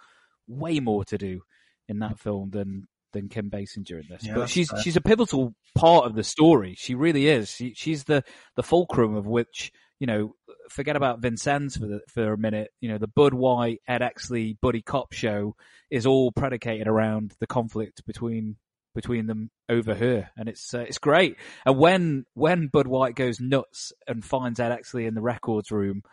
[0.47, 1.41] way more to do
[1.87, 4.25] in that film than than Kim Basinger in this.
[4.25, 4.81] Yeah, but she's fair.
[4.81, 6.75] she's a pivotal part of the story.
[6.77, 7.49] She really is.
[7.49, 8.23] She, she's the
[8.55, 10.35] the fulcrum of which you know.
[10.69, 12.71] Forget about Vincennes for the, for a minute.
[12.81, 15.55] You know the Bud White Ed Exley buddy cop show
[15.89, 18.57] is all predicated around the conflict between
[18.95, 21.37] between them over her, and it's uh, it's great.
[21.65, 26.03] And when when Bud White goes nuts and finds Ed Exley in the records room,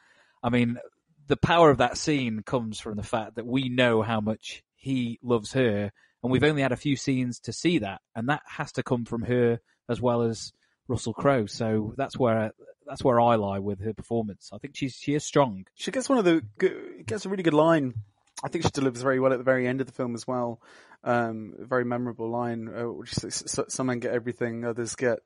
[0.43, 0.79] I mean,
[1.27, 5.19] the power of that scene comes from the fact that we know how much he
[5.23, 8.73] loves her, and we've only had a few scenes to see that, and that has
[8.73, 10.53] to come from her as well as
[10.89, 11.47] Russell Crowe.
[11.47, 12.53] So that's where
[12.91, 14.51] that's where I lie with her performance.
[14.53, 15.65] I think she's she is strong.
[15.77, 17.95] She gets one of the good, gets a really good line.
[18.43, 20.61] I think she delivers very well at the very end of the film as well.
[21.05, 25.21] Um, a very memorable line, uh, which is, some men get everything, others get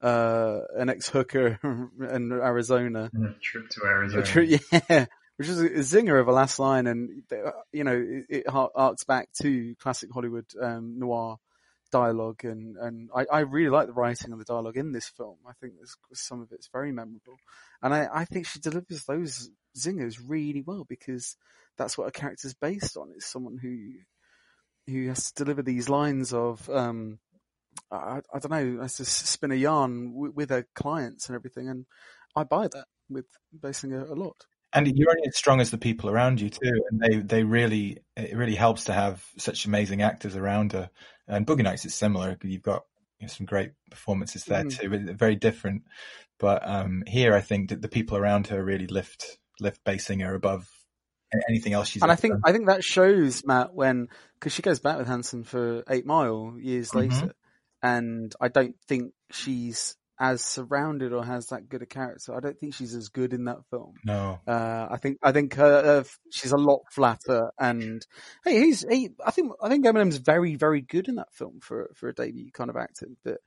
[0.00, 1.58] uh, an ex-hooker
[2.10, 3.10] in Arizona.
[3.12, 4.22] And a trip to Arizona.
[4.22, 5.06] A tri- yeah,
[5.36, 8.48] which is a, a zinger of a last line, and uh, you know it, it
[8.48, 11.38] har- arcs back to classic Hollywood um, noir
[11.94, 15.36] dialogue, and and I, I really like the writing of the dialogue in this film.
[15.48, 17.36] I think there's, some of it's very memorable,
[17.82, 21.36] and I, I think she delivers those zingers really well because
[21.78, 23.12] that's what a character's based on.
[23.16, 23.92] Is someone who
[24.92, 27.20] who has to deliver these lines of um,
[27.90, 31.68] I, I don't know, has to spin a yarn w- with her clients and everything,
[31.68, 31.86] and
[32.34, 33.26] I buy that with
[33.56, 34.46] Basinger, a lot.
[34.74, 36.84] And you're only as strong as the people around you too.
[36.90, 40.90] And they they really it really helps to have such amazing actors around her.
[41.28, 42.36] And Boogie Nights is similar.
[42.42, 42.82] You've got
[43.20, 44.78] you know, some great performances there Mhm.
[44.78, 45.82] too, but very different.
[46.38, 50.68] But um, here, I think that the people around her really lift lift Basinger above
[51.48, 52.42] anything else she's and I think done.
[52.44, 56.56] I think that shows Matt when because she goes back with Hanson for Eight Mile
[56.60, 56.96] years Mhm.
[56.96, 57.34] later,
[57.82, 62.34] and I don't think she's as surrounded or has that good a character.
[62.34, 63.94] I don't think she's as good in that film.
[64.04, 64.40] No.
[64.46, 68.04] Uh, I think I think her, uh, she's a lot flatter, and
[68.44, 69.10] hey, he's he.
[69.24, 72.50] I think I think Eminem's very very good in that film for for a debut
[72.52, 73.16] kind of acting.
[73.24, 73.38] But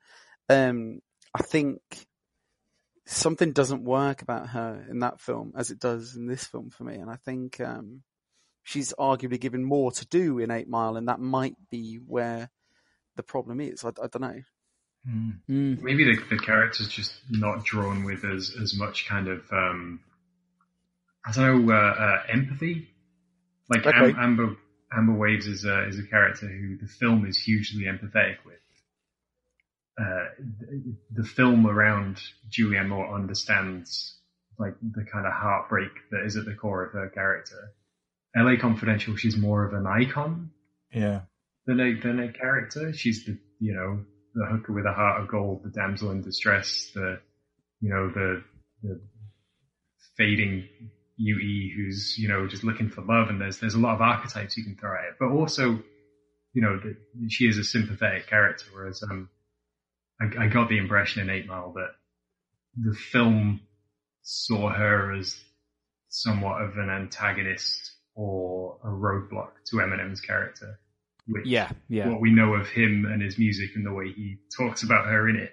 [0.48, 1.00] um,
[1.34, 1.80] I think
[3.06, 6.84] something doesn't work about her in that film as it does in this film for
[6.84, 8.02] me, and I think um,
[8.62, 12.50] she's arguably given more to do in Eight Mile, and that might be where
[13.16, 13.84] the problem is.
[13.84, 14.40] I, I don't know.
[15.06, 15.80] Mm.
[15.82, 20.00] Maybe the, the character's just not drawn with as as much kind of um,
[21.26, 22.88] I don't know uh, uh, empathy.
[23.70, 24.56] Like Am- Amber
[24.92, 28.56] Amber Waves is a is a character who the film is hugely empathetic with.
[30.00, 30.26] Uh,
[30.60, 32.20] the, the film around
[32.50, 34.16] Julianne Moore understands
[34.58, 37.72] like the kind of heartbreak that is at the core of her character.
[38.36, 38.56] L.A.
[38.56, 40.50] Confidential, she's more of an icon
[40.92, 41.22] Yeah.
[41.66, 42.92] than a than a character.
[42.92, 44.04] She's the you know
[44.34, 47.20] the hooker with a heart of gold, the damsel in distress, the
[47.80, 48.42] you know the
[48.82, 49.00] the
[50.16, 50.68] fading
[51.16, 54.56] UE who's you know just looking for love, and there's there's a lot of archetypes
[54.56, 55.82] you can throw at it, but also
[56.52, 56.80] you know
[57.28, 58.66] she is a sympathetic character.
[58.72, 59.28] Whereas um,
[60.20, 61.94] I, I got the impression in Eight Mile that
[62.76, 63.60] the film
[64.22, 65.38] saw her as
[66.08, 70.78] somewhat of an antagonist or a roadblock to Eminem's character.
[71.28, 72.08] Which Yeah, yeah.
[72.08, 75.28] what we know of him and his music and the way he talks about her
[75.28, 75.52] in it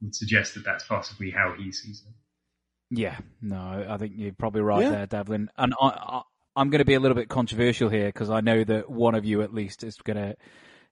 [0.00, 2.12] would suggest that that's possibly how he sees her.
[2.90, 4.90] Yeah, no, I think you're probably right Yeah.
[4.90, 5.50] there, Devlin.
[5.56, 6.22] And I, I,
[6.54, 9.24] I'm going to be a little bit controversial here because I know that one of
[9.24, 10.36] you at least is going to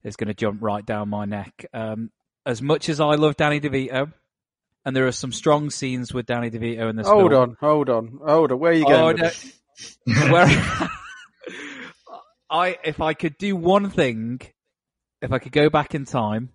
[0.03, 1.65] is going to jump right down my neck.
[1.73, 2.11] Um,
[2.45, 4.13] as much as I love Danny DeVito,
[4.85, 7.07] and there are some strong scenes with Danny DeVito in this.
[7.07, 7.51] Hold film.
[7.51, 8.59] on, hold on, hold on.
[8.59, 9.17] Where are you Oh, going?
[9.19, 9.23] no.
[9.25, 9.53] this?
[10.07, 10.47] Where
[12.53, 14.41] I, if I could do one thing,
[15.23, 16.51] if I could go back in time,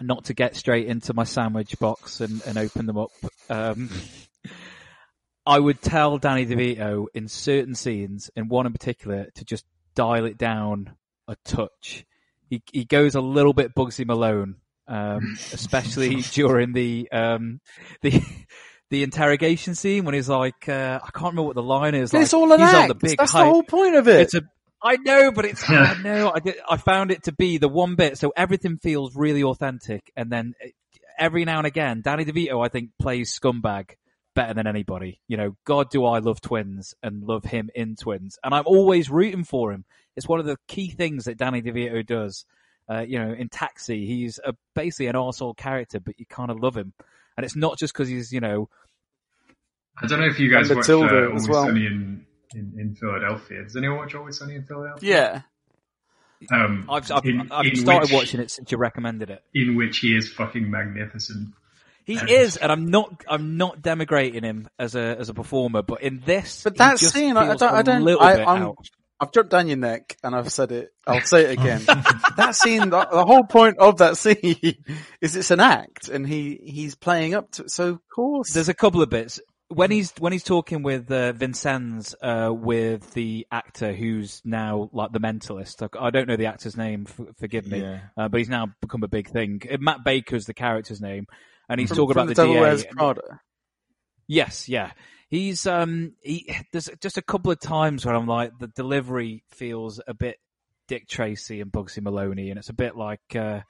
[0.00, 3.10] not to get straight into my sandwich box and, and open them up,
[3.48, 3.88] um,
[5.46, 10.26] I would tell Danny DeVito in certain scenes, in one in particular, to just dial
[10.26, 10.94] it down
[11.26, 12.04] a touch.
[12.50, 14.56] He he goes a little bit Bugsy Malone,
[14.88, 17.60] um, especially during the um,
[18.02, 18.20] the
[18.90, 22.12] the interrogation scene when he's like, uh, I can't remember what the line is.
[22.12, 22.76] It's like, all an he's act.
[22.76, 24.20] on the big That's the whole point of it.
[24.20, 24.42] It's a
[24.82, 26.32] I know, but it's I know.
[26.34, 28.18] I, did, I found it to be the one bit.
[28.18, 30.70] So everything feels really authentic, and then eh,
[31.18, 33.90] every now and again, Danny DeVito, I think, plays scumbag
[34.34, 35.20] better than anybody.
[35.26, 39.10] You know, God, do I love Twins and love him in Twins, and I'm always
[39.10, 39.84] rooting for him.
[40.16, 42.44] It's one of the key things that Danny DeVito does.
[42.90, 46.58] Uh, you know, in Taxi, he's a, basically an arsehole character, but you kind of
[46.62, 46.94] love him,
[47.36, 48.68] and it's not just because he's you know.
[50.00, 51.64] I don't know if you guys And watched uh, Matilda Always as well.
[51.66, 53.62] Sunny in, in, in Philadelphia.
[53.64, 55.08] Does anyone watch Always Sunny in Philadelphia?
[55.10, 55.42] Yeah.
[56.52, 59.42] Um, I've I've, in- I've in started which- watching it since you recommended it.
[59.54, 61.48] in which he is fucking magnificent.
[62.04, 63.22] He And- is, and I'm not.
[63.28, 66.98] I'm not demigrating him as a as a performer, but in this, But he that
[66.98, 68.88] just scene, I, I feels don't, I a don't, little I, bit I'm, out.
[69.20, 70.92] I've jumped down your neck and I've said it.
[71.04, 71.82] I'll say it again.
[72.36, 74.36] that scene, the, the whole point of that scene
[75.20, 77.70] is it's an act and he, he's playing up to it.
[77.72, 78.52] So of course.
[78.52, 83.12] There's a couple of bits when he's when he's talking with uh, Vincennes uh, with
[83.12, 85.82] the actor who's now like the mentalist.
[86.00, 87.06] I, I don't know the actor's name.
[87.08, 88.00] F- forgive me, Yeah.
[88.16, 89.62] uh, but he's now become a big thing.
[89.70, 91.26] Uh, Matt Baker's the character's name,
[91.68, 92.60] and he's From- talking from about the the, DA.
[92.60, 93.40] Wears Prada.
[94.26, 94.92] Yes, yeah.
[95.28, 100.00] He's um he there's just a couple of times where I'm like the delivery feels
[100.06, 100.38] a bit
[100.86, 103.60] Dick Tracy and Bugsy Maloney and it's a bit like uh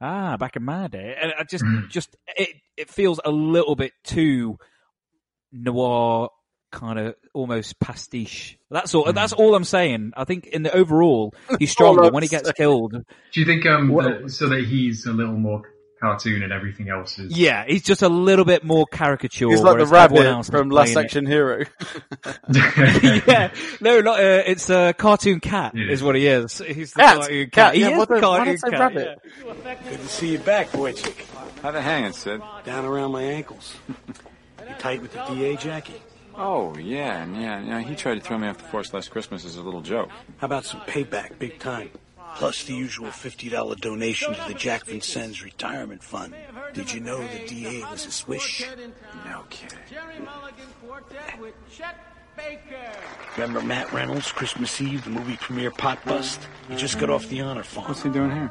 [0.00, 3.92] ah back in my day and I just just it it feels a little bit
[4.02, 4.58] too
[5.52, 6.28] noir
[6.72, 8.58] kind of almost pastiche.
[8.70, 10.12] That's all that's all I'm saying.
[10.16, 12.92] I think in the overall he's strong All but I'm when he gets killed
[13.32, 15.62] Do you think um Well- that- so that he's a little more
[15.98, 19.48] cartoon and everything else is yeah, he's just a little bit more caricature.
[19.48, 21.64] He's like the whereas rabbit else from Last playing it- Action Hero.
[23.26, 23.50] yeah,
[23.80, 26.58] no, not uh, it's a cartoon cat, is what he is.
[26.58, 27.52] He's the Cat, cartoon cat.
[27.52, 28.72] cat, He yeah, is what the the- cartoon cat.
[28.72, 29.18] rabbit?
[29.46, 29.74] yeah.
[29.88, 31.24] Good to see you back, Boychik.
[31.62, 32.42] How the hanging, Sid?
[32.64, 33.74] Down around my ankles.
[34.68, 36.00] You tight with the DA, Jackie?
[36.34, 37.80] Oh, yeah, yeah, yeah.
[37.80, 40.10] He tried to throw me off the force last Christmas as a little joke.
[40.36, 41.90] How about some payback, big time?
[42.34, 46.34] Plus the usual $50 donation to the Jack Vincennes Retirement Fund.
[46.74, 48.66] Did you know the DA was a swish?
[49.24, 49.78] No kidding.
[53.36, 56.46] Remember Matt Reynolds, Christmas Eve, the movie premiere pot bust?
[56.68, 57.88] He just got off the honor farm.
[57.88, 58.50] What's he doing here?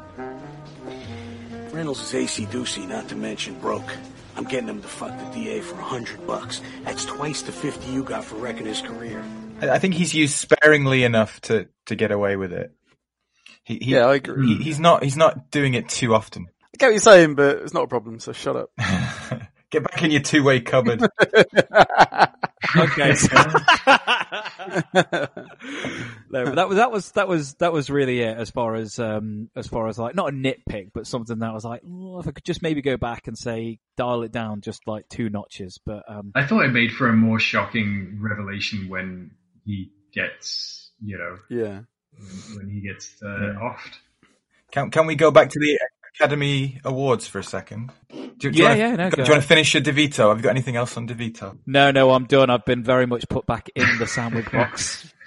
[1.70, 3.94] Reynolds is AC/DC, not to mention broke.
[4.36, 6.60] I'm getting him to fuck the DA for a hundred bucks.
[6.84, 9.24] That's twice the fifty you got for wrecking his career.
[9.60, 12.72] I I think he's used sparingly enough to, to get away with it.
[13.64, 14.56] He, he, Yeah, I agree.
[14.56, 16.46] He, he's not he's not doing it too often.
[16.62, 18.70] I get what you're saying, but it's not a problem, so shut up.
[19.70, 21.00] Get back in your two way cupboard.
[22.78, 23.14] Okay.
[26.30, 28.98] no, but that was that was that was that was really it as far as
[28.98, 32.28] um as far as like not a nitpick, but something that was like, "Oh, if
[32.28, 35.78] I could just maybe go back and say dial it down just like two notches.
[35.84, 39.32] But um, I thought it made for a more shocking revelation when
[39.64, 41.80] he gets, you know, yeah,
[42.56, 43.60] when he gets uh, Yeah.
[43.60, 43.94] offed.
[44.72, 45.78] Can can we go back to the
[46.14, 47.92] Academy Awards for a second?
[48.38, 50.28] Do, do you Yeah, wanna, yeah, no, do you want to finish your DeVito?
[50.28, 51.58] Have you got anything else on DeVito?
[51.66, 52.50] no, no, I'm done.
[52.50, 55.12] I've been very much put back in the sandwich box.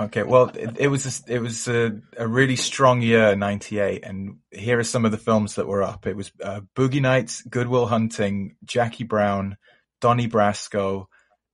[0.00, 4.38] Okay, well, it, it was a, it was a, a really strong year, '98, and
[4.50, 6.06] here are some of the films that were up.
[6.06, 9.58] It was uh, Boogie Nights, Good Will Hunting, Jackie Brown,
[10.00, 11.06] Donnie Brasco,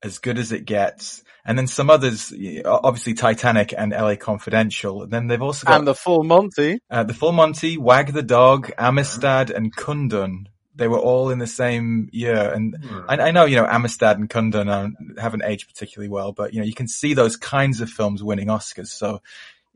[0.05, 2.33] As Good as It Gets, and then some others.
[2.65, 4.17] Obviously, Titanic and L.A.
[4.17, 5.07] Confidential.
[5.09, 6.79] Then they've also got And the full Monty.
[6.89, 10.45] uh, the Full Monty, Wag the Dog, Amistad, and Kundun.
[10.79, 12.77] They were all in the same year, and
[13.09, 16.61] I, I know you know Amistad and Kundun aren't- haven't aged particularly well, but you
[16.61, 18.89] know you can see those kinds of films winning Oscars.
[18.89, 19.21] So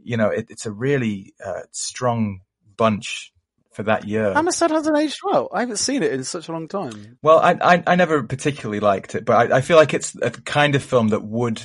[0.02, 2.40] you know it, it's a really uh, strong
[2.76, 3.32] bunch
[3.72, 4.32] for that year.
[4.34, 5.48] Amistad hasn't aged well.
[5.52, 7.18] I haven't seen it in such a long time.
[7.22, 10.30] Well, I, I I never particularly liked it, but I, I feel like it's a
[10.30, 11.62] kind of film that would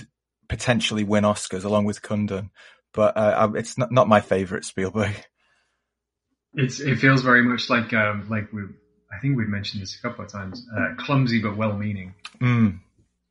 [0.50, 2.50] potentially win Oscars along with Kundun.
[2.94, 5.14] But uh, I- it's not not my favorite Spielberg.
[6.54, 8.64] It's it feels very much like um like we
[9.12, 10.66] I think we've mentioned this a couple of times.
[10.76, 12.14] Uh, clumsy but well-meaning.
[12.40, 12.80] Mm.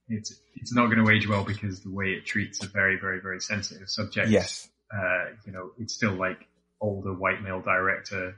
[0.09, 3.21] It's it's not going to age well because the way it treats a very very
[3.21, 4.29] very sensitive subject.
[4.29, 4.69] Yes.
[4.93, 6.47] Uh, you know, it's still like
[6.81, 8.37] older white male director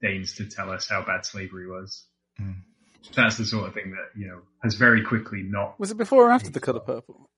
[0.00, 2.04] deigns to tell us how bad slavery was.
[2.40, 2.56] Mm.
[3.14, 5.78] That's the sort of thing that you know has very quickly not.
[5.78, 7.28] Was it before or after The Colour Purple?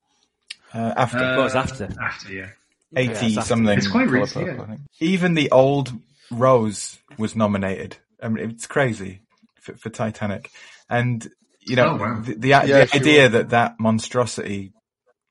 [0.73, 1.19] Uh, after.
[1.19, 1.89] Uh, Well, it's after.
[2.01, 2.49] After, yeah.
[2.95, 3.79] 80 yeah, it's something.
[3.79, 4.77] It's quite recent, yeah.
[4.99, 5.93] Even the old
[6.31, 7.97] Rose was nominated.
[8.23, 9.21] I mean, it's crazy
[9.73, 10.51] for, for Titanic,
[10.89, 11.27] and
[11.67, 12.21] you know Oh, wow.
[12.21, 13.33] the, the, Yeah, the she idea was.
[13.33, 14.73] that that monstrosity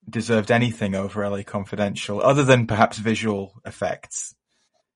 [0.10, 4.34] deserved anything over LA Confidential, other than perhaps visual effects.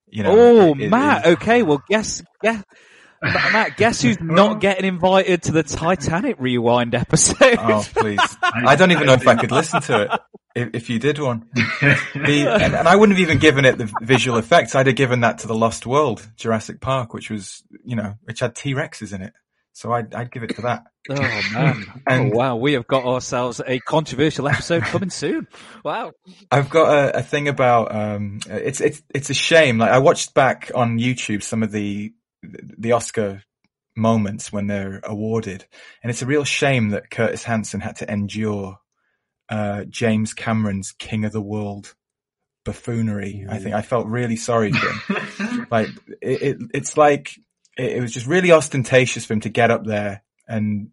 [0.08, 1.26] You know, oh, it- it Matt.
[1.26, 2.64] is- Okay, well, guess guess.
[3.22, 7.56] Matt, guess who's not getting invited to the Titanic rewind episode?
[7.58, 8.20] Oh, please!
[8.44, 10.12] I don't even know if I could listen to it.
[10.56, 11.50] If, if you did one.
[12.14, 14.76] The, and, and I wouldn't have even given it the visual effects.
[14.76, 18.40] I'd have given that to the Lost World, Jurassic Park, which was, you know, which
[18.40, 19.34] had T Rexes in it.
[19.74, 20.84] So I'd, I'd give it to that.
[21.10, 21.16] Oh
[21.54, 21.86] man!
[22.08, 25.48] And- oh wow, we have got ourselves a controversial episode coming soon.
[25.84, 26.12] Wow.
[26.52, 29.80] I've got a, a thing about um, it's it's it's a shame.
[29.80, 32.14] Like I watched back on YouTube some of the
[32.44, 33.42] the Oscar
[33.98, 35.66] moments when they're awarded,
[36.04, 38.78] and it's a real shame that Curtis Hanson had to endure
[39.54, 41.94] uh, James Cameron's King of the World
[42.66, 43.46] buffoonery.
[43.48, 45.68] I think I felt really sorry for him.
[45.72, 45.90] like
[46.22, 47.38] it, it, it's like
[47.78, 50.90] it, it was just really ostentatious for him to get up there and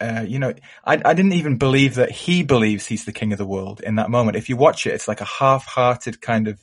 [0.00, 0.54] uh, you know,
[0.84, 3.96] I, I didn't even believe that he believes he's the king of the world in
[3.96, 4.36] that moment.
[4.36, 6.60] If you watch it, it's like a half-hearted kind of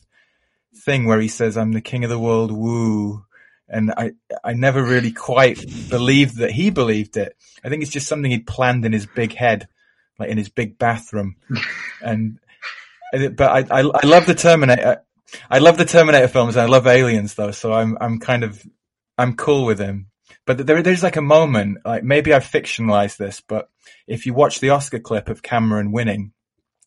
[0.74, 3.26] thing where he says, "I'm the king of the world." Woo.
[3.70, 4.14] And I,
[4.44, 7.36] I never really quite believed that he believed it.
[7.64, 9.68] I think it's just something he'd planned in his big head,
[10.20, 11.36] like in his big bathroom.
[12.02, 12.40] and,
[13.12, 15.04] but I, I, I love the Terminator.
[15.50, 17.52] I love the Terminator films and I love Aliens though.
[17.52, 18.62] So I'm, I'm kind of,
[19.18, 20.08] I'm cool with him.
[20.46, 23.70] But there, there's like a moment, like maybe I've fictionalized this, but
[24.08, 26.32] if you watch the Oscar clip of Cameron winning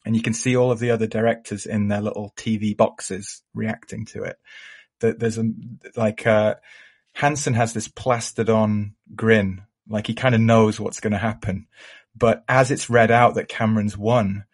[0.04, 4.06] and you can see all of the other directors in their little TV boxes reacting
[4.06, 4.38] to it,
[5.00, 5.44] that there's a,
[5.96, 6.54] like, uh,
[7.12, 11.66] Hanson has this plastered on grin, like he kind of knows what's going to happen.
[12.20, 14.44] But as it's read out that Cameron's won,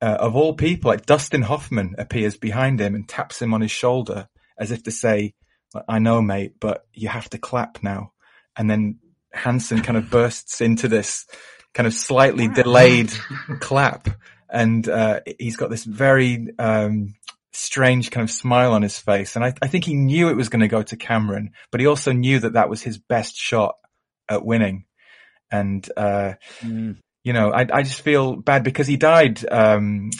[0.00, 3.70] uh, of all people, like Dustin Hoffman appears behind him and taps him on his
[3.70, 4.28] shoulder
[4.58, 5.34] as if to say,
[5.86, 8.12] I know, mate, but you have to clap now.
[8.56, 8.98] And then
[9.32, 11.26] Hanson kind of bursts into this
[11.74, 13.12] kind of slightly delayed
[13.60, 14.08] clap.
[14.50, 17.14] And, uh, he's got this very, um,
[17.52, 19.36] strange kind of smile on his face.
[19.36, 21.86] And I, I think he knew it was going to go to Cameron, but he
[21.86, 23.76] also knew that that was his best shot
[24.28, 24.86] at winning.
[25.52, 26.34] And, uh,
[27.22, 30.10] you know, I, I just feel bad because he died, um,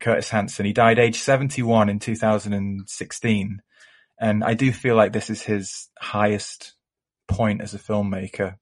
[0.00, 0.66] Curtis Hanson.
[0.66, 3.62] He died age 71 in 2016.
[4.18, 6.72] And I do feel like this is his highest
[7.28, 8.56] point as a filmmaker.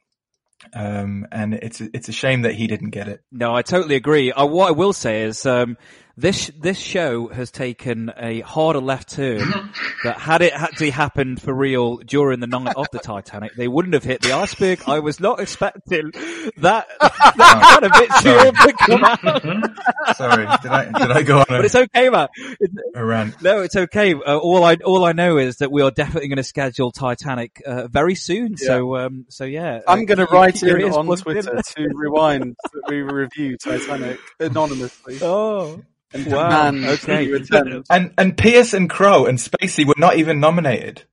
[0.74, 3.20] Um, and it's, it's a shame that he didn't get it.
[3.30, 4.32] No, I totally agree.
[4.32, 5.76] Uh, what I will say is, um,
[6.20, 9.38] this this show has taken a harder left turn.
[10.04, 13.94] that had it actually happened for real during the night of the Titanic, they wouldn't
[13.94, 14.80] have hit the iceberg.
[14.86, 16.10] I was not expecting
[16.58, 20.16] that that kind of vitriol to come out.
[20.16, 22.28] Sorry, did I, did I go on But it's okay, man.
[22.60, 23.40] It's- a rant?
[23.42, 24.14] No, it's okay.
[24.14, 27.62] Uh, all I all I know is that we are definitely going to schedule Titanic
[27.66, 28.56] uh, very soon.
[28.56, 31.56] So um, so yeah, I'm uh, going to write keep your in ears on Twitter
[31.56, 31.62] in.
[31.62, 35.18] to rewind that we review Titanic anonymously.
[35.22, 35.82] Oh,
[36.12, 36.70] and wow.
[36.70, 37.82] demand Okay.
[37.90, 41.04] And, and Pearce and Crowe and Spacey were not even nominated.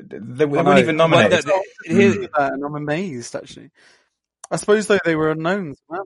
[0.00, 0.78] They, they I weren't know.
[0.78, 1.46] even nominated.
[1.46, 3.70] Well, I see that and I'm amazed actually.
[4.50, 5.78] I suppose though they were unknowns.
[5.90, 6.00] man.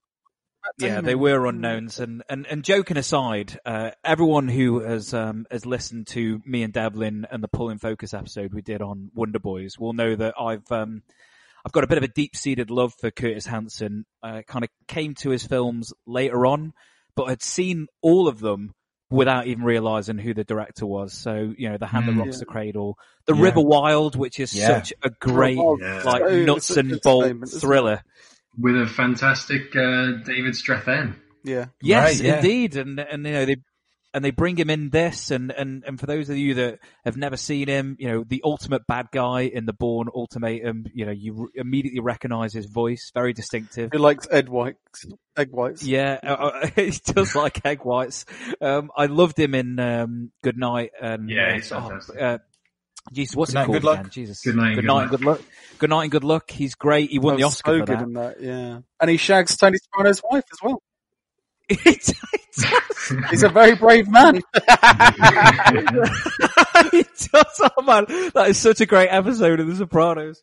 [0.78, 5.64] Yeah, they were unknowns, and, and, and joking aside, uh, everyone who has um, has
[5.64, 9.38] listened to me and Devlin and the Pull in Focus episode we did on Wonder
[9.38, 11.02] Boys will know that I've um,
[11.64, 14.04] I've got a bit of a deep seated love for Curtis Hanson.
[14.22, 16.72] Uh, kind of came to his films later on,
[17.16, 18.72] but had seen all of them
[19.10, 21.12] without even realizing who the director was.
[21.12, 22.18] So you know, The Hand That Mm.
[22.20, 22.40] Rocks Yeah.
[22.40, 23.42] the Cradle, The Yeah.
[23.42, 24.66] River Wild, which is Yeah.
[24.68, 26.02] such a great Yeah.
[26.04, 27.60] like Oh, nuts and bolts statement, isn't it?
[27.60, 28.02] thriller.
[28.58, 31.14] with a fantastic uh, David Strathairn.
[31.44, 31.66] Yeah.
[31.80, 32.36] Yes, Right, yeah.
[32.36, 33.56] indeed, and and you know they
[34.12, 37.16] and they bring him in this, and and and for those of you that have
[37.16, 40.84] never seen him, you know the ultimate bad guy in the Bourne Ultimatum.
[40.92, 43.90] You know you re- immediately recognise his voice, very distinctive.
[43.92, 45.06] he likes egg whites?
[45.36, 45.82] Egg whites.
[45.84, 48.24] Yeah, uh, uh, he does like egg whites.
[48.60, 52.20] Um, I loved him in um, Good Night and Yeah, uh, he's oh, fantastic.
[52.20, 52.38] uh,
[53.12, 53.98] Jesus, what's Good Night it and called Good Luck.
[54.00, 54.10] again?
[54.10, 55.02] Jesus, Good Night and good Good night Luck.
[55.02, 55.40] and good luck.
[55.78, 56.50] Good night and good luck.
[56.50, 57.10] He's great.
[57.10, 58.02] He won the Oscar so for that.
[58.02, 58.80] in that, yeah.
[59.00, 60.82] And he shags Tony Soprano's wife as well.
[63.30, 64.34] He's a very brave man.
[64.36, 64.42] he
[67.02, 67.60] does.
[67.60, 70.42] Oh man, that is such a great episode of The Sopranos.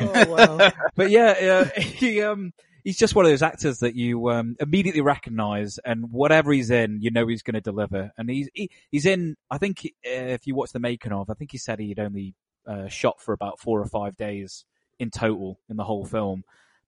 [0.00, 0.70] Oh wow!
[0.96, 2.52] but yeah, uh, he um
[2.84, 7.00] he's just one of those actors that you um immediately recognise, and whatever he's in,
[7.00, 8.12] you know he's going to deliver.
[8.16, 9.36] And he's he, he's in.
[9.50, 12.34] I think uh, if you watch the making of, I think he said he'd only
[12.66, 14.64] uh, shot for about four or five days
[14.98, 16.44] in total in the whole film.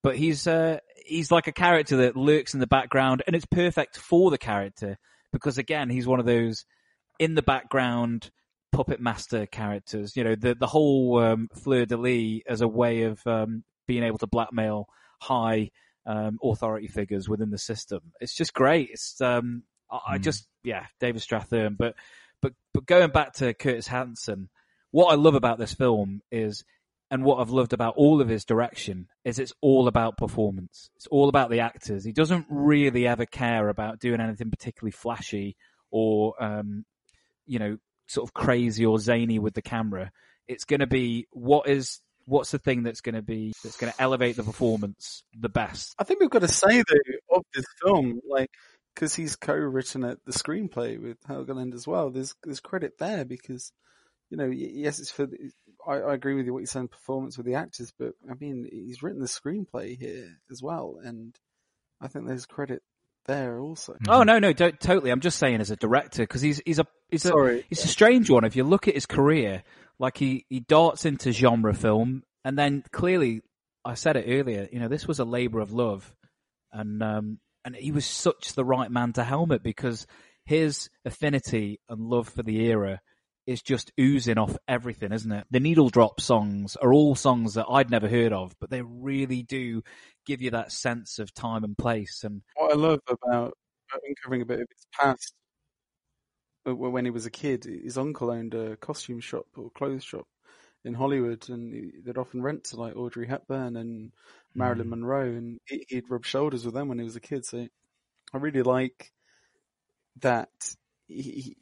[0.06, 3.96] But he's uh, he's like a character that lurks in the background, and it's perfect
[3.96, 4.98] for the character
[5.32, 6.64] because again, he's one of those
[7.18, 8.30] in the background
[8.70, 10.16] puppet master characters.
[10.16, 14.04] You know, the the whole um, fleur de lis as a way of um, being
[14.04, 14.86] able to blackmail
[15.20, 15.72] high
[16.06, 18.12] um, authority figures within the system.
[18.20, 18.90] It's just great.
[18.92, 21.76] It's um, I, I just yeah, David Strathairn.
[21.76, 21.96] But
[22.40, 24.50] but but going back to Curtis Hanson,
[24.92, 26.62] what I love about this film is
[27.10, 30.90] and what I've loved about all of his direction is it's all about performance.
[30.96, 32.04] It's all about the actors.
[32.04, 35.56] He doesn't really ever care about doing anything particularly flashy
[35.90, 36.84] or, um,
[37.46, 37.78] you know,
[38.08, 40.10] sort of crazy or zany with the camera.
[40.48, 43.92] It's going to be what is what's the thing that's going to be that's going
[43.92, 45.94] to elevate the performance the best.
[45.98, 48.50] I think we've got to say though of this film, like
[48.94, 52.10] because he's co-written it, the screenplay with Helgeland as well.
[52.10, 53.72] There's there's credit there because
[54.30, 55.28] you know yes, it's for.
[55.86, 58.68] I, I agree with you what you're saying, performance with the actors, but I mean
[58.70, 61.34] he's written the screenplay here as well, and
[62.00, 62.82] I think there's credit
[63.26, 63.96] there also.
[64.08, 65.10] Oh no, no, don't, totally.
[65.10, 67.64] I'm just saying as a director because he's he's a he's a Sorry.
[67.68, 68.44] he's a strange one.
[68.44, 69.62] If you look at his career,
[69.98, 73.42] like he he darts into genre film, and then clearly,
[73.84, 74.68] I said it earlier.
[74.72, 76.14] You know, this was a labor of love,
[76.72, 80.06] and um and he was such the right man to helm it because
[80.44, 83.00] his affinity and love for the era
[83.46, 85.46] is just oozing off everything, isn't it?
[85.50, 89.42] The needle drop songs are all songs that I'd never heard of, but they really
[89.42, 89.82] do
[90.26, 92.24] give you that sense of time and place.
[92.24, 93.56] And What I love about
[94.06, 95.32] uncovering a bit of his past,
[96.66, 100.26] uh, when he was a kid, his uncle owned a costume shop or clothes shop
[100.84, 104.12] in Hollywood, and they'd often rent to like Audrey Hepburn and
[104.54, 107.44] Marilyn Monroe, and he- he'd rub shoulders with them when he was a kid.
[107.44, 107.68] So
[108.32, 109.12] I really like
[110.20, 110.76] that.
[111.08, 111.56] He,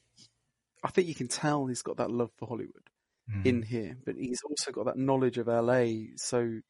[0.85, 2.89] I think you can tell he's got that love for Hollywood
[3.31, 3.47] Mm.
[3.47, 6.09] in here, but he's also got that knowledge of LA.
[6.17, 6.61] So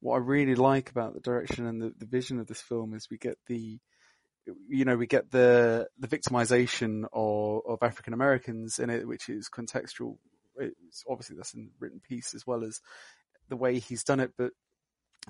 [0.00, 3.08] what I really like about the direction and the, the vision of this film is
[3.10, 3.78] we get the,
[4.68, 9.50] you know, we get the the victimization of, of African Americans in it, which is
[9.50, 10.16] contextual.
[10.56, 12.80] It's obviously that's in the written piece as well as
[13.50, 14.52] the way he's done it, but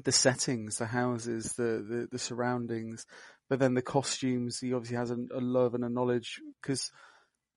[0.05, 3.05] the settings, the houses, the the, the surroundings,
[3.49, 4.61] but then the costumes.
[4.61, 6.93] He obviously has a, a love and a knowledge because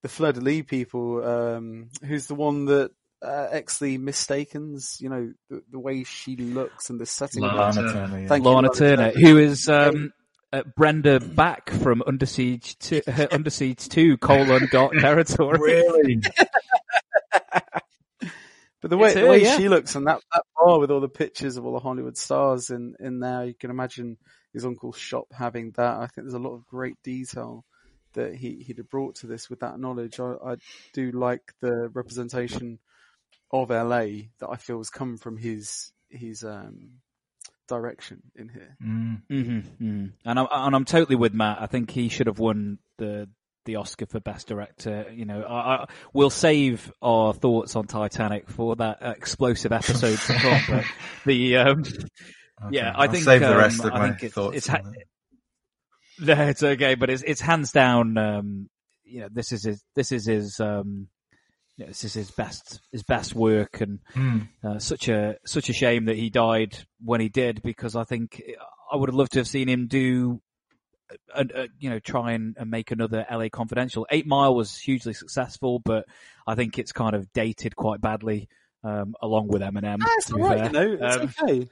[0.01, 2.91] the Fleur de Lis people, um, who's the one that
[3.21, 7.43] uh, Exley mistakens, you know, the, the way she looks and the setting.
[7.43, 7.73] Lana.
[7.73, 8.27] Turner, yeah.
[8.27, 10.11] Thank you, Lana Turner, who is um,
[10.51, 15.59] uh, Brenda Bakke from Under Siege two, uh, Under Siege Two: colon Dark Territory.
[15.59, 16.21] Really?
[18.81, 19.57] But the way It's the way yeah.
[19.57, 22.71] she looks and that, that bar with all the pictures of all the Hollywood stars
[22.71, 24.17] in, in there, you can imagine
[24.53, 25.97] his uncle's shop having that.
[25.97, 27.63] I think there's a lot of great detail
[28.13, 30.19] that he, he'd have brought to this with that knowledge.
[30.19, 30.55] I, I
[30.93, 32.79] do like the representation
[33.51, 36.99] of LA that I feel has come from his his um,
[37.67, 38.77] direction in here.
[38.83, 39.21] Mm.
[39.29, 41.61] hmm And I'm and I'm totally with Matt.
[41.61, 43.29] I think he should have won the
[43.65, 45.05] the Oscar for Best Director.
[45.13, 50.33] You know, I, I, we'll save our thoughts on Titanic for that explosive episode to
[50.33, 50.61] come.
[50.67, 50.85] But
[51.25, 51.83] the um,
[52.71, 54.69] yeah, I I'll think save the um, rest of I my think it's, thoughts It's,
[54.69, 54.91] on ha-
[56.25, 58.17] no, it's okay, but it's it's hands down.
[58.17, 58.69] Um,
[59.03, 61.07] you know, this is his this is his um,
[61.77, 64.47] you know, this is his best his best work, and Mm.
[64.63, 68.41] uh, such a such a shame that he died when he did because I think
[68.91, 70.41] I would have loved to have seen him do.
[71.35, 74.07] A, a, you know, try and, and make another LA Confidential.
[74.11, 76.05] Eight Mile was hugely successful, but
[76.47, 78.47] I think it's kind of dated quite badly,
[78.85, 79.99] um, along with Eminem.
[79.99, 80.67] That's to be all right, fair.
[80.67, 81.67] you know, it's Um, okay.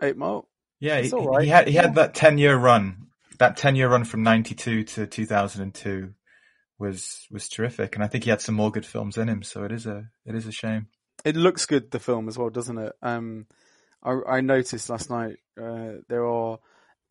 [0.00, 0.48] Eight Mile.
[0.78, 1.42] Yeah, It's he, all right.
[1.42, 3.08] he had he had that ten year run.
[3.38, 6.14] That ten year run from ninety two to two thousand and two
[6.78, 9.42] was was terrific, and I think he had some more good films in him.
[9.42, 10.88] So it is a it is a shame.
[11.24, 12.92] It looks good, the film as well, doesn't it?
[13.00, 13.46] Um,
[14.02, 16.58] I, I noticed last night uh, there are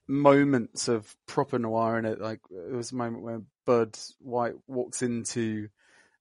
[0.07, 2.19] moments of proper noir in it.
[2.19, 5.69] Like there was a moment where Bud White walks into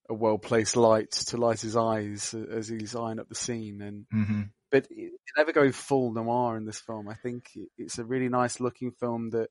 [0.09, 4.05] a well placed light to light his eyes as he's eyeing up the scene, and
[4.13, 4.49] Mhm.
[4.71, 7.09] but it, it never goes full noir in this film.
[7.09, 9.49] I think it's a really nice looking film that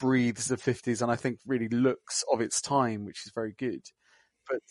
[0.00, 3.82] breathes the fifties, and I think really looks of its time, which is very good.
[4.48, 4.62] But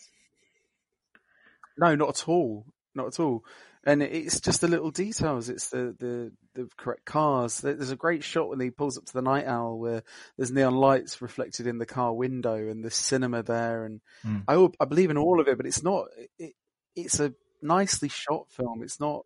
[1.77, 2.65] no, not at all.
[2.95, 3.45] Not at all.
[3.85, 5.47] And it's just the little details.
[5.47, 7.61] It's the, the, the correct cars.
[7.61, 10.03] There's a great shot when he pulls up to the night owl where
[10.35, 13.85] there's neon lights reflected in the car window and the cinema there.
[13.85, 14.43] And Mm.
[14.49, 16.07] I, I believe in all of it, but it's not,
[16.37, 16.55] it,
[16.93, 18.83] it's a nicely shot film.
[18.83, 19.25] It's not,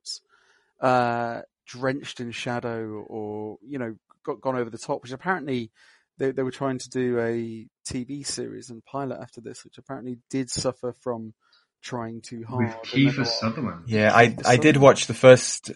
[0.80, 5.72] uh, drenched in shadow or, you know, got, gone over the top, which apparently
[6.18, 10.18] they, they were trying to do a TV series and pilot after this, which apparently
[10.30, 11.34] did suffer from
[11.82, 12.68] trying too hard.
[12.68, 13.84] With and Kiefer Sutherland.
[13.88, 15.72] Yeah, I I did watch the first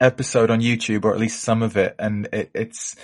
[0.00, 2.96] episode on YouTube, or at least some of it, and it, it's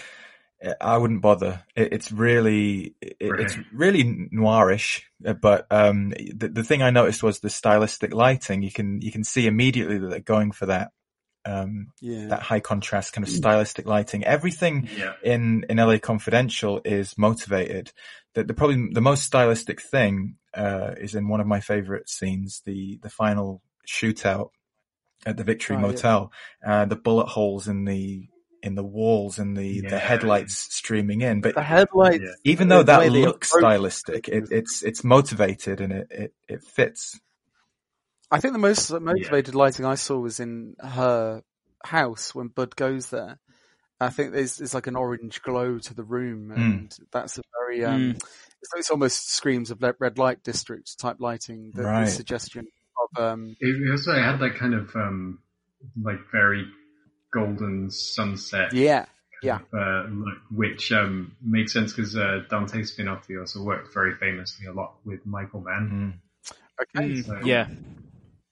[0.81, 1.63] I wouldn't bother.
[1.77, 5.03] It, it's really it, it's really noirish,
[5.41, 8.63] but um, the the thing I noticed was the stylistic lighting.
[8.63, 10.91] You can you can see immediately that they're going for that.
[11.49, 12.27] Um, Yeah.
[12.29, 14.25] that high contrast kind of stylistic lighting.
[14.25, 15.15] Everything Yeah.
[15.23, 17.91] in, in LA Confidential is motivated.
[18.35, 22.63] The, the probably the most stylistic thing, uh, is in one of my favorite scenes,
[22.67, 24.51] the, the final shootout
[25.27, 25.87] at the Victory Oh, yeah.
[25.87, 26.33] Motel,
[26.67, 28.29] uh, the bullet holes in the
[28.63, 31.41] in the walls and the, the headlights streaming in.
[31.41, 32.25] But The headlights.
[32.45, 37.19] even though that looks stylistic, it, it's it's motivated and it, it, it fits.
[38.31, 41.43] I think the most motivated lighting I saw was in her
[41.85, 43.39] house when Bud goes there.
[44.01, 46.61] I think there's, there's like an orange glow to the room, Hmm.
[46.61, 51.73] and that's a very um, it's, it's almost screams of red light district type lighting.
[51.75, 52.67] The, the suggestion
[53.17, 55.41] of um, It it also had that kind of um,
[56.01, 56.67] like very
[57.33, 58.73] golden sunset.
[58.73, 59.07] yeah,
[59.43, 64.67] yeah, Uh, look, which um, makes sense because uh, Dante Spinotti also worked very famously
[64.67, 66.21] a lot with Michael Mann.
[66.81, 67.09] okay.
[67.09, 67.67] Mm, So, yeah,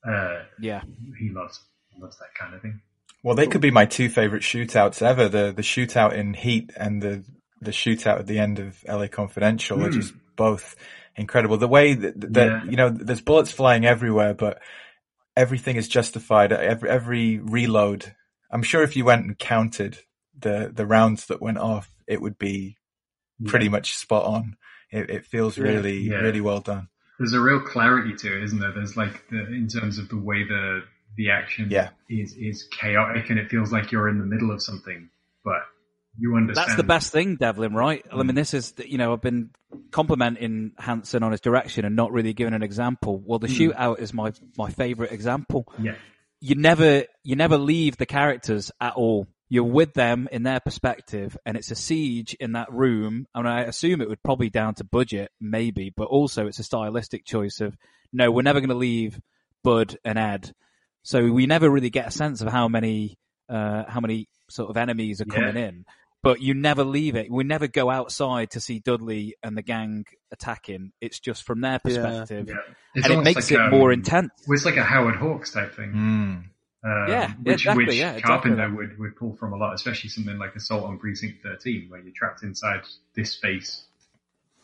[0.06, 0.82] uh, yeah.
[1.18, 1.60] he loves
[1.98, 2.80] loves that kind of thing.
[3.22, 5.28] Well, they could be my two favorite shootouts ever.
[5.28, 7.24] The the shootout in Heat and the
[7.60, 9.98] the shootout at the end of LA Confidential are Hmm.
[10.00, 10.76] just both
[11.16, 11.56] incredible.
[11.56, 12.64] The way that, that Yeah.
[12.64, 14.60] you know, there's bullets flying everywhere, but
[15.36, 16.52] everything is justified.
[16.52, 18.14] Every every reload.
[18.50, 19.98] I'm sure if you went and counted
[20.38, 22.76] the the rounds that went off, it would be
[23.46, 24.56] pretty much spot on.
[24.92, 25.64] It, it feels Yeah.
[25.64, 26.16] really Yeah.
[26.18, 26.88] really well done.
[27.18, 28.72] There's a real clarity to it, isn't there?
[28.72, 30.82] There's like the, in terms of the way the
[31.16, 31.90] the action Yeah.
[32.10, 35.08] is is chaotic, and it feels like you're in the middle of something,
[35.44, 35.62] but
[36.18, 36.68] you understand.
[36.68, 38.04] That's the best thing, Devlin, right?
[38.12, 39.50] I mean, this is, you know, I've been
[39.90, 43.22] complimenting Hanson on his direction and not really giving an example.
[43.24, 43.52] Well, the Hmm.
[43.54, 45.66] shootout is my, my favorite example.
[45.78, 45.94] Yeah.
[46.40, 49.26] You never, you never leave the characters at all.
[49.48, 53.26] You're with them in their perspective and it's a siege in that room.
[53.34, 57.24] And I assume it would probably down to budget, maybe, but also it's a stylistic
[57.24, 57.76] choice of,
[58.12, 59.20] no, we're never going to leave
[59.62, 60.52] Bud and Ed.
[61.04, 63.18] So we never really get a sense of how many,
[63.48, 65.34] uh, how many sort of enemies are Yeah.
[65.34, 65.84] coming in
[66.22, 67.30] but you never leave it.
[67.30, 70.90] We never go outside to see Dudley and the gang attacking.
[71.00, 72.56] It's just from their perspective, Yeah.
[72.96, 74.32] It's and it makes like, it um, more intense.
[74.44, 75.92] Well, It's like a Howard Hawks type thing.
[75.92, 76.44] Mm.
[76.86, 78.76] Um, Yeah, which, exactly, which yeah, Carpenter that.
[78.76, 82.12] would, would pull from a lot, especially something like Assault on Precinct 13, where you're
[82.14, 82.82] trapped inside
[83.14, 83.82] this space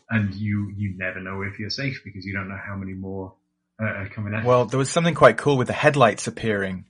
[0.09, 3.33] and you, you never know if you're safe because you don't know how many more
[3.81, 4.45] uh, are coming at.
[4.45, 6.85] Well, there was something quite cool with the headlights appearing.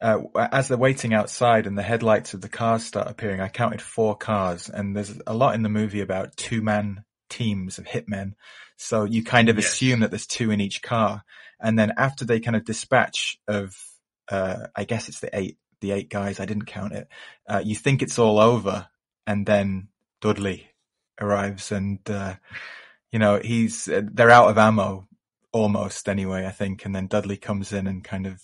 [0.00, 3.82] Uh, as they're waiting outside and the headlights of the cars start appearing, I counted
[3.82, 8.32] four cars and there's a lot in the movie about two man teams of hitmen.
[8.78, 9.66] So you kind of Yes.
[9.66, 11.22] assume that there's two in each car.
[11.60, 13.74] And then after they kind of dispatch of,
[14.30, 17.08] uh, I guess it's the eight, the eight guys, I didn't count it.
[17.48, 18.88] Uh, you think it's all over
[19.26, 19.88] and then
[20.20, 20.70] Dudley
[21.20, 22.34] arrives and, uh,
[23.10, 25.08] you know, he's, uh, they're out of ammo
[25.52, 26.84] almost anyway, I think.
[26.84, 28.42] And then Dudley comes in and kind of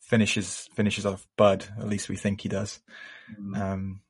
[0.00, 1.66] finishes, finishes off Bud.
[1.78, 2.80] At least we think he does.
[3.56, 4.00] Um,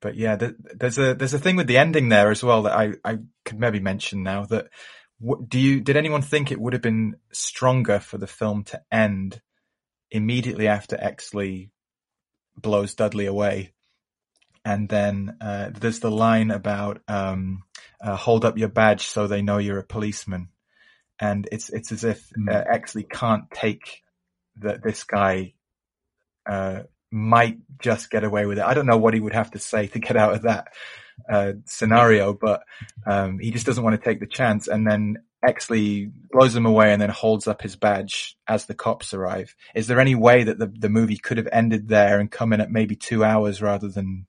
[0.00, 2.76] but yeah, th- there's a, there's a thing with the ending there as well that
[2.76, 4.68] I, I could maybe mention now that
[5.18, 8.82] what, do you, did anyone think it would have been stronger for the film to
[8.92, 9.40] end
[10.10, 11.70] immediately after Exley
[12.56, 13.72] blows Dudley away?
[14.64, 17.62] And then, uh, there's the line about, um,
[18.00, 20.48] uh, hold up your badge so they know you're a policeman.
[21.20, 24.02] And it's, it's as if, uh, Exley can't take
[24.56, 25.54] that this guy,
[26.46, 28.64] uh, might just get away with it.
[28.64, 30.68] I don't know what he would have to say to get out of that,
[31.30, 32.64] uh, scenario, but,
[33.06, 34.66] um, he just doesn't want to take the chance.
[34.66, 39.14] And then Exley blows him away and then holds up his badge as the cops
[39.14, 39.54] arrive.
[39.74, 42.60] Is there any way that the, the movie could have ended there and come in
[42.60, 44.26] at maybe two hours rather than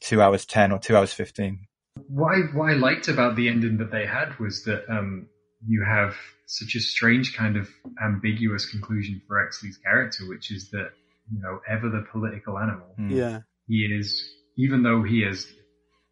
[0.00, 1.66] two hours 10 or two hours 15?
[2.08, 5.26] what I, what I liked about the ending that they had was that um,
[5.66, 6.14] you have
[6.46, 7.68] such a strange kind of
[8.02, 10.90] ambiguous conclusion for Exley's character, which is that
[11.32, 13.40] you know ever the political animal, Yeah.
[13.68, 15.46] he is even though he has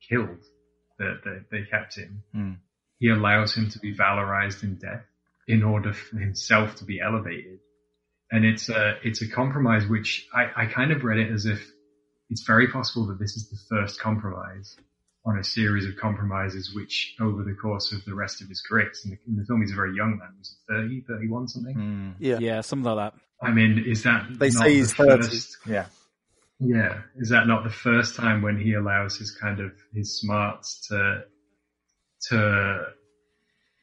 [0.09, 0.39] killed
[0.99, 2.59] the the, the captain, Mm.
[2.99, 5.05] He allows him to be valorized in death
[5.47, 7.59] in order for himself to be elevated.
[8.31, 11.61] And it's a, it's a compromise which I, I kind of read it as if
[12.29, 14.77] it's very possible that this is the first compromise
[15.25, 18.91] on a series of compromises which over the course of the rest of his career,
[19.05, 21.75] in the, in the film he's a very young man, was it 30, 31 something?
[21.75, 22.11] Hmm.
[22.19, 22.39] Yeah.
[22.41, 23.21] Yeah, something like that.
[23.41, 25.23] I mean, is that They not say he's the 30.
[25.23, 25.87] first- Yeah.
[26.61, 27.01] yeah.
[27.17, 31.23] Is that not the first time when he allows his kind of his smarts to
[32.29, 32.85] to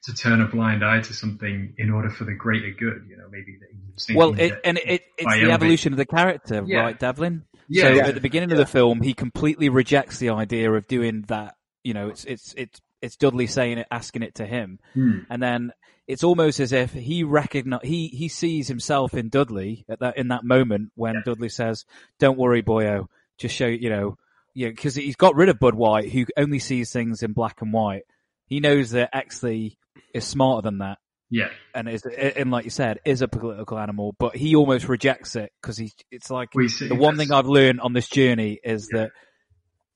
[0.03, 3.05] to turn a blind eye to something in order for the greater good?
[3.09, 5.93] You know, maybe that he was thinking Well, it, that and it, it's the evolution
[5.93, 6.81] of the character, Yeah.
[6.81, 7.43] right, Devlin?
[7.67, 8.07] Yeah, so yeah.
[8.07, 11.55] at the beginning of the film, he completely rejects the idea of doing that.
[11.83, 15.19] You know, it's it's it's it's Dudley saying it, asking it to him, Hmm.
[15.29, 15.71] and then
[16.07, 20.27] it's almost as if he recognize he he sees himself in Dudley at that in
[20.27, 21.85] that moment when Dudley says,
[22.19, 23.07] "Don't worry, boyo,
[23.39, 24.17] just show you know."
[24.53, 27.73] Yeah, because he's got rid of Bud White, who only sees things in black and
[27.73, 28.03] white.
[28.47, 29.77] He knows that Exley
[30.13, 30.97] is smarter than that,
[31.29, 31.49] Yeah.
[31.73, 35.51] and is and like you said, is a political animal, but he almost rejects it
[35.61, 35.91] because he.
[36.11, 39.11] It's like Well, see, the one thing I've learned on this journey is that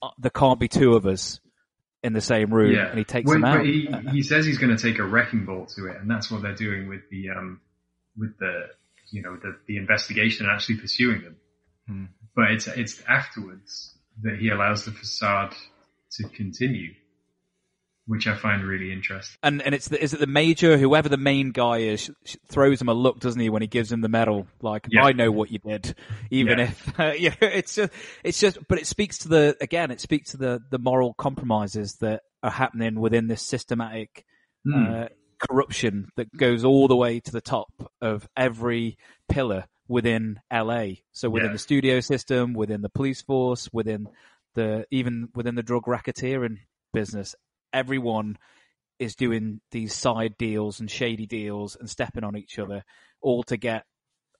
[0.01, 1.39] uh, there can't be two of us
[2.01, 2.87] in the same room, yeah.
[2.87, 3.65] and he takes Well, them out.
[3.65, 6.41] He, he says he's going to take a wrecking ball to it, and that's what
[6.41, 7.61] they're doing with the um
[8.17, 8.67] with the
[9.11, 11.35] you know the the investigation and actually pursuing them.
[11.87, 12.05] Hmm.
[12.35, 15.53] But it's it's afterwards that he allows the facade
[16.11, 16.93] to continue,
[18.09, 19.37] which I find really interesting.
[19.43, 22.09] And and it's the, is it the major whoever the main guy is
[22.47, 24.47] throws him a look, doesn't he, when he gives him the medal?
[24.61, 25.03] Like Yeah.
[25.03, 25.93] I know what you did,
[26.31, 26.63] even Yeah.
[26.65, 28.57] if uh, you know, it's just it's just.
[28.67, 32.51] But it speaks to the again, it speaks to the the moral compromises that are
[32.51, 34.25] happening within this systematic
[34.65, 34.89] Hmm.
[34.91, 35.05] uh,
[35.37, 37.71] corruption that goes all the way to the top
[38.01, 38.97] of every
[39.29, 40.95] pillar within LA.
[41.11, 41.53] So within Yeah.
[41.53, 44.07] the studio system, within the police force, within
[44.55, 46.57] the even within the drug racketeering
[46.91, 47.35] business,
[47.73, 48.37] everyone
[48.99, 52.83] is doing these side deals and shady deals and stepping on each other
[53.21, 53.85] all to get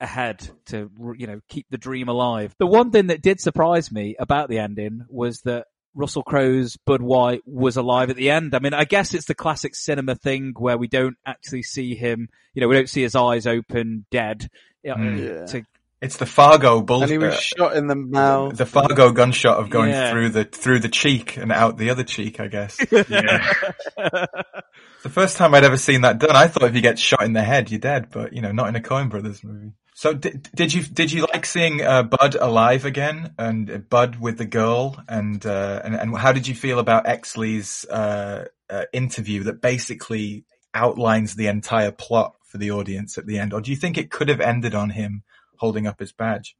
[0.02, 2.54] ahead to you know keep the dream alive.
[2.58, 7.02] The one thing that did surprise me about the ending was that Russell Crowe's Bud
[7.02, 8.54] White was alive at the end.
[8.56, 12.30] I mean, I guess it's the classic cinema thing where we don't actually see him,
[12.54, 14.50] you know, we don't see his eyes open dead.
[14.84, 15.52] You know, Mm.
[15.52, 15.66] to-
[16.02, 17.04] It's the Fargo bullet.
[17.04, 18.56] And he was shot in the mouth.
[18.56, 20.12] the Fargo gunshot of going Yeah.
[20.12, 22.80] through the through the cheek and out the other cheek, I guess.
[22.92, 23.54] Yeah.
[23.98, 27.34] the first time I'd ever seen that done, I thought if you get shot in
[27.34, 28.10] the head, you're dead.
[28.12, 29.74] But you know, not in a Coen Brothers movie.
[29.94, 34.18] So did, did you did you like seeing uh, Bud alive again and uh, Bud
[34.22, 38.86] with the girl and uh, and and how did you feel about Exley's uh, uh,
[38.94, 43.72] interview that basically outlines the entire plot for the audience at the end, or do
[43.72, 45.24] you think it could have ended on him
[45.60, 46.56] holding up his badge?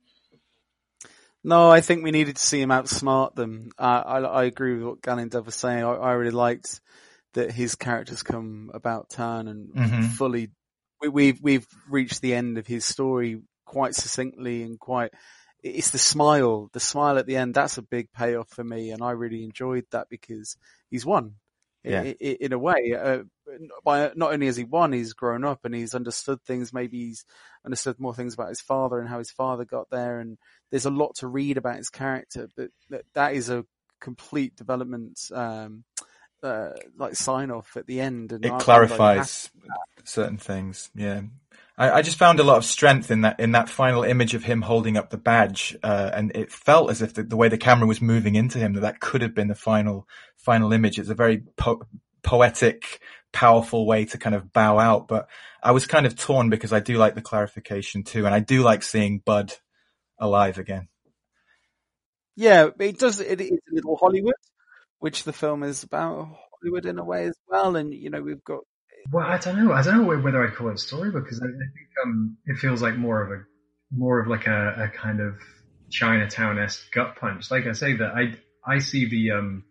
[1.44, 3.72] No, I think we needed to see him outsmart them.
[3.78, 5.84] Uh, I, I agree with what Gannon Dove was saying.
[5.84, 6.82] I, I really liked
[7.34, 10.10] that his characters come about turn and Mhm.
[10.12, 10.50] fully.
[11.02, 15.12] We, we've we've reached the end of his story quite succinctly and quite.
[15.64, 17.54] It's the smile, the smile at the end.
[17.54, 20.58] That's a big payoff for me, and I really enjoyed that because
[20.90, 21.36] he's won.
[21.84, 22.02] Yeah.
[22.02, 23.24] I- I- in a way, uh,
[23.84, 26.74] by not only has he won, he's grown up and he's understood things.
[26.74, 27.26] Maybe he's
[27.66, 30.20] understood more things about his father and how his father got there.
[30.20, 30.38] And
[30.72, 33.66] there's a lot to read about his character, but that, that is a
[34.00, 35.84] complete development, um,
[36.42, 38.32] uh, like sign off at the end.
[38.32, 39.50] And it like, clarifies
[40.04, 40.90] certain things.
[40.96, 41.22] Yeah,
[41.78, 44.44] I, I just found a lot of strength in that in that final image of
[44.44, 47.58] him holding up the badge, uh, and it felt as if the, the way the
[47.58, 50.08] camera was moving into him that that could have been the final
[50.38, 51.00] final image.
[51.00, 51.88] It's a very po-
[52.22, 53.00] poetic,
[53.32, 55.08] powerful way to kind of bow out.
[55.08, 55.28] But
[55.62, 58.62] I was kind of torn because I do like the clarification too, and I do
[58.62, 59.54] like seeing Bud
[60.20, 60.88] alive again.
[62.36, 63.20] Yeah, it does.
[63.20, 64.34] It is a little Hollywood,
[65.00, 66.30] which the film is about
[66.62, 67.76] Hollywood in a way as well.
[67.76, 68.62] And you know, we've got
[69.12, 69.74] Well, I don't know.
[69.74, 72.58] I don't know whether I'd call it a story because I, I think um, it
[72.58, 73.44] feels like more of a
[73.92, 75.36] more of like a, a kind of
[75.90, 77.50] Chinatown esque gut punch.
[77.52, 78.36] Like I say that I
[78.66, 79.64] I see the um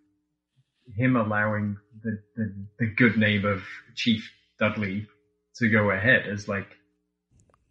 [0.97, 1.77] him allowing
[2.09, 3.63] the, the the good name of
[3.95, 5.07] Chief Dudley
[5.57, 6.69] to go ahead as like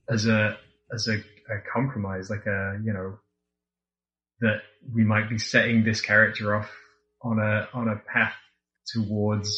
[0.10, 0.58] as a
[0.94, 3.20] as a, a compromise, like a you know
[4.42, 4.62] that
[4.94, 6.70] we might be setting this character off
[7.22, 8.36] on a on a path
[8.94, 9.50] towards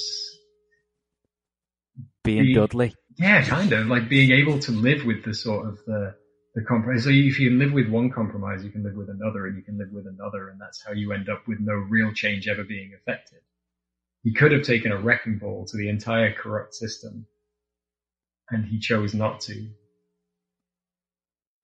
[2.23, 2.95] being Being- Dudley.
[3.17, 6.15] yeah, kind of like being able to live with the sort of the
[6.55, 7.03] the compromise.
[7.03, 9.63] So if you can live with one compromise, you can live with another, and you
[9.63, 12.63] can live with another, and that's how you end up with no real change ever
[12.63, 13.39] being affected.
[14.23, 17.27] He could have taken a wrecking ball to the entire corrupt system,
[18.49, 19.69] and he chose not to.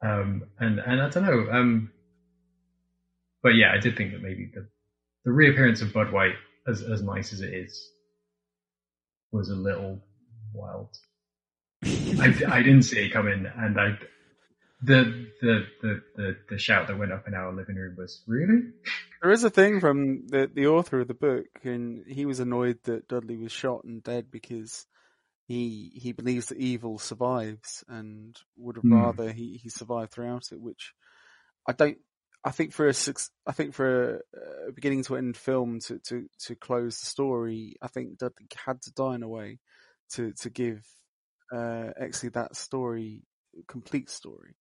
[0.03, 1.52] Um, and and I don't know.
[1.52, 1.91] Um,
[3.44, 4.68] but yeah, I did think that maybe the
[5.26, 6.36] the reappearance of Bud White,
[6.68, 7.91] as as nice as it is,
[9.32, 10.03] was a little
[10.53, 10.90] wild.
[11.86, 13.98] I, I didn't see it coming, and I
[14.86, 18.64] the, the the the the shout that went up in our living room was really.
[19.22, 22.80] There is a thing from the the author of the book, and he was annoyed
[22.84, 24.86] that Dudley was shot and dead because
[25.48, 28.91] he he believes that evil survives and would have Hmm.
[28.91, 30.62] rather he he survived throughout it.
[30.62, 30.94] Which
[31.68, 31.98] I don't.
[32.44, 35.99] I think for a suc- I think for a, a beginning to end film to
[36.07, 39.60] to to close the story, I think Dudley had to die in a way
[40.14, 40.86] to to give
[41.53, 43.24] uh Exley that story
[43.68, 44.56] complete story.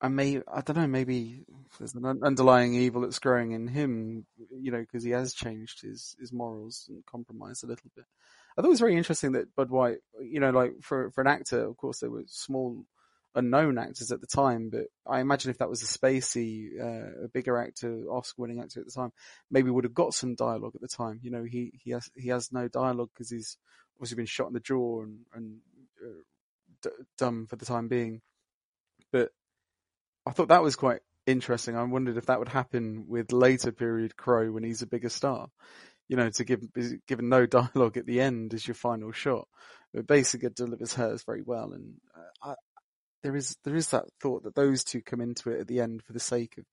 [0.00, 1.44] I may, I don't know, maybe
[1.78, 6.14] there's an underlying evil that's growing in him, you know, because he has changed his,
[6.20, 8.04] his morals and compromised a little bit.
[8.56, 11.26] I thought it was very interesting that Bud White, you know, like for, for an
[11.26, 12.84] actor, of course, they were small,
[13.34, 17.28] unknown actors at the time, but I imagine if that was a Spacey, uh, a
[17.28, 19.12] bigger actor, Oscar winning actor at the time,
[19.50, 21.20] maybe would have got some dialogue at the time.
[21.22, 23.56] You know, he, he has, he has no dialogue because he's
[23.96, 25.60] obviously been shot in the jaw and, and
[27.18, 28.20] done for the time being.
[29.10, 29.30] But
[30.26, 31.76] I thought that was quite interesting.
[31.76, 35.48] I wondered if that would happen with later period Crowe when he's a bigger star.
[36.08, 36.60] You know, to give
[37.06, 39.48] given no dialogue at the end as your final shot,
[39.92, 41.72] but basically delivers hers very well.
[41.72, 42.54] And uh, I,
[43.22, 46.02] there is there is that thought that those two come into it at the end
[46.02, 46.64] for the sake of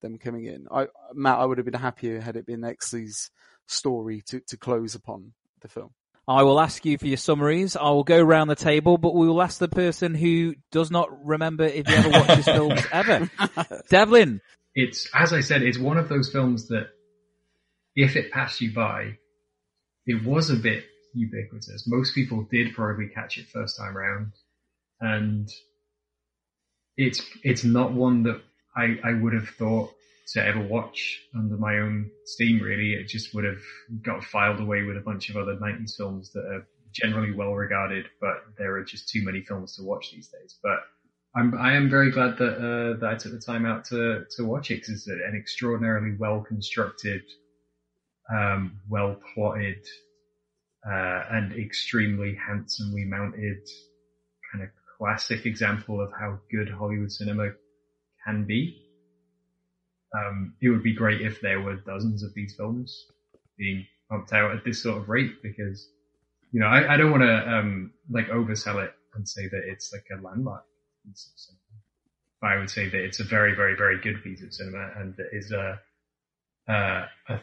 [0.00, 0.66] them coming in.
[0.70, 3.30] I Matt, I would have been happier had it been Exley's
[3.66, 5.90] story to to close upon the film.
[6.28, 7.74] I will ask you for your summaries.
[7.74, 11.08] I will go around the table, but we will ask the person who does not
[11.24, 13.30] remember if you ever watched his films ever.
[13.88, 14.42] Devlin.
[14.74, 16.90] It's as I said, it's one of those films that
[17.96, 19.16] if it passed you by,
[20.04, 20.84] it was a bit
[21.14, 21.84] ubiquitous.
[21.86, 24.32] Most people did probably catch it first time around,
[25.00, 25.48] and
[26.98, 28.42] it's it's not one that
[28.76, 29.94] I I would have thought
[30.32, 32.60] to ever watch under my own steam.
[32.60, 33.62] Really, it just would have
[34.02, 38.06] got filed away with a bunch of other '90s films that are generally well regarded,
[38.20, 40.58] but there are just too many films to watch these days.
[40.62, 40.80] But
[41.34, 44.44] I'm I am very glad that uh, that I took the time out to to
[44.44, 47.22] watch it because it's an extraordinarily well constructed,
[48.32, 49.84] um, well plotted,
[50.86, 53.58] uh, and extremely handsomely mounted
[54.50, 57.50] kind of classic example of how good Hollywood cinema
[58.26, 58.87] can be.
[60.14, 63.06] Um, it would be great if there were dozens of these films
[63.58, 65.86] being pumped out at this sort of rate because,
[66.52, 69.92] you know, I, I don't want to, um, like oversell it and say that it's
[69.92, 70.64] like a landmark.
[72.40, 75.14] But I would say that it's a very, very, very good piece of cinema and
[75.16, 75.78] that is a,
[76.72, 77.40] uh, a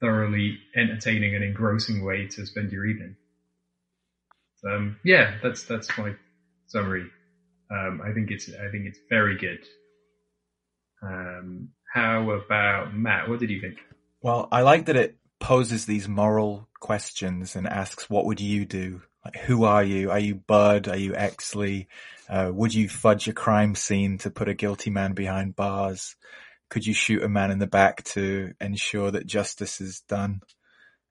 [0.00, 3.16] thoroughly entertaining and engrossing way to spend your evening.
[4.66, 6.14] Um, yeah, that's, that's my
[6.66, 7.06] summary.
[7.70, 9.64] Um, I think it's, I think it's very good.
[11.02, 13.28] Um, how about Matt?
[13.28, 13.78] What did you think?
[14.20, 19.02] Well, I like that it poses these moral questions and asks, what would you do?
[19.24, 20.10] Like, who are you?
[20.10, 20.88] Are you Bud?
[20.88, 21.86] Are you Exley?
[22.28, 26.16] Uh, would you fudge a crime scene to put a guilty man behind bars?
[26.68, 30.40] Could you shoot a man in the back to ensure that justice is done?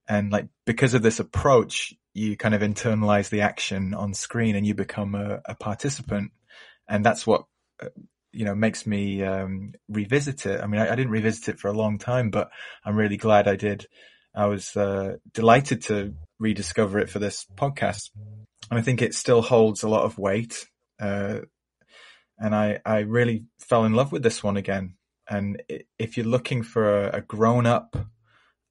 [0.08, 4.68] And like, because of this approach, you kind of internalize the action on screen and
[4.68, 6.32] you become a, a participant.
[6.90, 7.46] And that's what,
[7.82, 7.88] uh,
[8.34, 10.62] you know, makes me, um, revisit it.
[10.62, 12.50] I mean, I, I, didn't revisit it for a long time, but
[12.86, 13.88] I'm really glad I did.
[14.36, 18.10] I was, uh, delighted to rediscover it for this podcast.
[18.70, 20.66] And I think it still holds a lot of weight.
[21.00, 21.42] Uh,
[22.40, 24.96] and I, I really fell in love with this one again.
[25.30, 25.62] And
[26.00, 27.96] if you're looking for a, a grown up,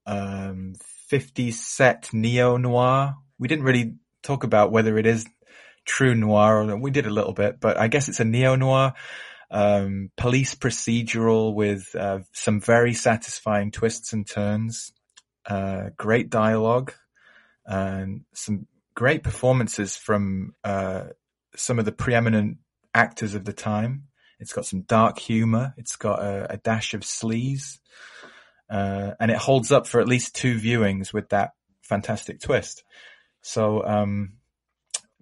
[0.05, 0.75] um,
[1.11, 5.27] 50s set neo noir we didn't really talk about whether it is
[5.85, 8.95] true noir or we did a little bit, but I guess it's a neo noir.
[9.55, 14.93] Um, police procedural with uh, some very satisfying twists and turns,
[15.45, 16.95] uh, great dialogue,
[17.67, 21.05] and some great performances from uh,
[21.55, 22.59] some of the preeminent
[22.95, 24.05] actors of the time.
[24.41, 25.75] It's got some dark humor.
[25.77, 27.79] It's got a, a dash of sleaze,
[28.71, 31.51] uh, and it holds up for at least two viewings with that
[31.83, 32.85] fantastic twist.
[33.43, 34.39] So, um,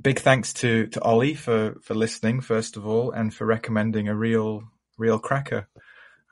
[0.00, 4.14] big thanks to, to Oli for, for listening, first of all, and for recommending a
[4.14, 4.62] real,
[4.98, 5.68] real cracker.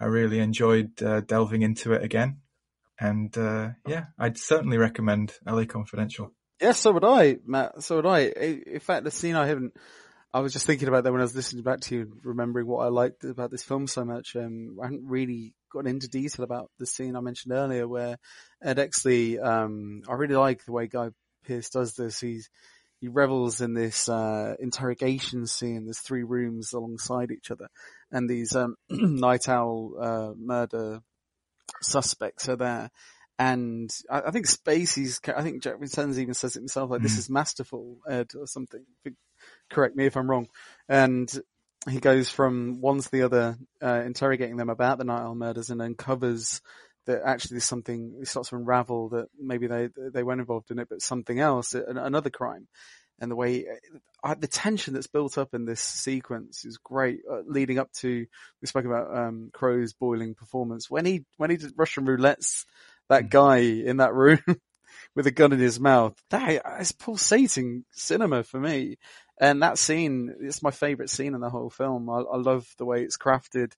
[0.01, 2.41] I really enjoyed uh, delving into it again.
[3.01, 6.33] And, uh, yeah, I'd certainly recommend LA Confidential.
[6.61, 7.83] Yeah, so would I, Matt.
[7.83, 8.21] So would I.
[8.21, 9.75] In fact, the scene I haven't,
[10.35, 12.85] I was just thinking about that when I was listening back to you, remembering what
[12.85, 14.35] I liked about this film so much.
[14.35, 18.19] Um, I hadn't really gotten into detail about the scene I mentioned earlier where
[18.63, 21.11] Ed Exley, um, I really like the way Guy
[21.47, 22.21] Pearce does this.
[22.21, 22.51] He's
[23.01, 25.85] he revels in this uh, interrogation scene.
[25.85, 27.69] There's three rooms alongside each other,
[28.11, 31.01] and these um, Nite Owl uh, murder
[31.81, 32.91] suspects are there.
[33.39, 37.05] And I, I, think Spacey's, I think Jack Vincennes even says it himself, like, mm.
[37.05, 38.85] this is masterful, Ed, or something.
[39.71, 40.49] Correct me if I'm wrong.
[40.89, 41.33] And
[41.89, 45.71] he goes from one to the other, uh, interrogating them about the Nite Owl murders
[45.71, 46.61] and uncovers
[47.09, 50.79] that actually there's something it starts to unravel that maybe they they weren't involved in
[50.79, 52.69] it, but something else, another crime.
[53.21, 53.67] And the way
[54.23, 58.27] uh, the tension that's built up in this sequence is great, uh, leading up to
[58.61, 62.67] we spoke about um, Crowe's boiling performance when he when he did Russian roulettes
[63.09, 63.31] that mm.
[63.31, 64.39] guy in that room
[65.17, 66.15] with a gun in his mouth.
[66.31, 68.99] That is pulsating cinema for me.
[69.41, 72.11] And that scene, it's my favorite scene in the whole film.
[72.11, 73.73] I, I love the way it's crafted.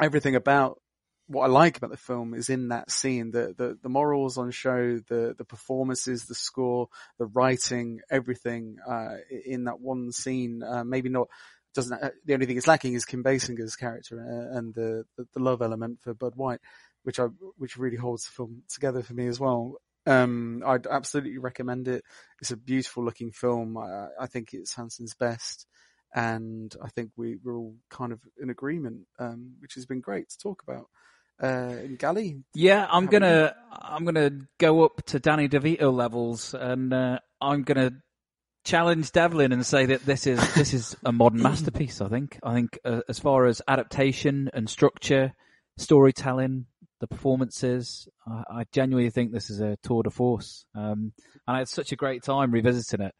[0.00, 0.80] Everything about
[1.26, 4.50] what I like about the film is in that scene, the, the, the morals on
[4.50, 6.88] show, the, the performances, the score,
[7.18, 11.28] the writing, everything, uh, in that one scene, uh, maybe not,
[11.74, 15.40] doesn't, uh, the only thing it's lacking is Kim Basinger's character uh, and the, the,
[15.40, 16.60] love element for Bud White,
[17.04, 17.24] which I,
[17.56, 19.76] which really holds the film together for me as well.
[20.06, 22.04] Um, I'd absolutely recommend it.
[22.40, 23.78] It's a beautiful looking film.
[23.78, 25.66] I, I think it's Hanson's best.
[26.14, 30.28] and I think we we're all kind of in agreement, um, which has been great
[30.28, 30.86] to talk about.
[31.40, 37.18] Uh, Gali, Yeah, I'm gonna I'm gonna go up to Danny DeVito levels, and uh,
[37.40, 37.92] I'm gonna
[38.64, 42.00] challenge Devlin and say that this is this is a modern masterpiece.
[42.00, 42.38] I think.
[42.42, 45.32] I think uh, as far as adaptation and structure,
[45.76, 46.66] storytelling,
[47.00, 50.64] the performances, I, I genuinely think this is a tour de force.
[50.74, 51.12] Um,
[51.46, 53.14] and I had such a great time revisiting it.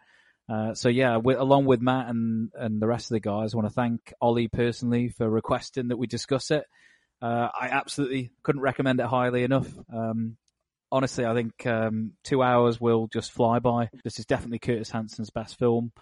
[0.49, 3.69] Uh, so yeah, along with Matt and, and the rest of the guys, I want
[3.69, 6.65] to thank Oli personally for requesting that we discuss it.
[7.25, 9.73] Uh, I absolutely couldn't recommend it highly enough.
[9.91, 10.37] Um,
[10.93, 13.89] honestly, I think um, two hours will just fly by.
[14.05, 15.93] This is definitely Curtis Hanson's best film.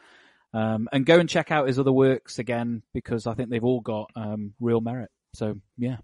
[0.53, 3.81] Um, and go and check out his other works again because I think they've all
[3.81, 5.11] got um, real merit.
[5.35, 5.99] So yeah.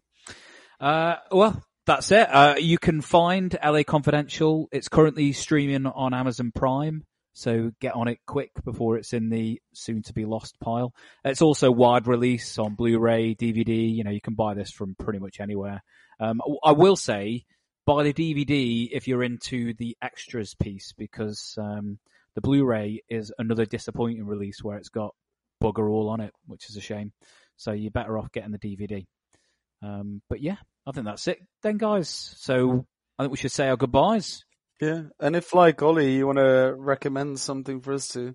[0.80, 2.32] Uh, well, that's it.
[2.32, 4.68] Uh, you can find LA Confidential.
[4.70, 7.04] It's currently streaming on Amazon Prime.
[7.38, 10.92] So get on it quick before it's in the soon to be lost pile.
[11.24, 13.94] It's also wide release on Blu-ray, DVD.
[13.94, 15.80] You know, you can buy this from pretty much anywhere.
[16.18, 17.44] Um, I will say
[17.86, 22.00] buy the DVD if you're into the extras piece because, um,
[22.34, 25.14] the Blu-ray is another disappointing release where it's got
[25.62, 27.12] bugger all on it, which is a shame.
[27.56, 29.06] So you're better off getting the DVD.
[29.80, 30.56] Um, but yeah,
[30.86, 32.08] I think that's it then, guys.
[32.08, 32.84] So
[33.16, 34.44] I think we should say our goodbyes.
[34.80, 38.34] Yeah, and if like Oli, you want to recommend something for us to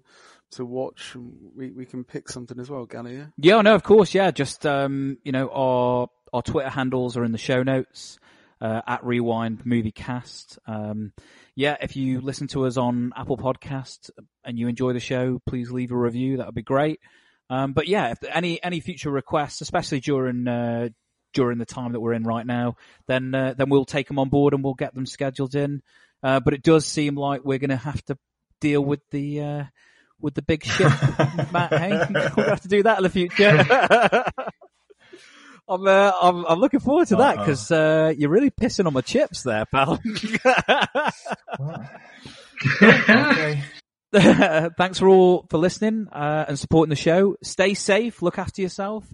[0.52, 1.16] to watch,
[1.56, 3.18] we we can pick something as well, Gali.
[3.18, 3.26] Yeah.
[3.38, 4.32] Yeah, no, of course, yeah.
[4.32, 8.20] Just um, you know, our our Twitter handles are in the show notes
[8.62, 10.58] uh, at Rewind Movie Cast.
[10.66, 11.14] Um,
[11.56, 14.10] yeah, if you listen to us on Apple Podcast
[14.44, 16.38] and you enjoy the show, please leave a review.
[16.38, 17.00] That would be great.
[17.50, 20.90] Um, but yeah, if any any future requests, especially during uh,
[21.34, 24.30] during the time that we're in right now, then uh, then we'll take them on
[24.30, 25.82] board and we'll get them scheduled in.
[26.24, 28.18] Uh, but it does seem like we're going to have to
[28.62, 29.64] deal with the uh,
[30.20, 30.90] with the big ship,
[31.52, 31.74] Matt.
[31.74, 33.60] Hey, we'll have to do that in the future.
[35.68, 39.02] I'm, uh, I'm I'm looking forward to that because uh, you're really pissing on my
[39.02, 40.00] chips there, pal.
[42.82, 43.64] okay.
[44.14, 47.36] Thanks for all for listening uh, and supporting the show.
[47.44, 48.22] Stay safe.
[48.22, 49.06] Look after yourself.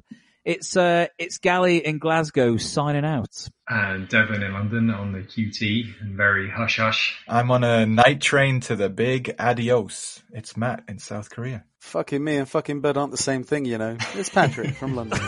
[0.49, 3.29] It's uh, it's Gali in Glasgow signing out.
[3.67, 7.19] And Devlin in London on the QT and very hush hush.
[7.27, 10.23] I'm on a night train to the big adios.
[10.31, 11.65] It's Matt in South Korea.
[11.81, 13.95] Fucking me and fucking bed aren't the same thing, you know.
[14.15, 15.19] It's Patrick from London.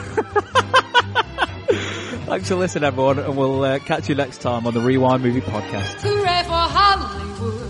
[2.26, 5.42] Thanks for listening, everyone, and we'll uh, catch you next time on the Rewind Movie
[5.42, 6.02] Podcast.
[6.02, 7.70] Hooray for Hollywood.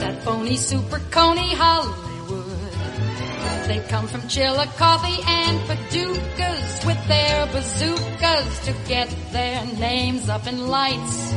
[0.00, 2.07] That phony super coney Hollywood.
[3.68, 10.68] They come from Chillicothe and Paducah with their bazookas to get their names up in
[10.68, 11.34] lights.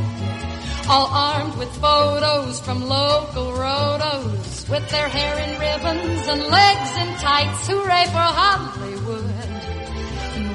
[0.88, 7.14] All armed with photos from local rotos with their hair in ribbons and legs in
[7.16, 7.68] tights.
[7.68, 9.36] Hooray for Hollywood.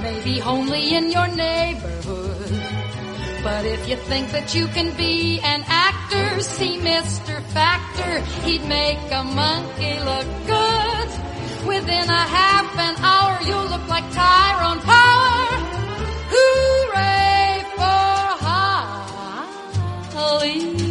[0.00, 2.52] Maybe only in your neighborhood.
[3.44, 7.42] But if you think that you can be an actor, see Mr.
[7.52, 8.20] Factor.
[8.46, 11.35] He'd make a monkey look good
[11.66, 15.46] within a half an hour, you'll look like Tyrone Power.
[16.32, 18.36] Hooray for
[20.14, 20.85] Hollywood!